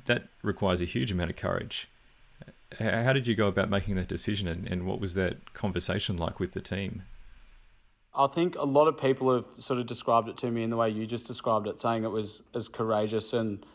That 0.06 0.28
requires 0.44 0.82
a 0.82 0.86
huge 0.86 1.12
amount 1.12 1.32
of 1.32 1.38
courage. 1.38 1.88
How 2.80 3.14
did 3.14 3.28
you 3.28 3.36
go 3.36 3.48
about 3.48 3.70
making 3.70 3.96
that 3.96 4.08
decision 4.08 4.48
and, 4.48 4.68
and 4.68 4.86
what 4.86 5.00
was 5.00 5.16
that 5.16 5.54
conversation 5.54 6.18
like 6.18 6.40
with 6.40 6.52
the 6.52 6.62
team? 6.62 7.04
I 8.14 8.28
think 8.28 8.56
a 8.56 8.64
lot 8.64 8.88
of 8.88 8.98
people 8.98 9.34
have 9.34 9.46
sort 9.58 9.80
of 9.80 9.88
described 9.88 10.30
it 10.30 10.38
to 10.38 10.52
me 10.52 10.64
in 10.64 10.70
the 10.70 10.78
way 10.78 10.90
you 10.90 11.06
just 11.06 11.28
described 11.28 11.68
it, 11.68 11.80
saying 11.80 12.04
it 12.04 12.12
was 12.12 12.44
as 12.54 12.68
courageous 12.68 13.34
and 13.34 13.66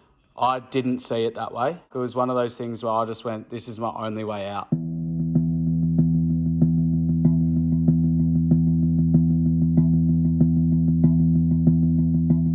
I 0.41 0.61
didn't 0.61 1.01
see 1.01 1.27
it 1.27 1.35
that 1.35 1.53
way. 1.53 1.79
It 1.95 1.99
was 1.99 2.17
one 2.17 2.31
of 2.31 2.37
those 2.37 2.57
things 2.57 2.83
where 2.83 2.95
I 2.95 3.05
just 3.05 3.27
went, 3.27 3.51
this 3.51 3.69
is 3.69 3.79
my 3.79 3.93
only 3.95 4.25
way 4.25 4.49
out. 4.49 4.69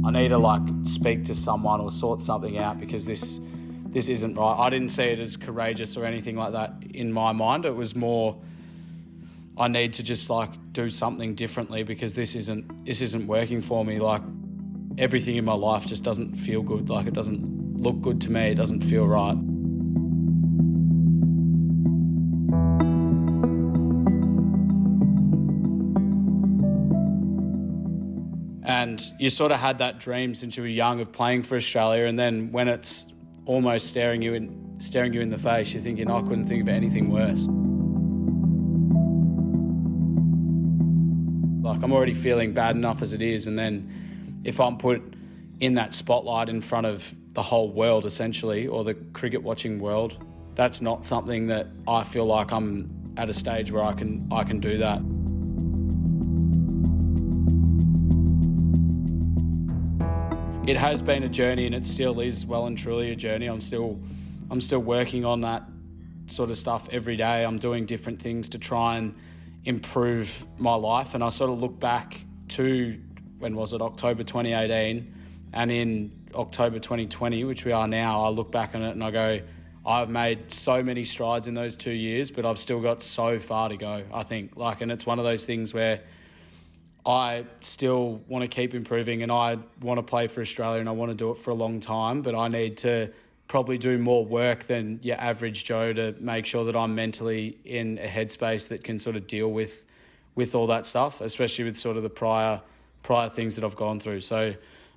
I 0.03 0.11
need 0.11 0.29
to 0.29 0.39
like 0.39 0.63
speak 0.81 1.25
to 1.25 1.35
someone 1.35 1.79
or 1.79 1.91
sort 1.91 2.21
something 2.21 2.57
out 2.57 2.79
because 2.79 3.05
this 3.05 3.39
this 3.89 4.09
isn't 4.09 4.33
right. 4.33 4.55
I 4.57 4.71
didn't 4.71 4.89
see 4.89 5.03
it 5.03 5.19
as 5.19 5.37
courageous 5.37 5.95
or 5.95 6.05
anything 6.05 6.35
like 6.35 6.53
that 6.53 6.73
in 6.91 7.13
my 7.13 7.33
mind. 7.33 7.65
It 7.65 7.75
was 7.75 7.95
more 7.95 8.35
I 9.57 9.67
need 9.67 9.93
to 9.93 10.03
just 10.03 10.27
like 10.31 10.49
do 10.73 10.89
something 10.89 11.35
differently 11.35 11.83
because 11.83 12.15
this 12.15 12.33
isn't 12.33 12.85
this 12.85 13.01
isn't 13.01 13.27
working 13.27 13.61
for 13.61 13.85
me. 13.85 13.99
Like 13.99 14.23
everything 14.97 15.35
in 15.35 15.45
my 15.45 15.53
life 15.53 15.85
just 15.85 16.03
doesn't 16.03 16.35
feel 16.35 16.63
good. 16.63 16.89
Like 16.89 17.05
it 17.05 17.13
doesn't 17.13 17.54
look 17.85 18.01
good 18.01 18.19
to 18.21 18.31
me, 18.31 18.49
it 18.49 18.55
doesn't 18.55 18.83
feel 18.83 19.07
right. 19.07 19.37
And 28.67 28.99
you 29.19 29.29
sort 29.29 29.51
of 29.51 29.59
had 29.59 29.77
that 29.77 29.99
dream 29.99 30.33
since 30.33 30.57
you 30.57 30.63
were 30.63 30.69
young 30.69 30.99
of 30.99 31.11
playing 31.11 31.43
for 31.43 31.55
Australia, 31.55 32.05
and 32.05 32.17
then 32.17 32.51
when 32.51 32.67
it's 32.67 33.05
almost 33.45 33.87
staring 33.87 34.21
you 34.23 34.33
in 34.33 34.65
staring 34.79 35.13
you 35.13 35.21
in 35.21 35.29
the 35.29 35.37
face, 35.37 35.73
you're 35.73 35.83
thinking, 35.83 36.09
oh, 36.09 36.17
I 36.17 36.21
couldn't 36.21 36.45
think 36.45 36.63
of 36.63 36.69
anything 36.69 37.11
worse. 37.11 37.47
Like 41.63 41.83
I'm 41.83 41.93
already 41.93 42.13
feeling 42.15 42.53
bad 42.53 42.75
enough 42.75 43.01
as 43.03 43.13
it 43.13 43.21
is, 43.21 43.45
and 43.45 43.57
then 43.57 44.41
if 44.43 44.59
I'm 44.59 44.77
put 44.77 45.01
in 45.59 45.75
that 45.75 45.93
spotlight 45.93 46.49
in 46.49 46.61
front 46.61 46.87
of 46.87 47.15
the 47.35 47.43
whole 47.43 47.69
world 47.69 48.05
essentially, 48.05 48.65
or 48.65 48.83
the 48.83 48.95
cricket 48.95 49.43
watching 49.43 49.79
world. 49.79 50.25
That's 50.55 50.81
not 50.81 51.05
something 51.05 51.47
that 51.47 51.67
I 51.87 52.03
feel 52.03 52.25
like 52.25 52.51
I'm 52.51 53.13
at 53.17 53.29
a 53.29 53.33
stage 53.33 53.71
where 53.71 53.83
I 53.83 53.93
can 53.93 54.27
I 54.31 54.43
can 54.43 54.59
do 54.59 54.77
that. 54.77 55.01
It 60.67 60.77
has 60.77 61.01
been 61.01 61.21
a 61.23 61.29
journey 61.29 61.67
and 61.67 61.75
it 61.75 61.85
still 61.85 62.19
is 62.21 62.45
well 62.45 62.65
and 62.65 62.77
truly 62.77 63.11
a 63.11 63.15
journey. 63.15 63.47
I'm 63.47 63.61
still 63.61 63.99
I'm 64.49 64.61
still 64.61 64.79
working 64.79 65.25
on 65.25 65.41
that 65.41 65.63
sort 66.27 66.49
of 66.49 66.57
stuff 66.57 66.87
every 66.91 67.17
day. 67.17 67.43
I'm 67.43 67.59
doing 67.59 67.85
different 67.85 68.21
things 68.21 68.49
to 68.49 68.57
try 68.57 68.97
and 68.97 69.13
improve 69.65 70.47
my 70.57 70.75
life 70.75 71.15
and 71.15 71.23
I 71.23 71.29
sort 71.29 71.51
of 71.51 71.59
look 71.59 71.79
back 71.79 72.21
to 72.47 72.99
when 73.39 73.55
was 73.55 73.73
it 73.73 73.81
October 73.81 74.23
2018 74.23 75.13
and 75.53 75.71
in 75.71 76.24
October 76.35 76.79
2020, 76.79 77.43
which 77.43 77.65
we 77.65 77.71
are 77.71 77.87
now, 77.87 78.23
I 78.23 78.29
look 78.29 78.51
back 78.51 78.75
on 78.75 78.81
it 78.81 78.91
and 78.91 79.03
I 79.03 79.11
go, 79.11 79.41
I've 79.85 80.09
made 80.09 80.51
so 80.51 80.81
many 80.81 81.03
strides 81.03 81.47
in 81.47 81.53
those 81.53 81.77
two 81.77 81.91
years, 81.91 82.31
but 82.31 82.45
I've 82.45 82.57
still 82.57 82.81
got 82.81 83.01
so 83.01 83.39
far 83.39 83.69
to 83.69 83.77
go, 83.77 84.03
I 84.11 84.23
think. 84.23 84.55
Like, 84.55 84.81
and 84.81 84.91
it's 84.91 85.05
one 85.05 85.19
of 85.19 85.25
those 85.25 85.45
things 85.45 85.73
where 85.73 86.01
I 87.05 87.45
still 87.61 88.21
want 88.27 88.41
to 88.43 88.47
keep 88.47 88.73
improving 88.73 89.21
and 89.21 89.31
I 89.31 89.59
want 89.81 89.99
to 89.99 90.03
play 90.03 90.27
for 90.27 90.41
Australia 90.41 90.79
and 90.79 90.89
I 90.89 90.93
want 90.93 91.11
to 91.11 91.15
do 91.15 91.29
it 91.29 91.37
for 91.37 91.51
a 91.51 91.55
long 91.55 91.79
time, 91.79 92.23
but 92.23 92.33
I 92.33 92.47
need 92.47 92.77
to 92.77 93.11
probably 93.47 93.77
do 93.77 93.99
more 93.99 94.25
work 94.25 94.63
than 94.63 94.99
your 95.03 95.17
average 95.17 95.65
Joe 95.65 95.93
to 95.93 96.15
make 96.19 96.47
sure 96.47 96.65
that 96.65 96.75
I'm 96.75 96.95
mentally 96.95 97.59
in 97.63 97.99
a 97.99 98.07
headspace 98.07 98.69
that 98.69 98.83
can 98.83 98.97
sort 98.97 99.15
of 99.15 99.27
deal 99.27 99.51
with 99.51 99.85
with 100.33 100.53
all 100.53 100.67
that 100.67 100.85
stuff, 100.85 101.21
especially 101.21 101.63
with 101.63 101.77
sort 101.77 101.95
of 101.95 102.03
the 102.03 102.09
prior 102.09 102.61
prior 103.03 103.29
things 103.29 103.55
that 103.55 103.63
I've 103.63 103.75
gone 103.75 103.99
through. 103.99 104.21
So 104.21 104.55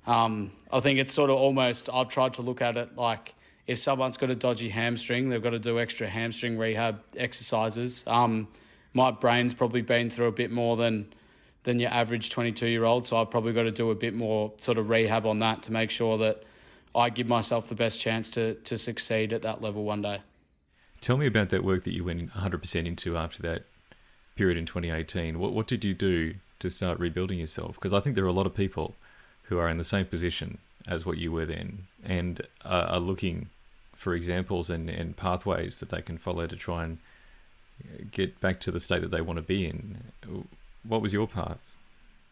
um, 0.09 0.51
I 0.71 0.79
think 0.79 0.97
it's 0.97 1.13
sort 1.13 1.29
of 1.29 1.35
almost, 1.37 1.87
I've 1.93 2.09
tried 2.09 2.33
to 2.33 2.41
look 2.41 2.63
at 2.63 2.77
it 2.77 2.95
like 2.97 3.35
if 3.67 3.77
someone's 3.77 4.17
got 4.17 4.31
a 4.31 4.35
dodgy 4.35 4.69
hamstring, 4.69 5.29
they've 5.29 5.43
got 5.43 5.51
to 5.51 5.59
do 5.59 5.79
extra 5.79 6.07
hamstring 6.07 6.57
rehab 6.57 6.99
exercises. 7.15 8.03
Um, 8.07 8.47
my 8.91 9.11
brain's 9.11 9.53
probably 9.53 9.83
been 9.83 10.09
through 10.09 10.25
a 10.25 10.31
bit 10.31 10.49
more 10.49 10.75
than 10.75 11.13
than 11.63 11.77
your 11.77 11.91
average 11.91 12.31
22 12.31 12.67
year 12.67 12.85
old, 12.85 13.05
so 13.05 13.17
I've 13.17 13.29
probably 13.29 13.53
got 13.53 13.63
to 13.63 13.71
do 13.71 13.91
a 13.91 13.95
bit 13.95 14.15
more 14.15 14.53
sort 14.57 14.79
of 14.79 14.89
rehab 14.89 15.27
on 15.27 15.39
that 15.39 15.61
to 15.63 15.71
make 15.71 15.91
sure 15.91 16.17
that 16.17 16.41
I 16.95 17.11
give 17.11 17.27
myself 17.27 17.69
the 17.69 17.75
best 17.75 18.01
chance 18.01 18.31
to 18.31 18.55
to 18.55 18.79
succeed 18.79 19.31
at 19.31 19.43
that 19.43 19.61
level 19.61 19.83
one 19.83 20.01
day. 20.01 20.21
Tell 21.01 21.17
me 21.17 21.27
about 21.27 21.49
that 21.49 21.63
work 21.63 21.83
that 21.83 21.93
you 21.93 22.03
went 22.03 22.31
100% 22.31 22.85
into 22.87 23.15
after 23.15 23.43
that 23.43 23.65
period 24.35 24.57
in 24.57 24.65
2018. 24.65 25.37
What 25.37 25.53
what 25.53 25.67
did 25.67 25.83
you 25.83 25.93
do 25.93 26.35
to 26.57 26.71
start 26.71 26.99
rebuilding 26.99 27.37
yourself? 27.37 27.75
Because 27.75 27.93
I 27.93 27.99
think 27.99 28.15
there 28.15 28.25
are 28.25 28.27
a 28.35 28.39
lot 28.41 28.47
of 28.47 28.55
people 28.55 28.95
who 29.49 29.57
are 29.57 29.69
in 29.69 29.77
the 29.77 29.83
same 29.83 30.05
position 30.05 30.57
as 30.87 31.05
what 31.05 31.17
you 31.17 31.31
were 31.31 31.45
then 31.45 31.87
and 32.03 32.41
uh, 32.63 32.87
are 32.89 32.99
looking 32.99 33.49
for 33.93 34.13
examples 34.13 34.69
and, 34.69 34.89
and 34.89 35.17
pathways 35.17 35.79
that 35.79 35.89
they 35.89 36.01
can 36.01 36.17
follow 36.17 36.47
to 36.47 36.55
try 36.55 36.85
and 36.85 36.97
get 38.11 38.39
back 38.39 38.59
to 38.61 38.71
the 38.71 38.79
state 38.79 39.01
that 39.01 39.11
they 39.11 39.21
want 39.21 39.37
to 39.37 39.43
be 39.43 39.65
in. 39.65 39.97
What 40.83 41.01
was 41.01 41.13
your 41.13 41.27
path? 41.27 41.73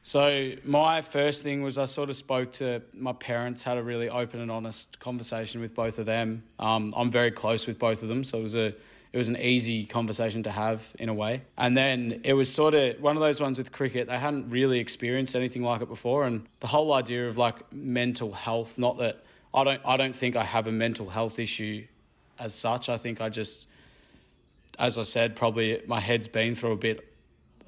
So 0.04 0.54
my 0.64 1.02
first 1.02 1.44
thing 1.44 1.64
was 1.64 1.78
I 1.78 1.86
sort 1.86 2.10
of 2.10 2.16
spoke 2.16 2.54
to 2.54 2.82
my 2.94 3.12
parents, 3.12 3.64
had 3.64 3.78
a 3.78 3.84
really 3.84 4.08
open 4.08 4.40
and 4.40 4.50
honest 4.50 5.00
conversation 5.00 5.60
with 5.60 5.76
both 5.76 6.00
of 6.00 6.06
them. 6.06 6.44
Um, 6.60 6.94
I'm 6.96 7.10
very 7.10 7.32
close 7.32 7.68
with 7.68 7.78
both 7.78 8.04
of 8.04 8.10
them, 8.10 8.24
so 8.24 8.38
it 8.38 8.44
was 8.44 8.56
a 8.56 8.74
it 9.14 9.18
was 9.18 9.30
an 9.30 9.38
easy 9.38 9.86
conversation 9.86 10.44
to 10.44 10.52
have 10.52 10.96
in 11.00 11.10
a 11.10 11.14
way. 11.14 11.42
And 11.58 11.76
then 11.76 12.22
it 12.24 12.34
was 12.34 12.54
sort 12.54 12.74
of 12.74 13.00
one 13.02 13.16
of 13.16 13.22
those 13.22 13.40
ones 13.40 13.58
with 13.58 13.72
cricket, 13.72 14.08
they 14.08 14.18
hadn't 14.18 14.50
really 14.50 14.80
experienced 14.80 15.36
anything 15.36 15.64
like 15.64 15.82
it 15.82 15.88
before. 15.88 16.26
And 16.26 16.46
the 16.60 16.68
whole 16.68 16.94
idea 16.94 17.28
of 17.28 17.38
like 17.38 17.56
mental 17.74 18.34
health, 18.34 18.78
not 18.78 18.98
that 18.98 19.24
I 19.54 19.64
don't 19.64 19.82
I 19.86 19.98
don't 19.98 20.16
think 20.16 20.36
I 20.36 20.44
have 20.44 20.68
a 20.68 20.72
mental 20.72 21.10
health 21.10 21.40
issue 21.40 21.86
as 22.38 22.54
such. 22.54 22.90
I 22.90 22.98
think 22.98 23.22
I 23.22 23.30
just, 23.30 23.68
as 24.78 24.98
I 24.98 25.04
said, 25.04 25.36
probably 25.36 25.82
my 25.88 26.00
head's 26.00 26.28
been 26.28 26.56
through 26.56 26.74
a 26.74 26.78
bit. 26.78 27.14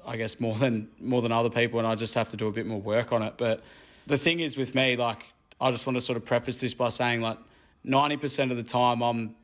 I 0.06 0.16
guess 0.16 0.40
more 0.40 0.54
than 0.54 0.88
more 1.00 1.20
than 1.22 1.32
other 1.32 1.50
people, 1.50 1.78
and 1.78 1.86
I 1.86 1.94
just 1.94 2.14
have 2.14 2.28
to 2.30 2.36
do 2.36 2.46
a 2.48 2.52
bit 2.52 2.66
more 2.66 2.80
work 2.80 3.12
on 3.12 3.22
it. 3.22 3.34
But 3.36 3.62
the 4.06 4.18
thing 4.18 4.40
is 4.40 4.56
with 4.56 4.74
me, 4.74 4.96
like 4.96 5.24
I 5.60 5.70
just 5.70 5.86
want 5.86 5.96
to 5.96 6.00
sort 6.00 6.16
of 6.16 6.24
preface 6.24 6.60
this 6.60 6.74
by 6.74 6.88
saying, 6.88 7.20
like 7.20 7.38
ninety 7.84 8.16
percent 8.16 8.50
of 8.50 8.56
the 8.56 8.62
time, 8.62 9.02
I'm 9.02 9.34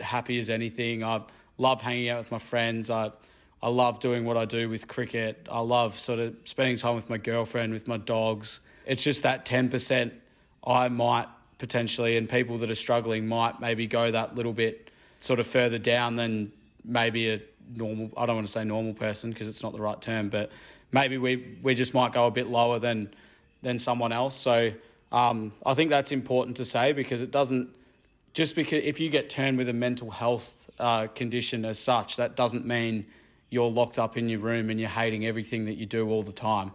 happy 0.00 0.38
as 0.38 0.50
anything. 0.50 1.02
I 1.02 1.22
love 1.62 1.80
hanging 1.80 2.08
out 2.10 2.18
with 2.18 2.32
my 2.32 2.38
friends. 2.38 2.90
I 2.90 3.12
I 3.62 3.68
love 3.68 4.00
doing 4.00 4.24
what 4.24 4.36
I 4.36 4.44
do 4.44 4.68
with 4.68 4.88
cricket. 4.88 5.46
I 5.50 5.60
love 5.60 5.96
sort 5.98 6.18
of 6.18 6.34
spending 6.44 6.76
time 6.76 6.96
with 6.96 7.08
my 7.08 7.16
girlfriend, 7.16 7.72
with 7.72 7.86
my 7.86 7.96
dogs. 7.96 8.58
It's 8.84 9.04
just 9.04 9.22
that 9.22 9.46
10% 9.46 10.10
I 10.66 10.88
might 10.88 11.28
potentially, 11.58 12.16
and 12.16 12.28
people 12.28 12.58
that 12.58 12.70
are 12.70 12.74
struggling 12.74 13.28
might 13.28 13.60
maybe 13.60 13.86
go 13.86 14.10
that 14.10 14.34
little 14.34 14.52
bit 14.52 14.90
sort 15.20 15.38
of 15.38 15.46
further 15.46 15.78
down 15.78 16.16
than 16.16 16.50
maybe 16.84 17.30
a 17.30 17.40
normal, 17.76 18.10
I 18.16 18.26
don't 18.26 18.34
want 18.34 18.48
to 18.48 18.52
say 18.52 18.64
normal 18.64 18.94
person 18.94 19.30
because 19.30 19.46
it's 19.46 19.62
not 19.62 19.72
the 19.72 19.80
right 19.80 20.00
term, 20.02 20.28
but 20.28 20.50
maybe 20.90 21.16
we, 21.16 21.56
we 21.62 21.76
just 21.76 21.94
might 21.94 22.12
go 22.12 22.26
a 22.26 22.32
bit 22.32 22.48
lower 22.48 22.80
than, 22.80 23.14
than 23.62 23.78
someone 23.78 24.10
else. 24.10 24.34
So 24.34 24.72
um, 25.12 25.52
I 25.64 25.74
think 25.74 25.90
that's 25.90 26.10
important 26.10 26.56
to 26.56 26.64
say 26.64 26.92
because 26.92 27.22
it 27.22 27.30
doesn't, 27.30 27.68
just 28.32 28.56
because 28.56 28.82
if 28.84 28.98
you 28.98 29.10
get 29.10 29.28
turned 29.28 29.58
with 29.58 29.68
a 29.68 29.74
mental 29.74 30.10
health 30.10 30.70
uh, 30.78 31.06
condition 31.08 31.64
as 31.64 31.78
such, 31.78 32.16
that 32.16 32.34
doesn't 32.34 32.66
mean 32.66 33.06
you're 33.50 33.70
locked 33.70 33.98
up 33.98 34.16
in 34.16 34.28
your 34.28 34.40
room 34.40 34.70
and 34.70 34.80
you're 34.80 34.88
hating 34.88 35.26
everything 35.26 35.66
that 35.66 35.74
you 35.74 35.84
do 35.84 36.08
all 36.08 36.22
the 36.22 36.32
time. 36.32 36.72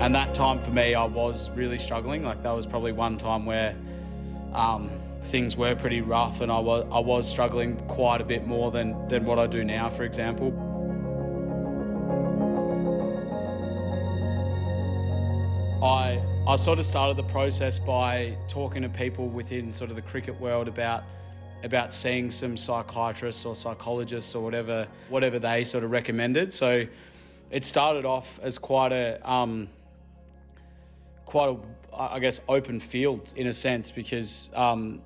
And 0.00 0.14
that 0.14 0.34
time 0.34 0.60
for 0.60 0.70
me, 0.70 0.94
I 0.94 1.04
was 1.04 1.50
really 1.52 1.78
struggling. 1.78 2.22
Like 2.22 2.42
that 2.42 2.52
was 2.52 2.66
probably 2.66 2.92
one 2.92 3.16
time 3.16 3.46
where 3.46 3.74
um, 4.52 4.90
things 5.22 5.56
were 5.56 5.74
pretty 5.74 6.02
rough, 6.02 6.42
and 6.42 6.52
I 6.52 6.58
was 6.58 6.86
I 6.92 6.98
was 6.98 7.28
struggling 7.28 7.76
quite 7.88 8.20
a 8.20 8.24
bit 8.24 8.46
more 8.46 8.70
than 8.70 9.08
than 9.08 9.24
what 9.24 9.38
I 9.38 9.46
do 9.46 9.64
now, 9.64 9.88
for 9.88 10.04
example. 10.04 10.73
I 15.84 16.22
I 16.46 16.56
sort 16.56 16.78
of 16.78 16.86
started 16.86 17.18
the 17.18 17.24
process 17.24 17.78
by 17.78 18.38
talking 18.48 18.82
to 18.82 18.88
people 18.88 19.28
within 19.28 19.70
sort 19.70 19.90
of 19.90 19.96
the 19.96 20.02
cricket 20.02 20.40
world 20.40 20.66
about 20.66 21.04
about 21.62 21.92
seeing 21.92 22.30
some 22.30 22.56
psychiatrists 22.56 23.44
or 23.44 23.54
psychologists 23.54 24.34
or 24.34 24.42
whatever 24.42 24.88
whatever 25.10 25.38
they 25.38 25.62
sort 25.62 25.84
of 25.84 25.90
recommended. 25.90 26.54
So 26.54 26.86
it 27.50 27.66
started 27.66 28.06
off 28.06 28.40
as 28.42 28.56
quite 28.56 28.92
a 28.92 29.30
um, 29.30 29.68
quite 31.26 31.50
a 31.50 31.96
I 31.96 32.18
guess 32.18 32.40
open 32.48 32.80
field 32.80 33.34
in 33.36 33.46
a 33.46 33.52
sense 33.52 33.90
because 33.90 34.48
um, 34.54 35.02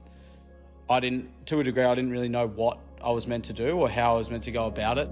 I 0.88 1.00
didn't 1.00 1.28
to 1.46 1.58
a 1.58 1.64
degree 1.64 1.82
I 1.82 1.94
didn't 1.96 2.12
really 2.12 2.28
know 2.28 2.46
what 2.46 2.78
I 3.02 3.10
was 3.10 3.26
meant 3.26 3.46
to 3.46 3.52
do 3.52 3.76
or 3.76 3.90
how 3.90 4.14
I 4.14 4.18
was 4.18 4.30
meant 4.30 4.44
to 4.44 4.52
go 4.52 4.66
about 4.66 4.98
it 4.98 5.08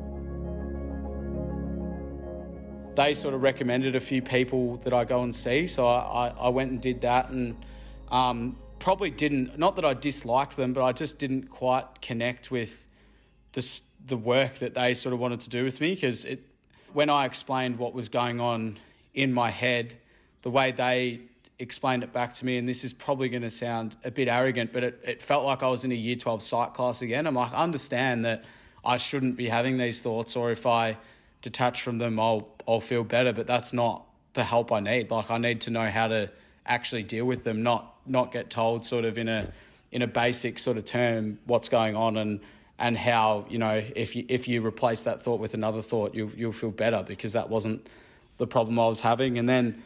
they 2.96 3.14
sort 3.14 3.34
of 3.34 3.42
recommended 3.42 3.94
a 3.94 4.00
few 4.00 4.22
people 4.22 4.78
that 4.78 4.92
I 4.92 5.04
go 5.04 5.22
and 5.22 5.34
see. 5.34 5.66
So 5.66 5.86
I, 5.86 6.32
I, 6.38 6.48
went 6.48 6.70
and 6.70 6.80
did 6.80 7.02
that 7.02 7.30
and 7.30 7.56
um, 8.10 8.56
probably 8.78 9.10
didn't, 9.10 9.58
not 9.58 9.76
that 9.76 9.84
I 9.84 9.94
disliked 9.94 10.56
them, 10.56 10.72
but 10.72 10.82
I 10.82 10.92
just 10.92 11.18
didn't 11.18 11.50
quite 11.50 12.00
connect 12.00 12.50
with 12.50 12.86
the, 13.52 13.80
the 14.06 14.16
work 14.16 14.54
that 14.54 14.74
they 14.74 14.94
sort 14.94 15.12
of 15.12 15.20
wanted 15.20 15.40
to 15.40 15.50
do 15.50 15.62
with 15.62 15.80
me 15.80 15.94
because 15.94 16.24
it, 16.24 16.42
when 16.92 17.10
I 17.10 17.26
explained 17.26 17.78
what 17.78 17.92
was 17.92 18.08
going 18.08 18.40
on 18.40 18.78
in 19.14 19.32
my 19.32 19.50
head, 19.50 19.98
the 20.42 20.50
way 20.50 20.72
they 20.72 21.20
explained 21.58 22.02
it 22.02 22.12
back 22.12 22.34
to 22.34 22.46
me, 22.46 22.56
and 22.56 22.68
this 22.68 22.84
is 22.84 22.92
probably 22.92 23.28
going 23.28 23.42
to 23.42 23.50
sound 23.50 23.96
a 24.04 24.10
bit 24.10 24.28
arrogant, 24.28 24.72
but 24.72 24.84
it, 24.84 25.00
it 25.04 25.22
felt 25.22 25.44
like 25.44 25.62
I 25.62 25.68
was 25.68 25.84
in 25.84 25.92
a 25.92 25.96
year 25.96 26.16
12 26.16 26.42
psych 26.42 26.74
class 26.74 27.02
again. 27.02 27.26
I'm 27.26 27.34
like, 27.34 27.52
I 27.52 27.62
understand 27.62 28.24
that 28.24 28.44
I 28.84 28.96
shouldn't 28.98 29.36
be 29.36 29.48
having 29.48 29.78
these 29.78 30.00
thoughts, 30.00 30.36
or 30.36 30.50
if 30.50 30.66
I 30.66 30.96
detach 31.46 31.82
from 31.82 31.98
them, 31.98 32.18
I'll 32.18 32.48
I'll 32.66 32.80
feel 32.80 33.04
better. 33.04 33.32
But 33.32 33.46
that's 33.46 33.72
not 33.72 34.04
the 34.34 34.44
help 34.44 34.72
I 34.72 34.80
need. 34.80 35.10
Like 35.10 35.30
I 35.30 35.38
need 35.38 35.60
to 35.62 35.70
know 35.70 35.88
how 35.88 36.08
to 36.08 36.30
actually 36.66 37.04
deal 37.04 37.24
with 37.24 37.44
them, 37.44 37.62
not 37.62 37.94
not 38.04 38.32
get 38.32 38.50
told 38.50 38.84
sort 38.84 39.04
of 39.04 39.16
in 39.16 39.28
a 39.28 39.52
in 39.92 40.02
a 40.02 40.06
basic 40.06 40.58
sort 40.58 40.76
of 40.76 40.84
term 40.84 41.38
what's 41.46 41.68
going 41.68 41.94
on 41.96 42.16
and 42.16 42.40
and 42.78 42.98
how 42.98 43.46
you 43.48 43.58
know 43.58 43.82
if 43.94 44.16
you 44.16 44.24
if 44.28 44.48
you 44.48 44.66
replace 44.66 45.04
that 45.04 45.22
thought 45.22 45.40
with 45.40 45.54
another 45.54 45.80
thought, 45.80 46.14
you'll 46.14 46.32
you'll 46.36 46.52
feel 46.52 46.72
better 46.72 47.04
because 47.06 47.32
that 47.32 47.48
wasn't 47.48 47.86
the 48.38 48.46
problem 48.46 48.78
I 48.78 48.86
was 48.86 49.00
having. 49.00 49.38
And 49.38 49.48
then 49.48 49.82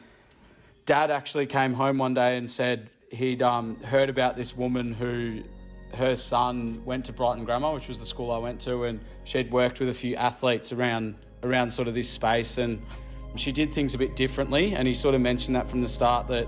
Dad 0.87 1.11
actually 1.11 1.47
came 1.47 1.75
home 1.75 1.99
one 1.99 2.15
day 2.15 2.37
and 2.39 2.51
said 2.51 2.89
he'd 3.11 3.43
um, 3.43 3.77
heard 3.83 4.09
about 4.09 4.37
this 4.37 4.57
woman 4.57 4.95
who 4.95 5.43
her 5.95 6.17
son 6.17 6.83
went 6.85 7.05
to 7.07 7.13
Brighton 7.13 7.45
Grammar, 7.45 7.75
which 7.75 7.89
was 7.89 8.01
the 8.01 8.07
school 8.07 8.31
I 8.31 8.39
went 8.39 8.61
to, 8.63 8.85
and 8.85 9.01
she'd 9.25 9.53
worked 9.53 9.81
with 9.81 9.89
a 9.89 9.95
few 9.95 10.17
athletes 10.17 10.73
around 10.73 11.17
around 11.43 11.71
sort 11.71 11.89
of 11.89 11.95
this 11.95 12.09
space 12.09 12.59
and 12.59 12.81
she 13.37 13.53
did 13.53 13.73
things 13.73 13.95
a 13.95 13.99
bit 13.99 14.17
differently 14.17 14.75
and 14.75 14.87
he 14.87 14.95
sort 14.95 15.15
of 15.15 15.21
mentioned 15.21 15.55
that 15.55 15.69
from 15.69 15.81
the 15.81 15.89
start 15.89 16.27
that 16.27 16.47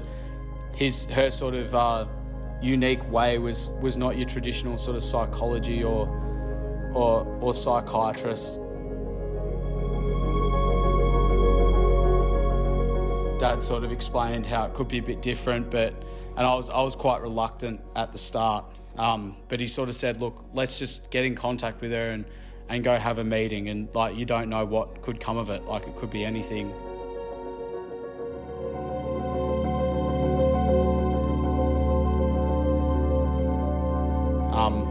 his 0.75 1.05
her 1.07 1.31
sort 1.31 1.55
of 1.55 1.75
uh, 1.75 2.07
unique 2.61 3.09
way 3.11 3.39
was 3.39 3.71
was 3.81 3.97
not 3.97 4.17
your 4.17 4.27
traditional 4.27 4.77
sort 4.77 4.97
of 4.97 5.03
psychology 5.03 5.83
or 5.85 6.09
or 6.95 7.25
or 7.41 7.55
psychiatrist. 7.55 8.61
Dad 13.39 13.63
sort 13.63 13.83
of 13.83 13.91
explained 13.91 14.47
how 14.47 14.65
it 14.65 14.75
could 14.75 14.89
be 14.89 14.99
a 14.99 15.03
bit 15.03 15.21
different 15.21 15.71
but 15.71 15.95
and 16.37 16.47
I 16.47 16.55
was 16.55 16.71
I 16.71 16.81
was 16.81 16.95
quite 16.95 17.21
reluctant 17.21 17.81
at 17.97 18.13
the 18.13 18.19
start. 18.19 18.65
Um, 18.99 19.37
but 19.49 19.59
he 19.59 19.67
sort 19.67 19.89
of 19.89 19.97
said 19.97 20.21
look 20.21 20.45
let's 20.53 20.79
just 20.79 21.11
get 21.11 21.25
in 21.25 21.35
contact 21.35 21.81
with 21.81 21.93
her 21.93 22.11
and 22.11 22.25
and 22.73 22.83
go 22.83 22.97
have 22.97 23.19
a 23.19 23.25
meeting 23.25 23.69
and 23.69 23.87
like 23.95 24.17
you 24.17 24.25
don't 24.25 24.49
know 24.49 24.65
what 24.65 25.03
could 25.03 25.21
come 25.21 25.37
of 25.37 25.51
it. 25.51 25.63
Like 25.67 25.87
it 25.87 25.95
could 25.95 26.11
be 26.11 26.25
anything. 26.25 26.73
Um, 34.55 34.89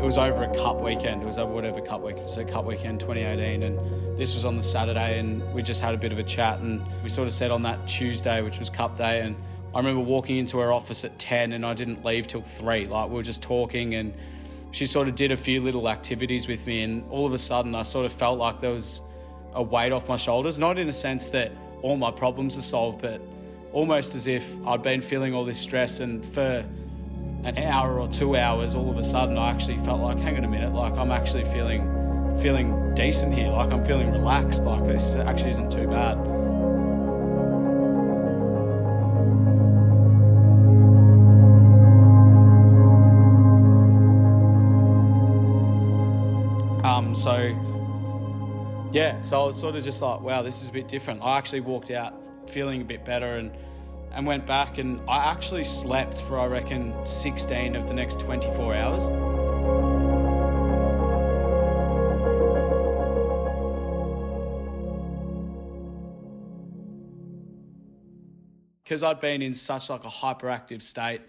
it 0.00 0.02
was 0.02 0.16
over 0.16 0.44
a 0.44 0.56
cup 0.56 0.80
weekend. 0.80 1.22
It 1.22 1.26
was 1.26 1.36
over 1.36 1.52
whatever 1.52 1.82
cup 1.82 2.00
weekend, 2.00 2.30
so 2.30 2.42
cup 2.42 2.64
weekend 2.64 3.00
2018, 3.00 3.64
and 3.64 4.18
this 4.18 4.32
was 4.32 4.46
on 4.46 4.56
the 4.56 4.62
Saturday, 4.62 5.18
and 5.18 5.42
we 5.52 5.60
just 5.60 5.82
had 5.82 5.92
a 5.92 5.98
bit 5.98 6.10
of 6.10 6.18
a 6.18 6.22
chat, 6.22 6.60
and 6.60 6.82
we 7.02 7.10
sort 7.10 7.28
of 7.28 7.34
said 7.34 7.50
on 7.50 7.60
that 7.64 7.86
Tuesday, 7.86 8.40
which 8.40 8.58
was 8.58 8.70
cup 8.70 8.96
day, 8.96 9.20
and 9.20 9.36
I 9.74 9.78
remember 9.78 10.02
walking 10.02 10.36
into 10.36 10.58
her 10.58 10.72
office 10.72 11.04
at 11.04 11.18
10 11.18 11.52
and 11.52 11.64
I 11.64 11.74
didn't 11.74 12.04
leave 12.04 12.26
till 12.26 12.42
3. 12.42 12.86
Like, 12.86 13.08
we 13.08 13.16
were 13.16 13.22
just 13.22 13.42
talking 13.42 13.94
and 13.94 14.12
she 14.70 14.86
sort 14.86 15.08
of 15.08 15.14
did 15.14 15.32
a 15.32 15.36
few 15.36 15.60
little 15.60 15.88
activities 15.88 16.46
with 16.48 16.66
me. 16.66 16.82
And 16.82 17.04
all 17.10 17.26
of 17.26 17.32
a 17.32 17.38
sudden, 17.38 17.74
I 17.74 17.82
sort 17.82 18.06
of 18.06 18.12
felt 18.12 18.38
like 18.38 18.60
there 18.60 18.72
was 18.72 19.00
a 19.54 19.62
weight 19.62 19.92
off 19.92 20.08
my 20.08 20.16
shoulders. 20.16 20.58
Not 20.58 20.78
in 20.78 20.88
a 20.88 20.92
sense 20.92 21.28
that 21.28 21.52
all 21.80 21.96
my 21.96 22.10
problems 22.10 22.56
are 22.56 22.62
solved, 22.62 23.00
but 23.00 23.20
almost 23.72 24.14
as 24.14 24.26
if 24.26 24.46
I'd 24.66 24.82
been 24.82 25.00
feeling 25.00 25.34
all 25.34 25.44
this 25.44 25.58
stress. 25.58 26.00
And 26.00 26.24
for 26.24 26.64
an 27.44 27.58
hour 27.58 27.98
or 27.98 28.08
two 28.08 28.36
hours, 28.36 28.74
all 28.74 28.90
of 28.90 28.98
a 28.98 29.02
sudden, 29.02 29.38
I 29.38 29.50
actually 29.50 29.78
felt 29.78 30.00
like, 30.00 30.18
hang 30.18 30.36
on 30.36 30.44
a 30.44 30.48
minute, 30.48 30.72
like 30.72 30.92
I'm 30.94 31.10
actually 31.10 31.44
feeling 31.44 31.88
feeling 32.40 32.94
decent 32.94 33.34
here. 33.34 33.50
Like 33.50 33.72
I'm 33.72 33.84
feeling 33.84 34.10
relaxed. 34.10 34.64
Like 34.64 34.86
this 34.86 35.16
actually 35.16 35.50
isn't 35.50 35.70
too 35.70 35.86
bad. 35.86 36.31
Um, 47.12 47.16
so 47.16 48.88
yeah, 48.90 49.20
so 49.20 49.42
I 49.42 49.46
was 49.46 49.60
sort 49.60 49.76
of 49.76 49.84
just 49.84 50.00
like, 50.00 50.22
wow, 50.22 50.40
this 50.40 50.62
is 50.62 50.70
a 50.70 50.72
bit 50.72 50.88
different. 50.88 51.20
I 51.22 51.36
actually 51.36 51.60
walked 51.60 51.90
out 51.90 52.14
feeling 52.48 52.80
a 52.80 52.84
bit 52.84 53.04
better 53.04 53.36
and 53.36 53.52
and 54.12 54.26
went 54.26 54.46
back 54.46 54.78
and 54.78 54.98
I 55.06 55.30
actually 55.30 55.64
slept 55.64 56.18
for 56.18 56.38
I 56.38 56.46
reckon 56.46 56.94
16 57.04 57.76
of 57.76 57.86
the 57.86 57.92
next 57.92 58.18
24 58.20 58.74
hours. 58.74 59.10
Because 68.84 69.02
I'd 69.02 69.20
been 69.20 69.42
in 69.42 69.52
such 69.52 69.90
like 69.90 70.04
a 70.04 70.08
hyperactive 70.08 70.80
state, 70.82 71.20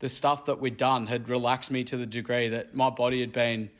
the 0.00 0.10
stuff 0.10 0.44
that 0.46 0.60
we'd 0.60 0.76
done 0.76 1.06
had 1.06 1.30
relaxed 1.30 1.70
me 1.70 1.82
to 1.84 1.96
the 1.96 2.06
degree 2.06 2.48
that 2.48 2.74
my 2.74 2.90
body 2.90 3.20
had 3.20 3.32
been 3.32 3.70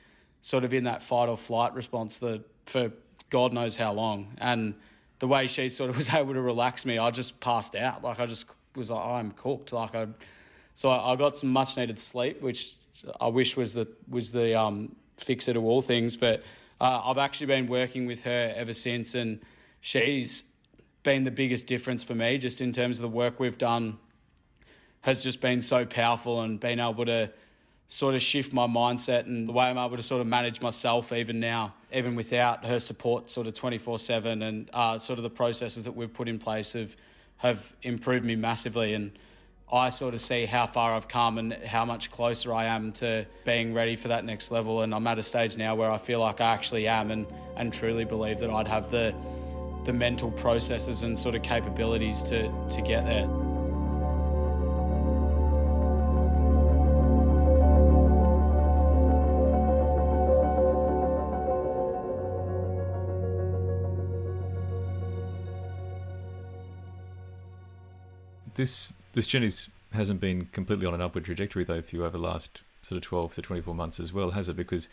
sort 0.45 0.62
of 0.62 0.74
in 0.74 0.84
that 0.84 1.03
fight 1.03 1.30
or 1.30 1.38
flight 1.38 1.72
response 1.72 2.18
the, 2.18 2.45
for 2.66 2.92
God 3.30 3.55
knows 3.55 3.76
how 3.76 3.95
long. 3.95 4.34
And 4.36 4.74
the 5.18 5.26
way 5.26 5.47
she 5.47 5.70
sort 5.70 5.88
of 5.88 5.97
was 6.03 6.12
able 6.12 6.34
to 6.34 6.40
relax 6.42 6.84
me, 6.84 6.99
I 6.99 7.11
just 7.12 7.40
passed 7.40 7.74
out. 7.74 8.05
Like 8.05 8.20
I 8.20 8.26
just 8.26 8.45
was 8.76 8.90
like, 8.90 9.03
I'm 9.03 9.30
cooked. 9.30 9.72
Like 9.72 9.95
I, 9.95 10.07
So 10.74 10.90
I, 10.90 11.12
I 11.12 11.16
got 11.16 11.38
some 11.38 11.49
much 11.49 11.78
needed 11.78 11.99
sleep, 11.99 12.42
which 12.42 12.74
I 13.18 13.28
wish 13.28 13.57
was 13.57 13.72
the 13.72 13.88
was 14.07 14.32
the 14.32 14.55
um, 14.55 14.95
fixer 15.16 15.55
to 15.55 15.61
all 15.61 15.80
things. 15.80 16.14
But 16.14 16.42
uh, 16.78 17.01
I've 17.07 17.16
actually 17.16 17.47
been 17.47 17.66
working 17.66 18.05
with 18.05 18.24
her 18.24 18.53
ever 18.55 18.74
since, 18.74 19.14
and 19.14 19.40
she's 19.80 20.45
been 21.05 21.24
the 21.24 21.30
biggest 21.30 21.66
difference 21.66 22.05
for 22.05 22.14
me, 22.14 22.36
just 22.36 22.61
in 22.61 22.70
terms 22.70 22.99
of 22.99 23.03
the 23.03 23.16
work 23.16 23.40
we've 23.40 23.57
done. 23.57 23.97
Has 25.01 25.22
just 25.22 25.40
been 25.40 25.62
so 25.62 25.86
powerful 25.86 26.42
and 26.42 26.61
being 26.61 26.80
able 26.80 27.07
to 27.07 27.30
sort 27.89 28.14
of 28.14 28.22
shift 28.22 28.53
my 28.53 28.66
mindset 28.66 29.26
and 29.26 29.49
the 29.49 29.53
way 29.53 29.66
I'm 29.66 29.78
able 29.78 29.97
to 29.97 30.03
sort 30.03 30.20
of 30.20 30.26
manage 30.26 30.61
myself 30.61 31.12
even 31.12 31.39
now, 31.39 31.74
even 31.93 32.14
without 32.14 32.64
her 32.64 32.78
support, 32.78 33.30
sort 33.30 33.47
of 33.47 33.55
24 33.55 33.99
7. 33.99 34.43
And 34.43 34.70
uh, 34.72 34.99
sort 34.99 35.18
of 35.18 35.22
the 35.22 35.30
processes 35.30 35.85
that 35.85 35.95
we've 35.95 36.12
put 36.12 36.28
in 36.28 36.39
place 36.39 36.72
have, 36.72 36.97
have 37.39 37.74
improved 37.82 38.24
me 38.24 38.37
massively. 38.37 38.95
And 38.95 39.12
I 39.70 39.91
sort 39.91 40.14
of 40.14 40.20
see 40.20 40.47
how 40.47 40.66
far 40.66 40.95
I've 40.95 41.09
come 41.09 41.39
and 41.39 41.53
how 41.53 41.85
much 41.85 42.11
closer 42.11 42.55
I 42.55 42.64
am 42.66 42.93
to 42.95 43.26
being 43.45 43.74
ready 43.74 43.97
for 43.97 44.09
that 44.09 44.24
next 44.24 44.51
level. 44.51 44.82
And 44.82 44.95
I'm 44.95 45.07
at 45.07 45.18
a 45.18 45.22
stage 45.22 45.57
now 45.57 45.74
where 45.74 45.91
I 45.91 45.99
feel 45.99 46.20
like 46.20 46.41
I 46.41 46.53
actually 46.53 46.89
am 46.89 47.11
and, 47.11 47.26
and 47.57 47.72
truly 47.72 48.05
believe 48.05 48.39
that 48.41 48.51
I'd 48.51 48.68
have 48.68 48.91
the, 48.91 49.14
the 49.85 49.93
mental 49.93 50.30
processes 50.30 51.03
and 51.03 51.18
sort 51.18 51.35
of 51.35 51.43
capabilities 51.43 52.22
to, 52.24 52.51
to 52.70 52.82
get 52.82 53.05
there. 53.05 53.43
This 68.55 68.94
this 69.12 69.28
journey 69.28 69.50
hasn't 69.92 70.20
been 70.20 70.46
completely 70.46 70.86
on 70.86 70.94
an 70.94 71.00
upward 71.00 71.24
trajectory 71.24 71.64
though 71.64 71.82
for 71.82 71.96
you 71.96 72.05
over 72.05 72.16
the 72.16 72.22
last 72.22 72.62
sort 72.82 72.96
of 72.96 73.02
12 73.02 73.34
to 73.34 73.42
24 73.42 73.74
months 73.74 73.98
as 73.98 74.12
well, 74.12 74.30
has 74.30 74.48
it? 74.48 74.57
Because 74.57 74.88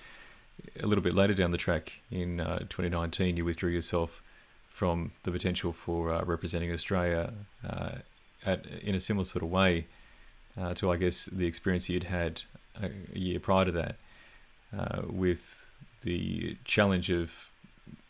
a 0.81 0.87
little 0.87 1.03
bit 1.03 1.13
later 1.13 1.33
down 1.33 1.51
the 1.51 1.57
track 1.57 2.01
in 2.09 2.39
uh, 2.39 2.59
2019, 2.59 3.37
you 3.37 3.45
withdrew 3.45 3.71
yourself 3.71 4.21
from 4.69 5.11
the 5.23 5.31
potential 5.31 5.73
for 5.73 6.11
uh, 6.11 6.23
representing 6.23 6.71
Australia 6.71 7.33
uh, 7.67 7.95
at, 8.45 8.65
in 8.65 8.95
a 8.95 8.99
similar 8.99 9.25
sort 9.25 9.43
of 9.43 9.49
way 9.49 9.87
uh, 10.59 10.73
to, 10.75 10.91
I 10.91 10.97
guess, 10.97 11.25
the 11.25 11.45
experience 11.45 11.89
you'd 11.89 12.05
had 12.05 12.43
a, 12.81 12.89
a 13.13 13.19
year 13.19 13.39
prior 13.39 13.65
to 13.65 13.71
that 13.71 13.95
uh, 14.77 15.01
with 15.07 15.65
the 16.03 16.57
challenge 16.63 17.09
of 17.09 17.49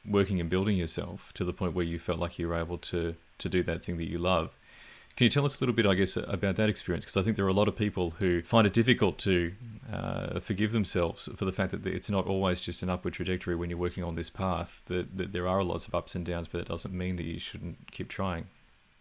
working 0.07 0.39
and 0.39 0.49
building 0.49 0.77
yourself 0.77 1.31
to 1.33 1.43
the 1.43 1.53
point 1.53 1.73
where 1.73 1.85
you 1.85 1.99
felt 1.99 2.19
like 2.19 2.39
you 2.39 2.47
were 2.47 2.55
able 2.55 2.77
to, 2.77 3.15
to 3.39 3.49
do 3.49 3.63
that 3.63 3.83
thing 3.83 3.97
that 3.97 4.09
you 4.09 4.17
love. 4.17 4.51
Can 5.15 5.25
you 5.25 5.29
tell 5.29 5.45
us 5.45 5.57
a 5.57 5.59
little 5.59 5.75
bit, 5.75 5.85
I 5.85 5.93
guess, 5.93 6.15
about 6.15 6.55
that 6.55 6.69
experience? 6.69 7.03
Because 7.05 7.17
I 7.17 7.21
think 7.21 7.35
there 7.35 7.45
are 7.45 7.49
a 7.49 7.53
lot 7.53 7.67
of 7.67 7.75
people 7.75 8.11
who 8.19 8.41
find 8.41 8.65
it 8.65 8.73
difficult 8.73 9.17
to 9.19 9.53
uh, 9.91 10.39
forgive 10.39 10.71
themselves 10.71 11.27
for 11.35 11.45
the 11.45 11.51
fact 11.51 11.71
that 11.71 11.85
it's 11.85 12.09
not 12.09 12.25
always 12.25 12.61
just 12.61 12.81
an 12.81 12.89
upward 12.89 13.13
trajectory 13.13 13.55
when 13.55 13.69
you're 13.69 13.79
working 13.79 14.03
on 14.03 14.15
this 14.15 14.29
path. 14.29 14.81
That, 14.85 15.17
that 15.17 15.33
there 15.33 15.47
are 15.47 15.63
lots 15.63 15.87
of 15.87 15.93
ups 15.93 16.15
and 16.15 16.25
downs, 16.25 16.47
but 16.47 16.61
it 16.61 16.67
doesn't 16.67 16.93
mean 16.93 17.17
that 17.17 17.25
you 17.25 17.39
shouldn't 17.39 17.91
keep 17.91 18.07
trying. 18.07 18.47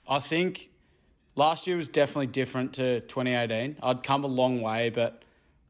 I 0.08 0.18
think 0.18 0.70
last 1.36 1.66
year 1.66 1.76
was 1.76 1.88
definitely 1.88 2.26
different 2.26 2.72
to 2.74 3.00
2018. 3.00 3.76
I'd 3.82 4.02
come 4.02 4.24
a 4.24 4.28
long 4.28 4.60
way, 4.60 4.90
but 4.90 5.22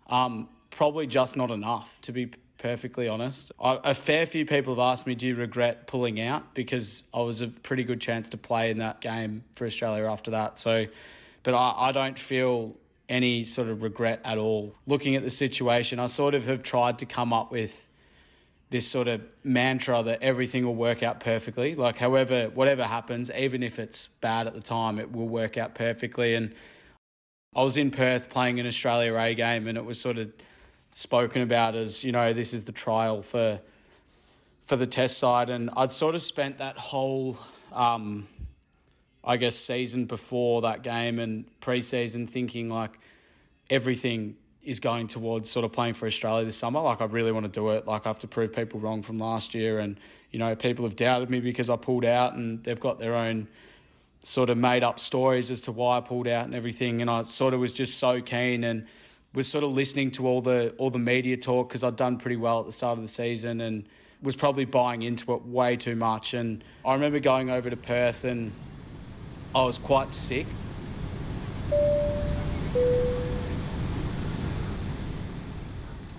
um, 0.09 0.49
probably 0.71 1.07
just 1.07 1.37
not 1.37 1.51
enough 1.51 1.99
to 2.03 2.13
be 2.13 2.31
perfectly 2.61 3.09
honest. 3.09 3.51
I, 3.61 3.81
a 3.83 3.95
fair 3.95 4.27
few 4.27 4.47
people 4.47 4.75
have 4.75 4.93
asked 4.93 5.07
me, 5.07 5.15
do 5.15 5.27
you 5.27 5.35
regret 5.35 5.87
pulling 5.87 6.21
out? 6.21 6.55
Because 6.55 7.03
I 7.13 7.23
was 7.23 7.41
a 7.41 7.49
pretty 7.49 7.85
good 7.85 8.01
chance 8.01 8.29
to 8.31 8.37
play 8.37 8.71
in 8.71 8.79
that 8.79 9.01
game 9.01 9.43
for 9.53 9.67
Australia 9.67 10.05
after 10.05 10.31
that. 10.33 10.59
So, 10.59 10.87
but 11.43 11.55
I, 11.55 11.89
I 11.89 11.93
don't 11.93 12.19
feel 12.19 12.77
any 13.09 13.45
sort 13.45 13.69
of 13.69 13.83
regret 13.83 14.21
at 14.25 14.39
all. 14.39 14.75
Looking 14.87 15.17
at 15.17 15.23
the 15.23 15.31
situation, 15.31 15.99
I 15.99 16.07
sort 16.07 16.35
of 16.35 16.47
have 16.47 16.63
tried 16.63 16.99
to 16.99 17.07
come 17.07 17.33
up 17.33 17.51
with 17.51 17.89
this 18.69 18.87
sort 18.87 19.09
of 19.09 19.21
mantra 19.43 20.03
that 20.05 20.23
everything 20.23 20.65
will 20.65 20.77
work 20.77 21.03
out 21.03 21.19
perfectly. 21.19 21.75
Like, 21.75 21.99
however, 21.99 22.51
whatever 22.55 22.85
happens, 22.85 23.29
even 23.33 23.65
if 23.65 23.81
it's 23.81 24.07
bad 24.07 24.47
at 24.47 24.55
the 24.55 24.61
time, 24.61 25.01
it 25.01 25.11
will 25.11 25.29
work 25.29 25.59
out 25.59 25.75
perfectly. 25.75 26.37
And 26.37 26.55
I 27.57 27.65
was 27.65 27.77
in 27.77 27.91
Perth 27.91 28.31
playing 28.31 28.61
an 28.61 28.67
Australia 28.67 29.17
A 29.17 29.35
game, 29.35 29.67
and 29.67 29.77
it 29.77 29.85
was 29.85 30.01
sort 30.01 30.19
of 30.19 30.31
spoken 31.01 31.43
about 31.43 31.75
as 31.75 32.05
you 32.05 32.13
know 32.13 32.33
this 32.33 32.53
is 32.53 32.65
the 32.65 32.73
trial 32.73 33.23
for 33.23 33.61
for 34.67 34.77
the 34.77 34.87
test 34.87 35.19
side, 35.19 35.51
and 35.51 35.71
I'd 35.77 35.93
sort 35.93 36.15
of 36.15 36.23
spent 36.23 36.59
that 36.59 36.77
whole. 36.77 37.39
Um, 37.73 38.29
I 39.23 39.37
guess 39.37 39.55
season 39.55 40.07
before 40.07 40.63
that 40.63 40.83
game 40.83 41.19
and 41.19 41.45
pre-season 41.61 42.27
thinking 42.27 42.71
like 42.71 42.99
everything 43.69 44.35
is 44.63 44.81
going 44.81 45.09
towards 45.09 45.51
sort 45.51 45.65
of 45.65 45.73
playing 45.73 45.93
for 45.93 46.07
Australia 46.07 46.45
this 46.45 46.57
summer. 46.57 46.81
Like 46.81 47.03
I 47.03 47.05
really 47.05 47.31
want 47.31 47.45
to 47.45 47.53
do 47.53 47.69
it. 47.71 47.87
Like 47.87 48.07
I 48.07 48.09
have 48.09 48.19
to 48.21 48.27
prove 48.27 48.55
people 48.55 48.81
wrong 48.81 49.03
from 49.03 49.19
last 49.19 49.55
year, 49.55 49.79
and 49.79 50.01
you 50.31 50.39
know 50.39 50.57
people 50.57 50.85
have 50.87 50.97
doubted 50.97 51.29
me 51.29 51.41
because 51.41 51.69
I 51.69 51.77
pulled 51.77 52.05
out, 52.05 52.35
and 52.35 52.65
they've 52.65 52.81
got 52.81 52.99
their 52.99 53.15
own 53.15 53.49
sort 54.25 54.51
of 54.51 54.59
made 54.59 54.83
up 54.83 55.01
stories 55.01 55.51
as 55.51 55.63
to 55.63 55.73
why 55.73 55.99
I 55.99 56.01
pulled 56.01 56.29
out 56.29 56.47
and 56.47 56.55
everything. 56.55 57.01
And 57.01 57.11
I 57.11 57.23
sort 57.23 57.55
of 57.55 57.61
was 57.61 57.73
just 57.73 57.99
so 57.99 58.21
keen 58.21 58.65
and 58.65 58.87
was 59.33 59.47
sort 59.47 59.63
of 59.63 59.71
listening 59.71 60.11
to 60.11 60.27
all 60.27 60.41
the 60.41 60.75
all 60.79 60.91
the 60.91 60.99
media 60.99 61.37
talk 61.37 61.69
because 61.69 61.85
I'd 61.85 61.97
done 61.97 62.19
pretty 62.19 62.37
well 62.37 62.61
at 62.61 62.67
the 62.67 62.73
start 62.73 62.99
of 62.99 63.03
the 63.03 63.09
season 63.09 63.61
and 63.61 63.87
was 64.23 64.37
probably 64.37 64.65
buying 64.65 65.03
into 65.03 65.33
it 65.35 65.47
way 65.47 65.77
too 65.77 65.97
much. 65.97 66.35
And 66.35 66.63
I 66.85 66.95
remember 66.95 67.21
going 67.21 67.49
over 67.49 67.71
to 67.71 67.77
Perth 67.77 68.25
and 68.25 68.53
I 69.55 69.63
was 69.65 69.79
quite 69.79 70.13
sick. 70.13 70.47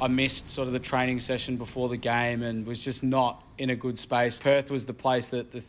I 0.02 0.08
missed 0.08 0.50
sort 0.50 0.68
of 0.68 0.74
the 0.74 0.80
training 0.80 1.20
session 1.20 1.58
before 1.58 1.88
the 1.88 1.98
game 1.98 2.42
and 2.42 2.66
was 2.66 2.84
just 2.84 3.04
not 3.04 3.44
in 3.60 3.70
a 3.70 3.76
good 3.76 4.00
space. 4.00 4.40
Perth 4.40 4.72
was 4.72 4.88
the 4.88 4.96
place 4.96 5.28
that 5.28 5.52
the, 5.52 5.64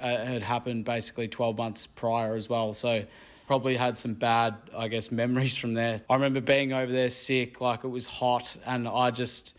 uh, 0.00 0.24
had 0.24 0.42
happened 0.42 0.86
basically 0.86 1.28
12 1.28 1.58
months 1.58 1.86
prior 1.86 2.34
as 2.34 2.48
well. 2.48 2.72
So 2.72 3.04
probably 3.52 3.76
had 3.76 3.98
some 3.98 4.14
bad, 4.14 4.54
I 4.74 4.88
guess, 4.88 5.12
memories 5.22 5.58
from 5.58 5.74
there. 5.74 6.00
I 6.08 6.14
remember 6.14 6.40
being 6.40 6.72
over 6.72 6.90
there 6.90 7.10
sick, 7.10 7.60
like 7.60 7.84
it 7.84 7.88
was 7.88 8.06
hot, 8.06 8.56
and 8.64 8.88
I 8.88 9.10
just 9.10 9.54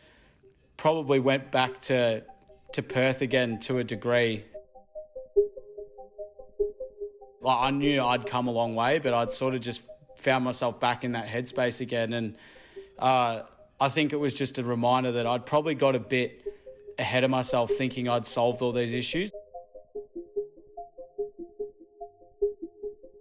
probably 0.77 1.19
went 1.19 1.51
back 1.51 1.79
to 1.81 2.23
to 2.73 2.81
Perth 2.81 3.21
again 3.21 3.59
to 3.59 3.77
a 3.77 3.83
degree. 3.83 4.45
Like 7.39 7.67
I 7.67 7.69
knew 7.69 8.01
I'd 8.01 8.25
come 8.25 8.47
a 8.47 8.51
long 8.51 8.73
way, 8.73 8.97
but 8.97 9.13
I'd 9.13 9.31
sort 9.31 9.53
of 9.53 9.61
just 9.61 9.83
found 10.17 10.43
myself 10.43 10.79
back 10.79 11.03
in 11.03 11.11
that 11.11 11.27
headspace 11.27 11.79
again, 11.79 12.13
and 12.13 12.35
uh, 12.97 13.43
I 13.79 13.89
think 13.89 14.11
it 14.11 14.17
was 14.17 14.33
just 14.33 14.57
a 14.57 14.63
reminder 14.63 15.11
that 15.11 15.27
I'd 15.27 15.45
probably 15.45 15.75
got 15.75 15.93
a 15.93 15.99
bit 15.99 16.41
ahead 16.97 17.23
of 17.23 17.29
myself, 17.29 17.69
thinking 17.69 18.09
I'd 18.09 18.25
solved 18.25 18.63
all 18.63 18.71
these 18.71 18.93
issues. 18.95 19.31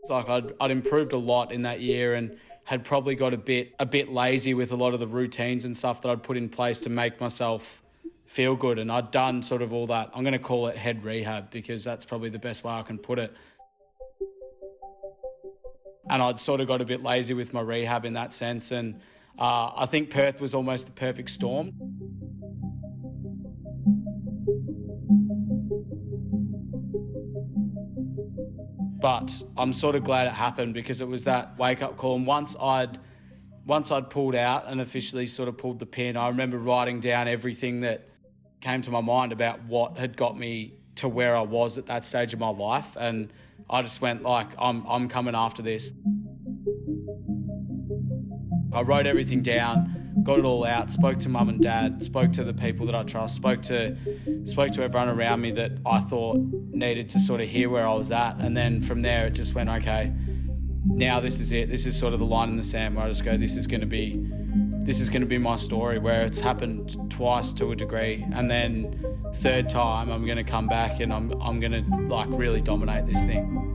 It's 0.03 0.11
like 0.11 0.29
I'd, 0.29 0.53
I'd 0.61 0.73
improved 0.73 1.13
a 1.13 1.17
lot 1.17 1.53
in 1.53 1.63
that 1.63 1.81
year 1.81 2.15
and 2.15 2.37
had 2.65 2.83
probably 2.85 3.15
got 3.15 3.33
a 3.33 3.37
bit 3.37 3.73
a 3.79 3.87
bit 3.87 4.11
lazy 4.11 4.53
with 4.53 4.73
a 4.73 4.77
lot 4.77 4.95
of 4.95 4.99
the 4.99 5.07
routines 5.07 5.65
and 5.65 5.77
stuff 5.77 6.03
that 6.03 6.11
I'd 6.11 6.25
put 6.25 6.37
in 6.37 6.49
place 6.49 6.81
to 6.81 6.91
make 6.91 7.21
myself 7.21 7.85
feel 8.27 8.57
good. 8.57 8.81
And 8.81 8.91
I'd 8.91 9.13
done 9.13 9.43
sort 9.43 9.63
of 9.63 9.73
all 9.73 9.87
that. 9.87 10.11
I'm 10.13 10.25
going 10.25 10.33
to 10.33 10.41
call 10.41 10.67
it 10.67 10.77
head 10.77 11.05
rehab 11.05 11.51
because 11.51 11.85
that's 11.85 12.05
probably 12.05 12.31
the 12.31 12.41
best 12.41 12.65
way 12.65 12.73
I 12.73 12.83
can 12.83 12.99
put 12.99 13.21
it. 13.21 13.33
And 16.11 16.21
I'd 16.21 16.41
sort 16.41 16.61
of 16.61 16.67
got 16.67 16.81
a 16.81 16.85
bit 16.85 17.05
lazy 17.05 17.35
with 17.35 17.55
my 17.55 17.61
rehab 17.61 18.05
in 18.05 18.15
that 18.15 18.33
sense. 18.33 18.73
And 18.73 19.01
uh, 19.39 19.71
I 19.77 19.87
think 19.87 20.11
Perth 20.11 20.41
was 20.41 20.53
almost 20.53 20.87
the 20.87 20.93
perfect 20.93 21.31
storm. 21.31 22.02
But 29.03 29.43
I'm 29.57 29.73
sort 29.73 29.97
of 29.97 30.05
glad 30.05 30.29
it 30.29 30.33
happened 30.33 30.75
because 30.75 31.01
it 31.01 31.09
was 31.09 31.25
that 31.25 31.59
wake 31.59 31.83
up 31.83 31.97
call. 31.97 32.15
And 32.15 32.25
once 32.25 32.55
I'd 32.59 33.01
once 33.67 33.91
I'd 33.91 34.11
pulled 34.11 34.37
out 34.37 34.69
and 34.69 34.81
officially 34.81 35.27
sort 35.27 35.49
of 35.49 35.59
pulled 35.59 35.81
the 35.81 35.87
pin, 35.87 36.17
I 36.17 36.29
remember 36.29 36.57
writing 36.57 37.01
down 37.01 37.27
everything 37.27 37.81
that 37.81 38.09
came 38.61 38.81
to 38.83 38.93
my 38.93 39.01
mind 39.01 39.33
about 39.33 39.65
what 39.65 39.99
had 39.99 40.17
got 40.17 40.39
me 40.39 40.75
to 40.97 41.09
where 41.09 41.37
I 41.37 41.41
was 41.41 41.79
at 41.79 41.87
that 41.87 42.05
stage 42.05 42.33
of 42.33 42.39
my 42.39 42.49
life. 42.49 42.97
And 42.97 43.33
I 43.69 43.83
just 43.83 44.01
went 44.01 44.23
like, 44.23 44.51
I'm 44.57 44.87
I'm 44.87 45.09
coming 45.09 45.35
after 45.35 45.63
this. 45.63 45.93
I 48.73 48.83
wrote 48.83 49.07
everything 49.07 49.43
down 49.43 50.02
got 50.23 50.39
it 50.39 50.45
all 50.45 50.65
out, 50.65 50.91
spoke 50.91 51.19
to 51.21 51.29
mum 51.29 51.49
and 51.49 51.61
dad, 51.61 52.03
spoke 52.03 52.33
to 52.33 52.45
the 52.45 52.55
people 52.55 52.87
that 52.87 52.95
I 52.95 53.03
trust, 53.03 53.35
spoke 53.35 53.63
to 53.63 53.97
spoke 54.45 54.73
to 54.73 54.83
everyone 54.83 55.09
around 55.09 55.41
me 55.41 55.51
that 55.53 55.73
I 55.87 56.01
thought 56.01 56.39
needed 56.71 57.09
to 57.11 57.21
sort 57.21 57.41
of 57.41 57.49
hear 57.49 57.69
where 57.71 57.87
I 57.87 57.95
was 57.95 58.11
at. 58.11 58.37
And 58.39 58.57
then 58.57 58.83
from 58.83 59.01
there 59.01 59.27
it 59.27 59.31
just 59.31 59.55
went, 59.55 59.69
okay, 59.69 60.13
now 60.85 61.21
this 61.21 61.41
is 61.41 61.53
it. 61.53 61.69
This 61.69 61.87
is 61.87 61.99
sort 61.99 62.13
of 62.13 62.19
the 62.19 62.27
line 62.27 62.49
in 62.49 62.57
the 62.57 62.63
sand 62.63 62.97
where 62.97 63.05
I 63.05 63.09
just 63.09 63.25
go, 63.25 63.37
this 63.37 63.57
is 63.57 63.67
gonna 63.67 63.87
be 63.87 64.21
this 64.85 65.01
is 65.01 65.09
gonna 65.09 65.27
be 65.27 65.39
my 65.39 65.55
story 65.55 65.99
where 65.99 66.23
it's 66.23 66.41
happened 66.41 67.11
twice 67.11 67.53
to 67.53 67.71
a 67.71 67.77
degree. 67.77 68.27
And 68.33 68.51
then 68.51 69.05
third 69.37 69.69
time 69.69 70.11
I'm 70.11 70.27
gonna 70.27 70.45
come 70.45 70.67
back 70.67 71.01
and 71.01 71.13
I'm 71.13 71.33
I'm 71.41 71.61
gonna 71.61 71.85
like 72.09 72.29
really 72.31 72.61
dominate 72.61 73.07
this 73.07 73.23
thing. 73.25 73.72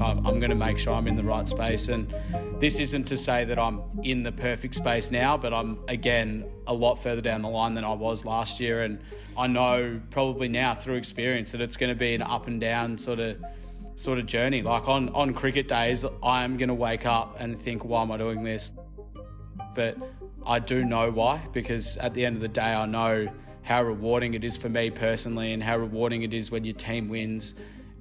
Like 0.00 0.16
I'm 0.18 0.38
going 0.38 0.50
to 0.50 0.56
make 0.56 0.78
sure 0.78 0.94
I'm 0.94 1.06
in 1.06 1.16
the 1.16 1.24
right 1.24 1.46
space. 1.46 1.88
And 1.88 2.12
this 2.58 2.78
isn't 2.78 3.04
to 3.04 3.16
say 3.16 3.44
that 3.44 3.58
I'm 3.58 3.82
in 4.02 4.22
the 4.22 4.32
perfect 4.32 4.74
space 4.74 5.10
now, 5.10 5.36
but 5.36 5.52
I'm 5.52 5.78
again 5.88 6.44
a 6.66 6.74
lot 6.74 6.96
further 6.96 7.20
down 7.20 7.42
the 7.42 7.48
line 7.48 7.74
than 7.74 7.84
I 7.84 7.92
was 7.92 8.24
last 8.24 8.60
year. 8.60 8.82
And 8.82 9.00
I 9.36 9.46
know 9.46 10.00
probably 10.10 10.48
now 10.48 10.74
through 10.74 10.96
experience 10.96 11.52
that 11.52 11.60
it's 11.60 11.76
going 11.76 11.90
to 11.90 11.98
be 11.98 12.14
an 12.14 12.22
up 12.22 12.46
and 12.46 12.60
down 12.60 12.98
sort 12.98 13.20
of 13.20 13.42
sort 13.96 14.18
of 14.18 14.26
journey. 14.26 14.62
Like 14.62 14.88
on 14.88 15.08
on 15.10 15.34
cricket 15.34 15.68
days, 15.68 16.04
I'm 16.22 16.56
going 16.56 16.68
to 16.68 16.74
wake 16.74 17.06
up 17.06 17.36
and 17.38 17.58
think, 17.58 17.84
why 17.84 18.02
am 18.02 18.12
I 18.12 18.16
doing 18.16 18.42
this? 18.42 18.72
But 19.74 19.96
I 20.46 20.58
do 20.58 20.84
know 20.84 21.10
why 21.10 21.42
because 21.52 21.96
at 21.98 22.14
the 22.14 22.24
end 22.24 22.36
of 22.36 22.42
the 22.42 22.48
day, 22.48 22.74
I 22.74 22.86
know 22.86 23.28
how 23.62 23.82
rewarding 23.82 24.34
it 24.34 24.44
is 24.44 24.56
for 24.56 24.68
me 24.68 24.90
personally 24.90 25.52
and 25.52 25.62
how 25.62 25.78
rewarding 25.78 26.22
it 26.22 26.34
is 26.34 26.50
when 26.50 26.64
your 26.64 26.74
team 26.74 27.08
wins 27.08 27.54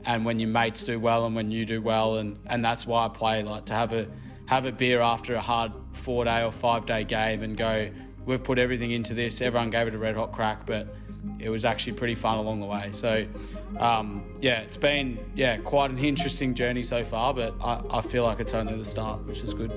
and 0.05 0.25
when 0.25 0.39
your 0.39 0.49
mates 0.49 0.83
do 0.83 0.99
well 0.99 1.25
and 1.25 1.35
when 1.35 1.51
you 1.51 1.65
do 1.65 1.81
well 1.81 2.17
and, 2.17 2.37
and 2.47 2.63
that's 2.63 2.85
why 2.85 3.05
I 3.05 3.09
play 3.09 3.43
like 3.43 3.65
to 3.65 3.73
have 3.73 3.93
a 3.93 4.07
have 4.45 4.65
a 4.65 4.71
beer 4.71 5.01
after 5.01 5.35
a 5.35 5.41
hard 5.41 5.71
four 5.91 6.25
day 6.25 6.43
or 6.43 6.51
five 6.51 6.85
day 6.85 7.03
game 7.03 7.43
and 7.43 7.55
go 7.57 7.89
we've 8.25 8.43
put 8.43 8.57
everything 8.57 8.91
into 8.91 9.13
this. 9.13 9.41
Everyone 9.41 9.69
gave 9.69 9.87
it 9.87 9.95
a 9.95 9.97
red 9.97 10.15
hot 10.15 10.31
crack 10.31 10.65
but 10.65 10.93
it 11.39 11.49
was 11.49 11.65
actually 11.65 11.93
pretty 11.93 12.15
fun 12.15 12.37
along 12.37 12.59
the 12.59 12.65
way. 12.65 12.89
So 12.91 13.25
um, 13.79 14.23
yeah 14.41 14.59
it's 14.59 14.77
been 14.77 15.19
yeah 15.35 15.57
quite 15.57 15.91
an 15.91 15.97
interesting 15.97 16.53
journey 16.53 16.83
so 16.83 17.03
far 17.03 17.33
but 17.33 17.55
I, 17.61 17.81
I 17.89 18.01
feel 18.01 18.23
like 18.23 18.39
it's 18.39 18.53
only 18.53 18.75
the 18.75 18.85
start 18.85 19.25
which 19.25 19.41
is 19.41 19.53
good 19.53 19.71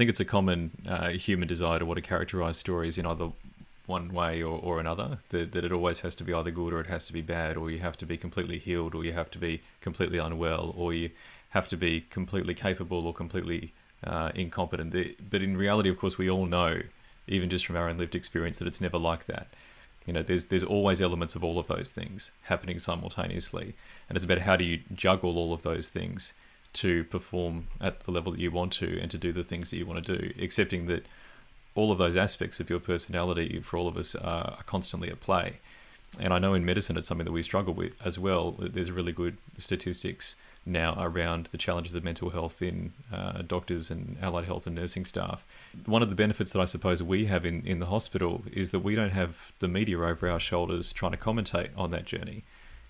think 0.00 0.08
it's 0.08 0.18
a 0.18 0.24
common 0.24 0.70
uh, 0.88 1.10
human 1.10 1.46
desire 1.46 1.78
to 1.78 1.84
want 1.84 1.98
to 1.98 2.00
characterize 2.00 2.56
stories 2.56 2.96
in 2.96 3.04
either 3.04 3.32
one 3.84 4.14
way 4.14 4.42
or, 4.42 4.58
or 4.58 4.80
another. 4.80 5.18
That, 5.28 5.52
that 5.52 5.62
it 5.62 5.72
always 5.72 6.00
has 6.00 6.14
to 6.14 6.24
be 6.24 6.32
either 6.32 6.50
good 6.50 6.72
or 6.72 6.80
it 6.80 6.86
has 6.86 7.04
to 7.04 7.12
be 7.12 7.20
bad, 7.20 7.58
or 7.58 7.70
you 7.70 7.80
have 7.80 7.98
to 7.98 8.06
be 8.06 8.16
completely 8.16 8.56
healed, 8.58 8.94
or 8.94 9.04
you 9.04 9.12
have 9.12 9.30
to 9.32 9.38
be 9.38 9.60
completely 9.82 10.16
unwell, 10.16 10.74
or 10.74 10.94
you 10.94 11.10
have 11.50 11.68
to 11.68 11.76
be 11.76 12.00
completely 12.00 12.54
capable 12.54 13.06
or 13.06 13.12
completely 13.12 13.74
uh, 14.02 14.30
incompetent. 14.34 14.96
But 15.30 15.42
in 15.42 15.54
reality, 15.58 15.90
of 15.90 15.98
course, 15.98 16.16
we 16.16 16.30
all 16.30 16.46
know, 16.46 16.80
even 17.28 17.50
just 17.50 17.66
from 17.66 17.76
our 17.76 17.86
own 17.86 17.98
lived 17.98 18.14
experience, 18.14 18.56
that 18.56 18.68
it's 18.68 18.80
never 18.80 18.96
like 18.96 19.26
that. 19.26 19.48
You 20.06 20.14
know, 20.14 20.22
there's 20.22 20.46
there's 20.46 20.64
always 20.64 21.02
elements 21.02 21.34
of 21.34 21.44
all 21.44 21.58
of 21.58 21.66
those 21.66 21.90
things 21.90 22.30
happening 22.44 22.78
simultaneously, 22.78 23.74
and 24.08 24.16
it's 24.16 24.24
about 24.24 24.38
how 24.38 24.56
do 24.56 24.64
you 24.64 24.80
juggle 24.94 25.36
all 25.36 25.52
of 25.52 25.62
those 25.62 25.88
things 25.90 26.32
to 26.72 27.04
perform 27.04 27.66
at 27.80 28.00
the 28.00 28.10
level 28.10 28.32
that 28.32 28.40
you 28.40 28.50
want 28.50 28.72
to 28.72 28.98
and 29.00 29.10
to 29.10 29.18
do 29.18 29.32
the 29.32 29.44
things 29.44 29.70
that 29.70 29.76
you 29.76 29.86
want 29.86 30.04
to 30.04 30.18
do, 30.18 30.32
accepting 30.42 30.86
that 30.86 31.04
all 31.74 31.92
of 31.92 31.98
those 31.98 32.16
aspects 32.16 32.60
of 32.60 32.68
your 32.68 32.80
personality 32.80 33.60
for 33.60 33.76
all 33.76 33.88
of 33.88 33.96
us 33.96 34.14
are, 34.14 34.58
constantly 34.66 35.08
at 35.08 35.20
play. 35.20 35.58
And 36.18 36.34
I 36.34 36.38
know 36.38 36.54
in 36.54 36.64
medicine 36.64 36.96
it's 36.96 37.08
something 37.08 37.24
that 37.24 37.32
we 37.32 37.42
struggle 37.42 37.74
with 37.74 37.94
as 38.04 38.18
well. 38.18 38.56
There's 38.58 38.90
really 38.90 39.12
good 39.12 39.36
statistics 39.58 40.36
now 40.66 40.94
around 40.98 41.48
the 41.52 41.58
challenges 41.58 41.94
of 41.94 42.04
mental 42.04 42.30
health 42.30 42.60
in 42.60 42.92
uh, 43.12 43.42
doctors 43.42 43.90
and 43.90 44.18
allied 44.20 44.44
health 44.44 44.66
and 44.66 44.76
nursing 44.76 45.04
staff. 45.04 45.44
One 45.86 46.02
of 46.02 46.10
the 46.10 46.14
benefits 46.14 46.52
that 46.52 46.60
I 46.60 46.64
suppose 46.64 47.02
we 47.02 47.26
have 47.26 47.46
in, 47.46 47.64
in 47.64 47.78
the 47.78 47.86
hospital 47.86 48.42
is 48.52 48.70
that 48.72 48.80
we 48.80 48.94
don't 48.94 49.10
have 49.10 49.52
the 49.60 49.68
media 49.68 50.00
over 50.00 50.28
our 50.28 50.40
shoulders 50.40 50.92
trying 50.92 51.12
to 51.12 51.18
commentate 51.18 51.70
on 51.76 51.92
that 51.92 52.04
journey 52.04 52.44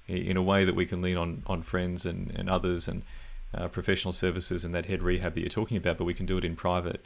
in 0.09 0.37
a 0.37 0.43
way 0.43 0.65
that 0.65 0.75
we 0.75 0.87
can 0.87 1.01
lean 1.01 1.17
on, 1.17 1.43
on 1.47 1.63
friends 1.63 2.05
and, 2.05 2.33
and 2.35 2.51
others 2.51 2.89
and 2.89 3.03
uh, 3.55 3.69
professional 3.69 4.13
services 4.13 4.65
and 4.65 4.75
that 4.75 4.87
head 4.87 5.03
rehab 5.03 5.35
that 5.35 5.41
you're 5.41 5.49
talking 5.49 5.77
about, 5.77 5.99
but 5.99 6.05
we 6.05 6.15
can 6.15 6.27
do 6.27 6.39
it 6.39 6.45
in 6.45 6.57
private. 6.57 7.05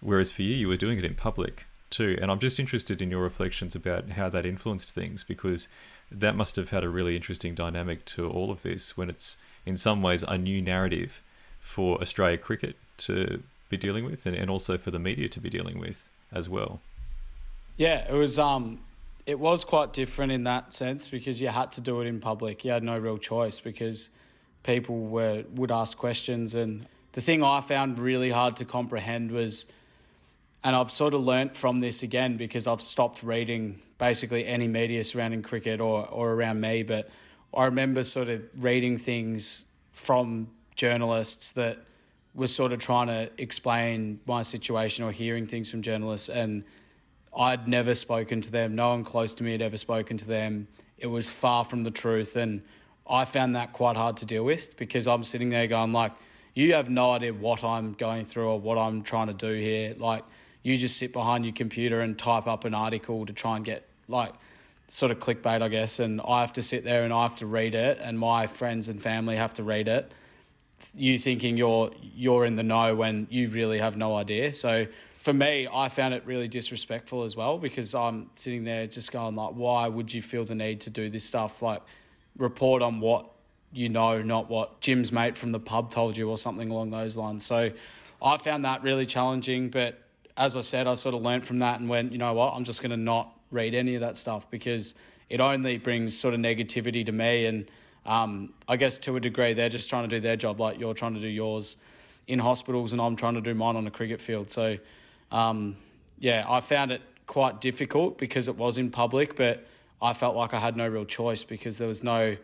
Whereas 0.00 0.32
for 0.32 0.42
you, 0.42 0.54
you 0.54 0.68
were 0.68 0.76
doing 0.76 0.98
it 0.98 1.04
in 1.04 1.14
public 1.14 1.66
too. 1.90 2.18
And 2.20 2.30
I'm 2.30 2.38
just 2.38 2.58
interested 2.58 3.00
in 3.00 3.10
your 3.10 3.22
reflections 3.22 3.76
about 3.76 4.10
how 4.10 4.28
that 4.30 4.46
influenced 4.46 4.90
things 4.90 5.22
because 5.22 5.68
that 6.10 6.34
must 6.34 6.56
have 6.56 6.70
had 6.70 6.84
a 6.84 6.88
really 6.88 7.14
interesting 7.14 7.54
dynamic 7.54 8.04
to 8.06 8.28
all 8.28 8.50
of 8.50 8.62
this 8.62 8.96
when 8.96 9.08
it's 9.08 9.36
in 9.64 9.76
some 9.76 10.02
ways 10.02 10.22
a 10.24 10.36
new 10.36 10.60
narrative 10.60 11.22
for 11.60 12.00
Australia 12.00 12.36
cricket 12.36 12.76
to 12.96 13.42
be 13.68 13.76
dealing 13.76 14.04
with 14.04 14.26
and, 14.26 14.36
and 14.36 14.50
also 14.50 14.76
for 14.76 14.90
the 14.90 14.98
media 14.98 15.28
to 15.28 15.40
be 15.40 15.48
dealing 15.48 15.78
with 15.78 16.08
as 16.32 16.48
well. 16.48 16.80
Yeah, 17.76 18.06
it 18.08 18.14
was 18.14 18.38
um 18.38 18.80
it 19.24 19.38
was 19.38 19.64
quite 19.64 19.92
different 19.92 20.32
in 20.32 20.44
that 20.44 20.72
sense 20.72 21.06
because 21.06 21.40
you 21.40 21.48
had 21.48 21.70
to 21.72 21.80
do 21.80 22.00
it 22.00 22.06
in 22.06 22.20
public. 22.20 22.64
You 22.64 22.72
had 22.72 22.82
no 22.82 22.98
real 22.98 23.18
choice 23.18 23.60
because 23.60 24.10
people 24.62 24.98
were 24.98 25.44
would 25.54 25.70
ask 25.70 25.96
questions 25.98 26.54
and 26.54 26.86
the 27.12 27.20
thing 27.20 27.42
I 27.42 27.60
found 27.60 27.98
really 27.98 28.30
hard 28.30 28.56
to 28.56 28.64
comprehend 28.64 29.30
was 29.30 29.66
and 30.64 30.76
I've 30.76 30.92
sort 30.92 31.14
of 31.14 31.22
learnt 31.22 31.56
from 31.56 31.80
this 31.80 32.02
again 32.02 32.36
because 32.36 32.66
I've 32.66 32.82
stopped 32.82 33.22
reading 33.22 33.80
basically 33.98 34.46
any 34.46 34.68
media 34.68 35.04
surrounding 35.04 35.42
cricket 35.42 35.80
or, 35.80 36.06
or 36.08 36.32
around 36.32 36.60
me, 36.60 36.82
but 36.82 37.10
I 37.54 37.64
remember 37.64 38.04
sort 38.04 38.28
of 38.28 38.42
reading 38.56 38.96
things 38.96 39.64
from 39.92 40.48
journalists 40.76 41.52
that 41.52 41.78
were 42.34 42.46
sort 42.46 42.72
of 42.72 42.78
trying 42.78 43.08
to 43.08 43.30
explain 43.38 44.20
my 44.26 44.42
situation 44.42 45.04
or 45.04 45.12
hearing 45.12 45.46
things 45.46 45.70
from 45.70 45.82
journalists 45.82 46.28
and 46.28 46.64
I'd 47.36 47.66
never 47.66 47.94
spoken 47.94 48.40
to 48.42 48.50
them. 48.50 48.74
No 48.74 48.90
one 48.90 49.04
close 49.04 49.34
to 49.34 49.44
me 49.44 49.52
had 49.52 49.62
ever 49.62 49.76
spoken 49.76 50.16
to 50.18 50.26
them. 50.26 50.68
It 50.96 51.08
was 51.08 51.28
far 51.28 51.64
from 51.64 51.82
the 51.82 51.90
truth 51.90 52.36
and 52.36 52.62
I 53.08 53.24
found 53.24 53.56
that 53.56 53.72
quite 53.72 53.96
hard 53.96 54.18
to 54.18 54.26
deal 54.26 54.44
with 54.44 54.76
because 54.76 55.06
I'm 55.06 55.24
sitting 55.24 55.50
there 55.50 55.66
going 55.66 55.92
like, 55.92 56.12
you 56.54 56.74
have 56.74 56.90
no 56.90 57.12
idea 57.12 57.32
what 57.32 57.64
I'm 57.64 57.94
going 57.94 58.24
through 58.24 58.48
or 58.48 58.60
what 58.60 58.78
I'm 58.78 59.02
trying 59.02 59.28
to 59.28 59.34
do 59.34 59.54
here. 59.54 59.94
Like, 59.98 60.24
you 60.62 60.76
just 60.76 60.96
sit 60.96 61.12
behind 61.12 61.44
your 61.44 61.54
computer 61.54 62.00
and 62.00 62.18
type 62.18 62.46
up 62.46 62.64
an 62.64 62.74
article 62.74 63.26
to 63.26 63.32
try 63.32 63.56
and 63.56 63.64
get 63.64 63.86
like 64.08 64.32
sort 64.88 65.10
of 65.10 65.18
clickbait, 65.18 65.62
I 65.62 65.68
guess. 65.68 65.98
And 65.98 66.20
I 66.20 66.40
have 66.40 66.52
to 66.54 66.62
sit 66.62 66.84
there 66.84 67.04
and 67.04 67.12
I 67.12 67.22
have 67.22 67.36
to 67.36 67.46
read 67.46 67.74
it, 67.74 67.98
and 68.00 68.18
my 68.18 68.46
friends 68.46 68.88
and 68.88 69.02
family 69.02 69.36
have 69.36 69.54
to 69.54 69.62
read 69.62 69.88
it. 69.88 70.12
You 70.94 71.18
thinking 71.18 71.56
you're 71.56 71.90
you're 72.14 72.44
in 72.44 72.56
the 72.56 72.62
know 72.62 72.94
when 72.94 73.26
you 73.30 73.48
really 73.48 73.78
have 73.78 73.96
no 73.96 74.16
idea. 74.16 74.52
So 74.52 74.86
for 75.16 75.32
me, 75.32 75.68
I 75.72 75.88
found 75.88 76.14
it 76.14 76.24
really 76.26 76.48
disrespectful 76.48 77.22
as 77.22 77.36
well 77.36 77.56
because 77.56 77.94
I'm 77.94 78.30
sitting 78.34 78.64
there 78.64 78.88
just 78.88 79.12
going 79.12 79.36
like, 79.36 79.52
why 79.54 79.86
would 79.86 80.12
you 80.12 80.20
feel 80.20 80.44
the 80.44 80.56
need 80.56 80.80
to 80.82 80.90
do 80.90 81.08
this 81.08 81.24
stuff? 81.24 81.62
Like 81.62 81.82
report 82.36 82.82
on 82.82 83.00
what 83.00 83.32
you 83.72 83.88
know, 83.88 84.20
not 84.22 84.50
what 84.50 84.80
Jim's 84.80 85.10
mate 85.10 85.36
from 85.36 85.52
the 85.52 85.58
pub 85.58 85.90
told 85.90 86.16
you 86.16 86.28
or 86.28 86.36
something 86.36 86.70
along 86.70 86.90
those 86.90 87.16
lines. 87.16 87.44
So 87.44 87.70
I 88.20 88.36
found 88.36 88.64
that 88.64 88.82
really 88.82 89.06
challenging. 89.06 89.70
But 89.70 89.98
as 90.36 90.56
I 90.56 90.60
said, 90.60 90.86
I 90.86 90.94
sort 90.94 91.14
of 91.14 91.22
learnt 91.22 91.46
from 91.46 91.58
that 91.58 91.80
and 91.80 91.88
went, 91.88 92.12
you 92.12 92.18
know 92.18 92.34
what, 92.34 92.54
I'm 92.54 92.64
just 92.64 92.82
going 92.82 92.90
to 92.90 92.96
not 92.96 93.34
read 93.50 93.74
any 93.74 93.94
of 93.94 94.02
that 94.02 94.18
stuff 94.18 94.50
because 94.50 94.94
it 95.28 95.40
only 95.40 95.78
brings 95.78 96.16
sort 96.16 96.34
of 96.34 96.40
negativity 96.40 97.04
to 97.06 97.12
me. 97.12 97.46
And 97.46 97.70
um, 98.04 98.52
I 98.68 98.76
guess 98.76 98.98
to 98.98 99.16
a 99.16 99.20
degree, 99.20 99.54
they're 99.54 99.70
just 99.70 99.88
trying 99.88 100.08
to 100.08 100.16
do 100.16 100.20
their 100.20 100.36
job 100.36 100.60
like 100.60 100.78
you're 100.78 100.94
trying 100.94 101.14
to 101.14 101.20
do 101.20 101.28
yours 101.28 101.76
in 102.26 102.38
hospitals 102.38 102.92
and 102.92 103.00
I'm 103.00 103.16
trying 103.16 103.34
to 103.34 103.40
do 103.40 103.54
mine 103.54 103.76
on 103.76 103.86
a 103.86 103.90
cricket 103.90 104.20
field. 104.20 104.50
So, 104.50 104.78
um, 105.30 105.76
yeah, 106.18 106.44
I 106.46 106.60
found 106.60 106.92
it 106.92 107.00
quite 107.26 107.60
difficult 107.60 108.18
because 108.18 108.48
it 108.48 108.56
was 108.56 108.76
in 108.76 108.90
public, 108.90 109.34
but 109.34 109.66
I 110.02 110.12
felt 110.12 110.34
like 110.34 110.52
I 110.52 110.58
had 110.58 110.76
no 110.76 110.88
real 110.88 111.04
choice 111.04 111.44
because 111.44 111.78
there 111.78 111.88
was 111.88 112.02
no 112.02 112.36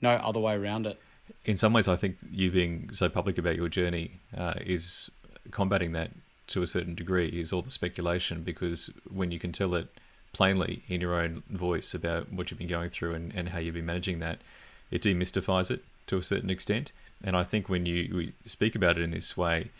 no 0.00 0.10
other 0.10 0.40
way 0.40 0.54
around 0.54 0.86
it. 0.86 0.98
In 1.44 1.56
some 1.56 1.72
ways, 1.72 1.86
I 1.86 1.94
think 1.94 2.16
you 2.30 2.50
being 2.50 2.90
so 2.92 3.08
public 3.08 3.38
about 3.38 3.54
your 3.54 3.68
journey 3.68 4.18
uh, 4.36 4.54
is 4.60 5.10
combating 5.50 5.92
that 5.92 6.10
to 6.48 6.62
a 6.62 6.66
certain 6.66 6.94
degree. 6.94 7.28
Is 7.28 7.52
all 7.52 7.62
the 7.62 7.70
speculation 7.70 8.42
because 8.42 8.90
when 9.08 9.30
you 9.30 9.38
can 9.38 9.52
tell 9.52 9.74
it 9.74 9.88
plainly 10.32 10.82
in 10.88 11.00
your 11.00 11.14
own 11.14 11.42
voice 11.50 11.92
about 11.92 12.32
what 12.32 12.50
you've 12.50 12.58
been 12.58 12.68
going 12.68 12.88
through 12.88 13.14
and, 13.14 13.34
and 13.34 13.50
how 13.50 13.58
you've 13.58 13.74
been 13.74 13.86
managing 13.86 14.18
that, 14.20 14.38
it 14.90 15.02
demystifies 15.02 15.70
it 15.70 15.84
to 16.06 16.16
a 16.16 16.22
certain 16.22 16.48
extent. 16.48 16.90
And 17.22 17.36
I 17.36 17.44
think 17.44 17.68
when 17.68 17.86
you 17.86 18.32
speak 18.46 18.74
about 18.74 18.96
it 18.96 19.02
in 19.02 19.10
this 19.10 19.36
way, 19.36 19.70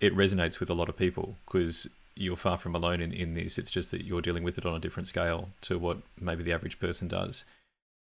it 0.00 0.16
resonates 0.16 0.60
with 0.60 0.70
a 0.70 0.74
lot 0.74 0.88
of 0.88 0.96
people 0.96 1.36
because 1.44 1.88
you're 2.18 2.36
far 2.36 2.58
from 2.58 2.74
alone 2.74 3.00
in, 3.00 3.12
in 3.12 3.34
this. 3.34 3.58
It's 3.58 3.70
just 3.70 3.90
that 3.90 4.04
you're 4.04 4.20
dealing 4.20 4.42
with 4.42 4.58
it 4.58 4.66
on 4.66 4.74
a 4.74 4.78
different 4.78 5.06
scale 5.06 5.50
to 5.62 5.78
what 5.78 5.98
maybe 6.20 6.42
the 6.42 6.52
average 6.52 6.78
person 6.78 7.08
does. 7.08 7.44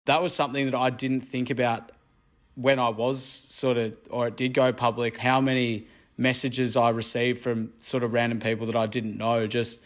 That 0.06 0.22
was 0.22 0.34
something 0.34 0.66
that 0.66 0.76
I 0.76 0.90
didn't 0.90 1.22
think 1.22 1.50
about 1.50 1.92
when 2.56 2.80
I 2.80 2.90
was 2.90 3.24
sort 3.24 3.78
of, 3.78 3.94
or 4.10 4.28
it 4.28 4.36
did 4.36 4.54
go 4.54 4.74
public, 4.74 5.18
how 5.18 5.40
many 5.40 5.88
messages 6.18 6.76
I 6.76 6.90
received 6.90 7.40
from 7.40 7.72
sort 7.78 8.04
of 8.04 8.14
random 8.14 8.40
people 8.40 8.66
that 8.68 8.76
I 8.76 8.86
didn't 8.86 9.18
know, 9.18 9.48
just 9.48 9.80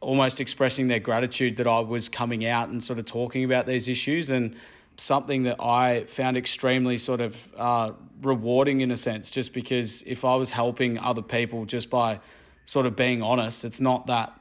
almost 0.00 0.40
expressing 0.40 0.88
their 0.88 1.00
gratitude 1.00 1.56
that 1.56 1.66
I 1.66 1.80
was 1.80 2.08
coming 2.08 2.46
out 2.46 2.68
and 2.68 2.82
sort 2.82 2.98
of 2.98 3.04
talking 3.04 3.44
about 3.44 3.66
these 3.66 3.88
issues. 3.88 4.30
And 4.30 4.56
something 4.96 5.44
that 5.44 5.62
I 5.62 6.04
found 6.04 6.36
extremely 6.36 6.96
sort 6.96 7.20
of 7.20 7.52
uh, 7.56 7.92
rewarding 8.22 8.80
in 8.80 8.90
a 8.90 8.96
sense, 8.96 9.30
just 9.30 9.52
because 9.52 10.02
if 10.02 10.24
I 10.24 10.34
was 10.34 10.50
helping 10.50 10.98
other 10.98 11.22
people 11.22 11.64
just 11.64 11.88
by 11.88 12.20
sort 12.68 12.84
of 12.84 12.94
being 12.94 13.22
honest. 13.22 13.64
It's 13.64 13.80
not 13.80 14.08
that 14.08 14.38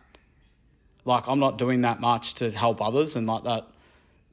like 1.06 1.30
I'm 1.30 1.40
not 1.40 1.58
doing 1.58 1.82
that 1.82 2.02
much 2.02 2.34
to 2.36 2.52
help 2.52 2.82
others 2.82 3.16
and 3.16 3.26
like 3.26 3.46
that 3.46 3.66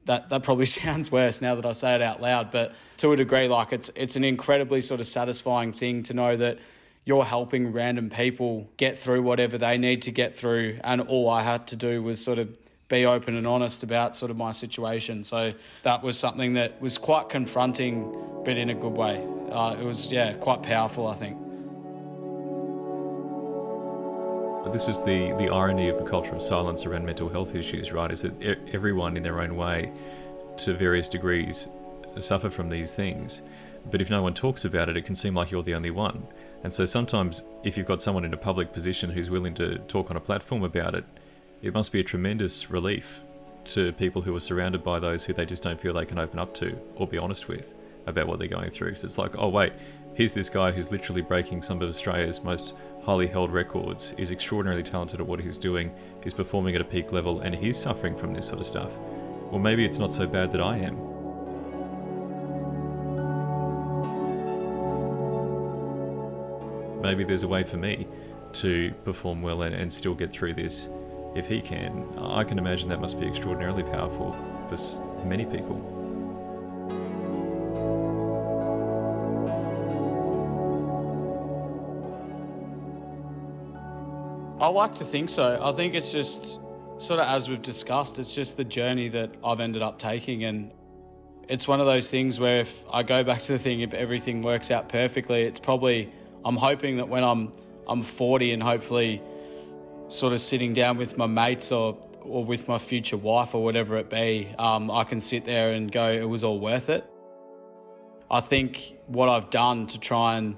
that 0.03 0.27
that 0.29 0.43
probably 0.43 0.65
sounds 0.81 1.09
worse 1.09 1.41
now 1.41 1.55
that 1.55 1.65
I 1.65 1.71
say 1.71 1.95
it 1.95 2.01
out 2.01 2.21
loud, 2.21 2.51
but 2.51 2.75
to 2.97 3.13
a 3.13 3.15
degree, 3.15 3.47
like 3.47 3.71
it's 3.71 3.89
it's 3.95 4.17
an 4.17 4.25
incredibly 4.25 4.81
sort 4.81 4.99
of 4.99 5.07
satisfying 5.07 5.71
thing 5.71 6.03
to 6.03 6.13
know 6.13 6.35
that 6.35 6.59
you're 7.05 7.23
helping 7.23 7.71
random 7.71 8.09
people 8.09 8.67
get 8.75 8.97
through 8.97 9.21
whatever 9.21 9.57
they 9.57 9.77
need 9.77 10.01
to 10.01 10.11
get 10.11 10.35
through, 10.35 10.77
and 10.83 10.99
all 10.99 11.29
I 11.29 11.43
had 11.43 11.65
to 11.67 11.77
do 11.77 12.03
was 12.03 12.21
sort 12.21 12.37
of 12.37 12.53
be 12.89 13.05
open 13.05 13.37
and 13.37 13.47
honest 13.47 13.81
about 13.81 14.13
sort 14.13 14.29
of 14.29 14.35
my 14.35 14.51
situation. 14.51 15.23
So 15.23 15.53
that 15.83 16.03
was 16.03 16.19
something 16.19 16.55
that 16.55 16.81
was 16.81 16.97
quite 16.97 17.29
confronting, 17.29 18.13
but 18.43 18.57
in 18.57 18.69
a 18.69 18.75
good 18.75 18.93
way. 18.93 19.25
Uh, 19.49 19.77
it 19.79 19.85
was 19.85 20.11
yeah 20.11 20.33
quite 20.33 20.63
powerful, 20.63 21.07
I 21.07 21.15
think. 21.15 21.44
This 24.71 24.89
is 24.89 25.03
the, 25.03 25.33
the 25.37 25.49
irony 25.49 25.89
of 25.89 26.01
a 26.01 26.09
culture 26.09 26.33
of 26.33 26.41
silence 26.41 26.85
around 26.85 27.05
mental 27.05 27.29
health 27.29 27.55
issues, 27.55 27.91
right? 27.91 28.11
Is 28.11 28.23
that 28.23 28.59
everyone 28.73 29.15
in 29.15 29.23
their 29.23 29.39
own 29.39 29.55
way, 29.55 29.91
to 30.57 30.73
various 30.73 31.07
degrees, 31.07 31.67
suffer 32.19 32.49
from 32.49 32.69
these 32.69 32.91
things. 32.91 33.41
But 33.89 34.01
if 34.01 34.09
no 34.09 34.23
one 34.23 34.33
talks 34.33 34.65
about 34.65 34.89
it, 34.89 34.97
it 34.97 35.05
can 35.05 35.15
seem 35.15 35.35
like 35.35 35.51
you're 35.51 35.63
the 35.63 35.75
only 35.75 35.91
one. 35.91 36.27
And 36.63 36.73
so 36.73 36.85
sometimes, 36.85 37.43
if 37.63 37.77
you've 37.77 37.85
got 37.85 38.01
someone 38.01 38.25
in 38.25 38.33
a 38.33 38.37
public 38.37 38.73
position 38.73 39.11
who's 39.11 39.29
willing 39.29 39.53
to 39.55 39.77
talk 39.79 40.09
on 40.09 40.17
a 40.17 40.21
platform 40.21 40.63
about 40.63 40.95
it, 40.95 41.05
it 41.61 41.73
must 41.73 41.91
be 41.91 41.99
a 41.99 42.03
tremendous 42.03 42.71
relief 42.71 43.23
to 43.65 43.91
people 43.93 44.23
who 44.23 44.35
are 44.35 44.39
surrounded 44.39 44.83
by 44.83 44.99
those 44.99 45.25
who 45.25 45.33
they 45.33 45.45
just 45.45 45.63
don't 45.63 45.79
feel 45.79 45.93
they 45.93 46.05
can 46.05 46.19
open 46.19 46.39
up 46.39 46.53
to 46.55 46.77
or 46.95 47.07
be 47.07 47.17
honest 47.17 47.47
with 47.47 47.75
about 48.07 48.27
what 48.27 48.39
they're 48.39 48.47
going 48.47 48.69
through. 48.69 48.95
So 48.95 49.05
it's 49.05 49.17
like, 49.17 49.37
oh, 49.37 49.49
wait, 49.49 49.73
here's 50.13 50.33
this 50.33 50.49
guy 50.49 50.71
who's 50.71 50.91
literally 50.91 51.21
breaking 51.21 51.61
some 51.61 51.81
of 51.81 51.89
Australia's 51.89 52.43
most 52.43 52.73
highly 53.05 53.27
held 53.27 53.53
records, 53.53 54.13
is 54.17 54.31
extraordinarily 54.31 54.81
talented 54.81 55.19
at 55.19 55.27
what 55.27 55.39
he's 55.39 55.59
doing, 55.59 55.93
he's 56.23 56.33
performing 56.33 56.73
at 56.73 56.81
a 56.81 56.85
peak 56.85 57.11
level, 57.11 57.41
and 57.41 57.53
he's 57.53 57.77
suffering 57.77 58.17
from 58.17 58.33
this 58.33 58.47
sort 58.47 58.59
of 58.59 58.65
stuff. 58.65 58.91
Well, 59.51 59.59
maybe 59.59 59.85
it's 59.85 59.99
not 59.99 60.11
so 60.11 60.25
bad 60.25 60.51
that 60.53 60.61
I 60.61 60.77
am. 60.77 60.95
Maybe 67.01 67.23
there's 67.23 67.43
a 67.43 67.47
way 67.47 67.63
for 67.63 67.77
me 67.77 68.07
to 68.53 68.91
perform 69.03 69.43
well 69.43 69.61
and, 69.61 69.75
and 69.75 69.93
still 69.93 70.15
get 70.15 70.31
through 70.31 70.55
this 70.55 70.89
if 71.35 71.47
he 71.47 71.61
can. 71.61 72.07
I 72.17 72.43
can 72.43 72.57
imagine 72.57 72.89
that 72.89 73.01
must 73.01 73.19
be 73.19 73.27
extraordinarily 73.27 73.83
powerful 73.83 74.31
for 74.67 75.25
many 75.25 75.45
people. 75.45 75.94
I 84.65 84.69
like 84.69 84.95
to 84.95 85.05
think 85.05 85.29
so. 85.29 85.61
I 85.63 85.73
think 85.73 85.93
it's 85.93 86.11
just 86.11 86.59
sort 86.97 87.19
of 87.19 87.27
as 87.27 87.47
we've 87.47 87.61
discussed, 87.61 88.17
it's 88.17 88.33
just 88.33 88.57
the 88.57 88.63
journey 88.63 89.09
that 89.09 89.29
I've 89.43 89.59
ended 89.59 89.83
up 89.83 89.99
taking. 89.99 90.43
And 90.43 90.71
it's 91.47 91.67
one 91.67 91.79
of 91.79 91.85
those 91.85 92.09
things 92.09 92.39
where 92.39 92.61
if 92.61 92.83
I 92.91 93.03
go 93.03 93.23
back 93.23 93.43
to 93.43 93.51
the 93.51 93.59
thing, 93.59 93.81
if 93.81 93.93
everything 93.93 94.41
works 94.41 94.71
out 94.71 94.89
perfectly, 94.89 95.43
it's 95.43 95.59
probably, 95.59 96.11
I'm 96.43 96.55
hoping 96.55 96.97
that 96.97 97.07
when 97.07 97.23
I'm, 97.23 97.51
I'm 97.87 98.01
40 98.01 98.53
and 98.53 98.63
hopefully 98.63 99.21
sort 100.07 100.33
of 100.33 100.39
sitting 100.39 100.73
down 100.73 100.97
with 100.97 101.15
my 101.15 101.27
mates 101.27 101.71
or, 101.71 101.99
or 102.23 102.43
with 102.43 102.67
my 102.67 102.79
future 102.79 103.17
wife 103.17 103.53
or 103.53 103.63
whatever 103.63 103.97
it 103.97 104.09
be, 104.09 104.49
um, 104.57 104.89
I 104.89 105.03
can 105.03 105.21
sit 105.21 105.45
there 105.45 105.73
and 105.73 105.91
go, 105.91 106.11
it 106.11 106.27
was 106.27 106.43
all 106.43 106.59
worth 106.59 106.89
it. 106.89 107.05
I 108.31 108.41
think 108.41 108.97
what 109.05 109.29
I've 109.29 109.51
done 109.51 109.85
to 109.85 109.99
try 109.99 110.37
and 110.37 110.55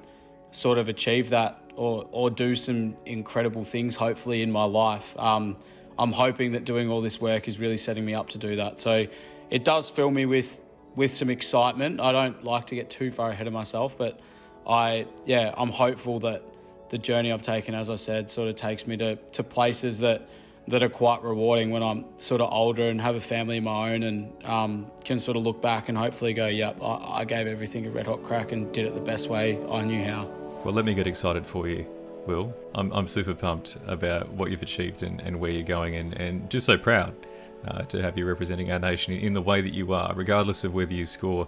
sort 0.51 0.77
of 0.77 0.87
achieve 0.87 1.31
that 1.31 1.61
or, 1.77 2.07
or 2.11 2.29
do 2.29 2.55
some 2.55 2.95
incredible 3.05 3.63
things, 3.63 3.95
hopefully, 3.95 4.41
in 4.41 4.51
my 4.51 4.65
life. 4.65 5.17
Um, 5.17 5.55
I'm 5.97 6.11
hoping 6.11 6.51
that 6.51 6.65
doing 6.65 6.89
all 6.89 7.01
this 7.01 7.21
work 7.21 7.47
is 7.47 7.59
really 7.59 7.77
setting 7.77 8.05
me 8.05 8.13
up 8.13 8.29
to 8.29 8.37
do 8.37 8.57
that. 8.57 8.79
So 8.79 9.07
it 9.49 9.63
does 9.63 9.89
fill 9.89 10.11
me 10.11 10.25
with, 10.25 10.59
with 10.95 11.13
some 11.13 11.29
excitement. 11.29 12.01
I 12.01 12.11
don't 12.11 12.43
like 12.43 12.65
to 12.67 12.75
get 12.75 12.89
too 12.89 13.11
far 13.11 13.29
ahead 13.29 13.47
of 13.47 13.53
myself, 13.53 13.97
but 13.97 14.19
I, 14.67 15.07
yeah, 15.25 15.53
I'm 15.57 15.71
hopeful 15.71 16.19
that 16.21 16.43
the 16.89 16.97
journey 16.97 17.31
I've 17.31 17.41
taken, 17.41 17.73
as 17.73 17.89
I 17.89 17.95
said, 17.95 18.29
sort 18.29 18.49
of 18.49 18.55
takes 18.55 18.85
me 18.87 18.97
to, 18.97 19.15
to 19.15 19.43
places 19.43 19.99
that 19.99 20.27
that 20.69 20.83
are 20.83 20.89
quite 20.89 21.23
rewarding 21.23 21.71
when 21.71 21.81
I'm 21.81 22.03
sort 22.17 22.41
of 22.41 22.51
older 22.51 22.89
and 22.89 22.99
have 22.99 23.15
a 23.15 23.21
family 23.21 23.59
of 23.59 23.63
my 23.63 23.93
own 23.93 24.03
and 24.03 24.43
um, 24.43 24.91
can 25.05 25.17
sort 25.17 25.37
of 25.37 25.43
look 25.43 25.61
back 25.61 25.87
and 25.87 25.97
hopefully 25.97 26.33
go, 26.33 26.47
yep, 26.47 26.83
I, 26.83 27.19
I 27.19 27.23
gave 27.23 27.47
everything 27.47 27.85
a 27.85 27.89
red 27.89 28.05
hot 28.05 28.21
crack 28.23 28.51
and 28.51 28.69
did 28.73 28.85
it 28.85 28.93
the 28.93 28.99
best 28.99 29.29
way 29.29 29.57
I 29.71 29.81
knew 29.83 30.03
how. 30.03 30.29
Well, 30.67 30.75
let 30.75 30.83
me 30.83 30.93
get 30.93 31.07
excited 31.07 31.45
for 31.45 31.69
you, 31.69 31.87
Will. 32.25 32.53
I'm, 32.75 32.91
I'm 32.91 33.07
super 33.07 33.33
pumped 33.33 33.77
about 33.87 34.27
what 34.33 34.51
you've 34.51 34.63
achieved 34.63 35.01
and, 35.01 35.21
and 35.21 35.39
where 35.39 35.49
you're 35.49 35.63
going, 35.63 35.95
and, 35.95 36.13
and 36.15 36.49
just 36.49 36.65
so 36.65 36.77
proud 36.77 37.15
uh, 37.65 37.83
to 37.83 38.01
have 38.01 38.17
you 38.17 38.25
representing 38.25 38.69
our 38.73 38.77
nation 38.77 39.13
in 39.13 39.31
the 39.31 39.41
way 39.41 39.61
that 39.61 39.73
you 39.73 39.93
are, 39.93 40.13
regardless 40.13 40.65
of 40.65 40.73
whether 40.73 40.91
you 40.91 41.05
score 41.05 41.47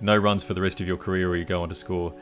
no 0.00 0.16
runs 0.16 0.42
for 0.42 0.54
the 0.54 0.62
rest 0.62 0.80
of 0.80 0.86
your 0.86 0.96
career 0.96 1.28
or 1.28 1.36
you 1.36 1.44
go 1.44 1.62
on 1.62 1.68
to 1.68 1.74
score 1.74 2.14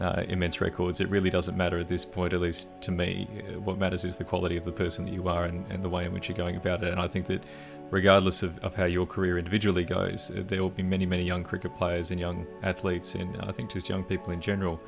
uh, 0.00 0.22
immense 0.28 0.60
records. 0.60 1.00
It 1.00 1.08
really 1.08 1.28
doesn't 1.28 1.56
matter 1.56 1.80
at 1.80 1.88
this 1.88 2.04
point, 2.04 2.34
at 2.34 2.40
least 2.40 2.68
to 2.82 2.92
me. 2.92 3.24
What 3.64 3.78
matters 3.78 4.04
is 4.04 4.16
the 4.16 4.22
quality 4.22 4.56
of 4.56 4.64
the 4.64 4.70
person 4.70 5.04
that 5.06 5.12
you 5.12 5.26
are 5.26 5.46
and, 5.46 5.68
and 5.72 5.82
the 5.82 5.88
way 5.88 6.04
in 6.04 6.12
which 6.12 6.28
you're 6.28 6.38
going 6.38 6.54
about 6.54 6.84
it. 6.84 6.92
And 6.92 7.00
I 7.00 7.08
think 7.08 7.26
that 7.26 7.42
regardless 7.90 8.44
of, 8.44 8.56
of 8.60 8.76
how 8.76 8.84
your 8.84 9.06
career 9.06 9.38
individually 9.38 9.82
goes, 9.82 10.30
there 10.32 10.62
will 10.62 10.70
be 10.70 10.84
many, 10.84 11.04
many 11.04 11.24
young 11.24 11.42
cricket 11.42 11.74
players 11.74 12.12
and 12.12 12.20
young 12.20 12.46
athletes, 12.62 13.16
and 13.16 13.36
I 13.40 13.50
think 13.50 13.72
just 13.72 13.88
young 13.88 14.04
people 14.04 14.32
in 14.32 14.40
general 14.40 14.80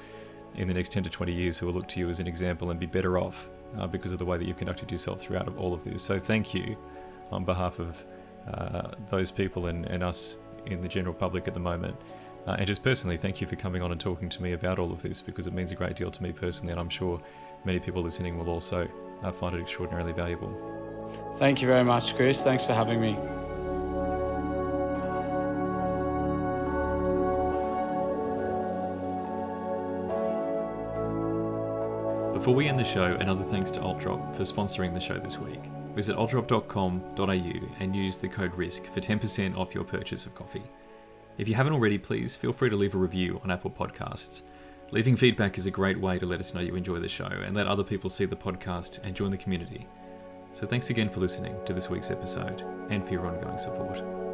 in 0.57 0.69
the 0.69 0.75
next 0.75 0.93
10 0.93 1.03
to 1.05 1.11
20 1.11 1.33
years 1.33 1.59
who 1.59 1.67
will 1.67 1.75
look 1.75 1.89
to 1.89 2.01
you 2.01 2.11
as 2.11 2.21
an 2.21 2.27
example 2.27 2.71
and 2.71 2.79
be 2.79 2.87
better 2.87 3.19
off 3.19 3.49
uh, 3.79 3.87
because 3.87 4.13
of 4.13 4.19
the 4.19 4.25
way 4.25 4.37
that 4.37 4.47
you've 4.47 4.57
conducted 4.57 4.91
yourself 4.91 5.21
throughout 5.21 5.57
all 5.57 5.73
of 5.73 5.85
this. 5.85 6.03
So 6.03 6.19
thank 6.19 6.55
you 6.55 6.77
on 7.31 7.45
behalf 7.45 7.79
of 7.79 8.05
uh, 8.53 8.91
those 9.09 9.31
people 9.31 9.67
and, 9.67 9.87
and 9.87 10.03
us 10.03 10.39
in 10.67 10.83
the 10.83 10.89
general 10.89 11.15
public 11.15 11.49
at 11.49 11.55
the 11.55 11.61
moment. 11.61 11.97
Uh, 12.47 12.57
and 12.59 12.67
just 12.67 12.83
personally, 12.83 13.17
thank 13.17 13.41
you 13.41 13.47
for 13.47 13.57
coming 13.57 13.83
on 13.83 13.93
and 13.93 14.01
talking 14.01 14.29
to 14.29 14.43
me 14.43 14.53
about 14.53 14.79
all 14.79 14.93
of 14.93 15.01
this 15.01 15.23
because 15.23 15.47
it 15.47 15.53
means 15.53 15.71
a 15.71 15.77
great 15.77 15.95
deal 15.95 16.11
to 16.11 16.23
me 16.23 16.33
personally, 16.33 16.73
and 16.73 16.81
I'm 16.81 16.89
sure 16.89 17.21
many 17.65 17.79
people 17.79 18.03
listening 18.03 18.37
will 18.37 18.51
also 18.51 18.89
uh, 19.23 19.31
find 19.31 19.55
it 19.55 19.61
extraordinarily 19.61 20.13
valuable. 20.13 20.53
Thank 21.37 21.63
you 21.63 21.69
very 21.69 21.85
much, 21.85 22.17
Chris. 22.17 22.43
Thanks 22.43 22.67
for 22.67 22.75
having 22.75 23.01
me. 23.01 23.17
Before 32.43 32.57
we 32.57 32.67
end 32.67 32.77
the 32.77 32.85
show, 32.85 33.05
another 33.21 33.45
thanks 33.45 33.71
to 33.71 33.79
AltDrop 33.79 34.35
for 34.35 34.43
sponsoring 34.43 34.93
the 34.93 34.99
show 34.99 35.17
this 35.17 35.39
week. 35.39 35.61
Visit 35.95 36.17
altdrop.com.au 36.17 37.77
and 37.79 37.95
use 37.95 38.19
the 38.19 38.27
code 38.27 38.53
RISK 38.57 38.93
for 38.93 39.01
10% 39.01 39.57
off 39.57 39.77
your 39.77 39.85
purchase 39.85 40.27
of 40.27 40.35
coffee. 40.35 40.65
If 41.39 41.47
you 41.47 41.55
haven't 41.55 41.73
already, 41.73 41.99
please 41.99 42.35
feel 42.35 42.53
free 42.53 42.69
to 42.69 42.75
leave 42.75 42.97
a 42.97 42.99
review 42.99 43.41
on 43.45 43.53
Apple 43.53 43.71
Podcasts. 43.71 44.43
Leaving 44.91 45.15
feedback 45.15 45.57
is 45.57 45.67
a 45.67 45.71
great 45.71 46.01
way 46.01 46.19
to 46.19 46.27
let 46.27 46.41
us 46.41 46.53
know 46.53 46.61
you 46.61 46.75
enjoy 46.75 46.99
the 46.99 47.09
show 47.09 47.27
and 47.27 47.55
let 47.55 47.69
other 47.69 47.85
people 47.85 48.11
see 48.11 48.25
the 48.25 48.35
podcast 48.35 48.99
and 49.05 49.15
join 49.15 49.31
the 49.31 49.37
community. 49.37 49.87
So 50.53 50.67
thanks 50.67 50.91
again 50.91 51.11
for 51.11 51.21
listening 51.21 51.55
to 51.65 51.73
this 51.73 51.91
week's 51.91 52.11
episode 52.11 52.65
and 52.91 53.07
for 53.07 53.13
your 53.13 53.25
ongoing 53.25 53.57
support. 53.57 54.32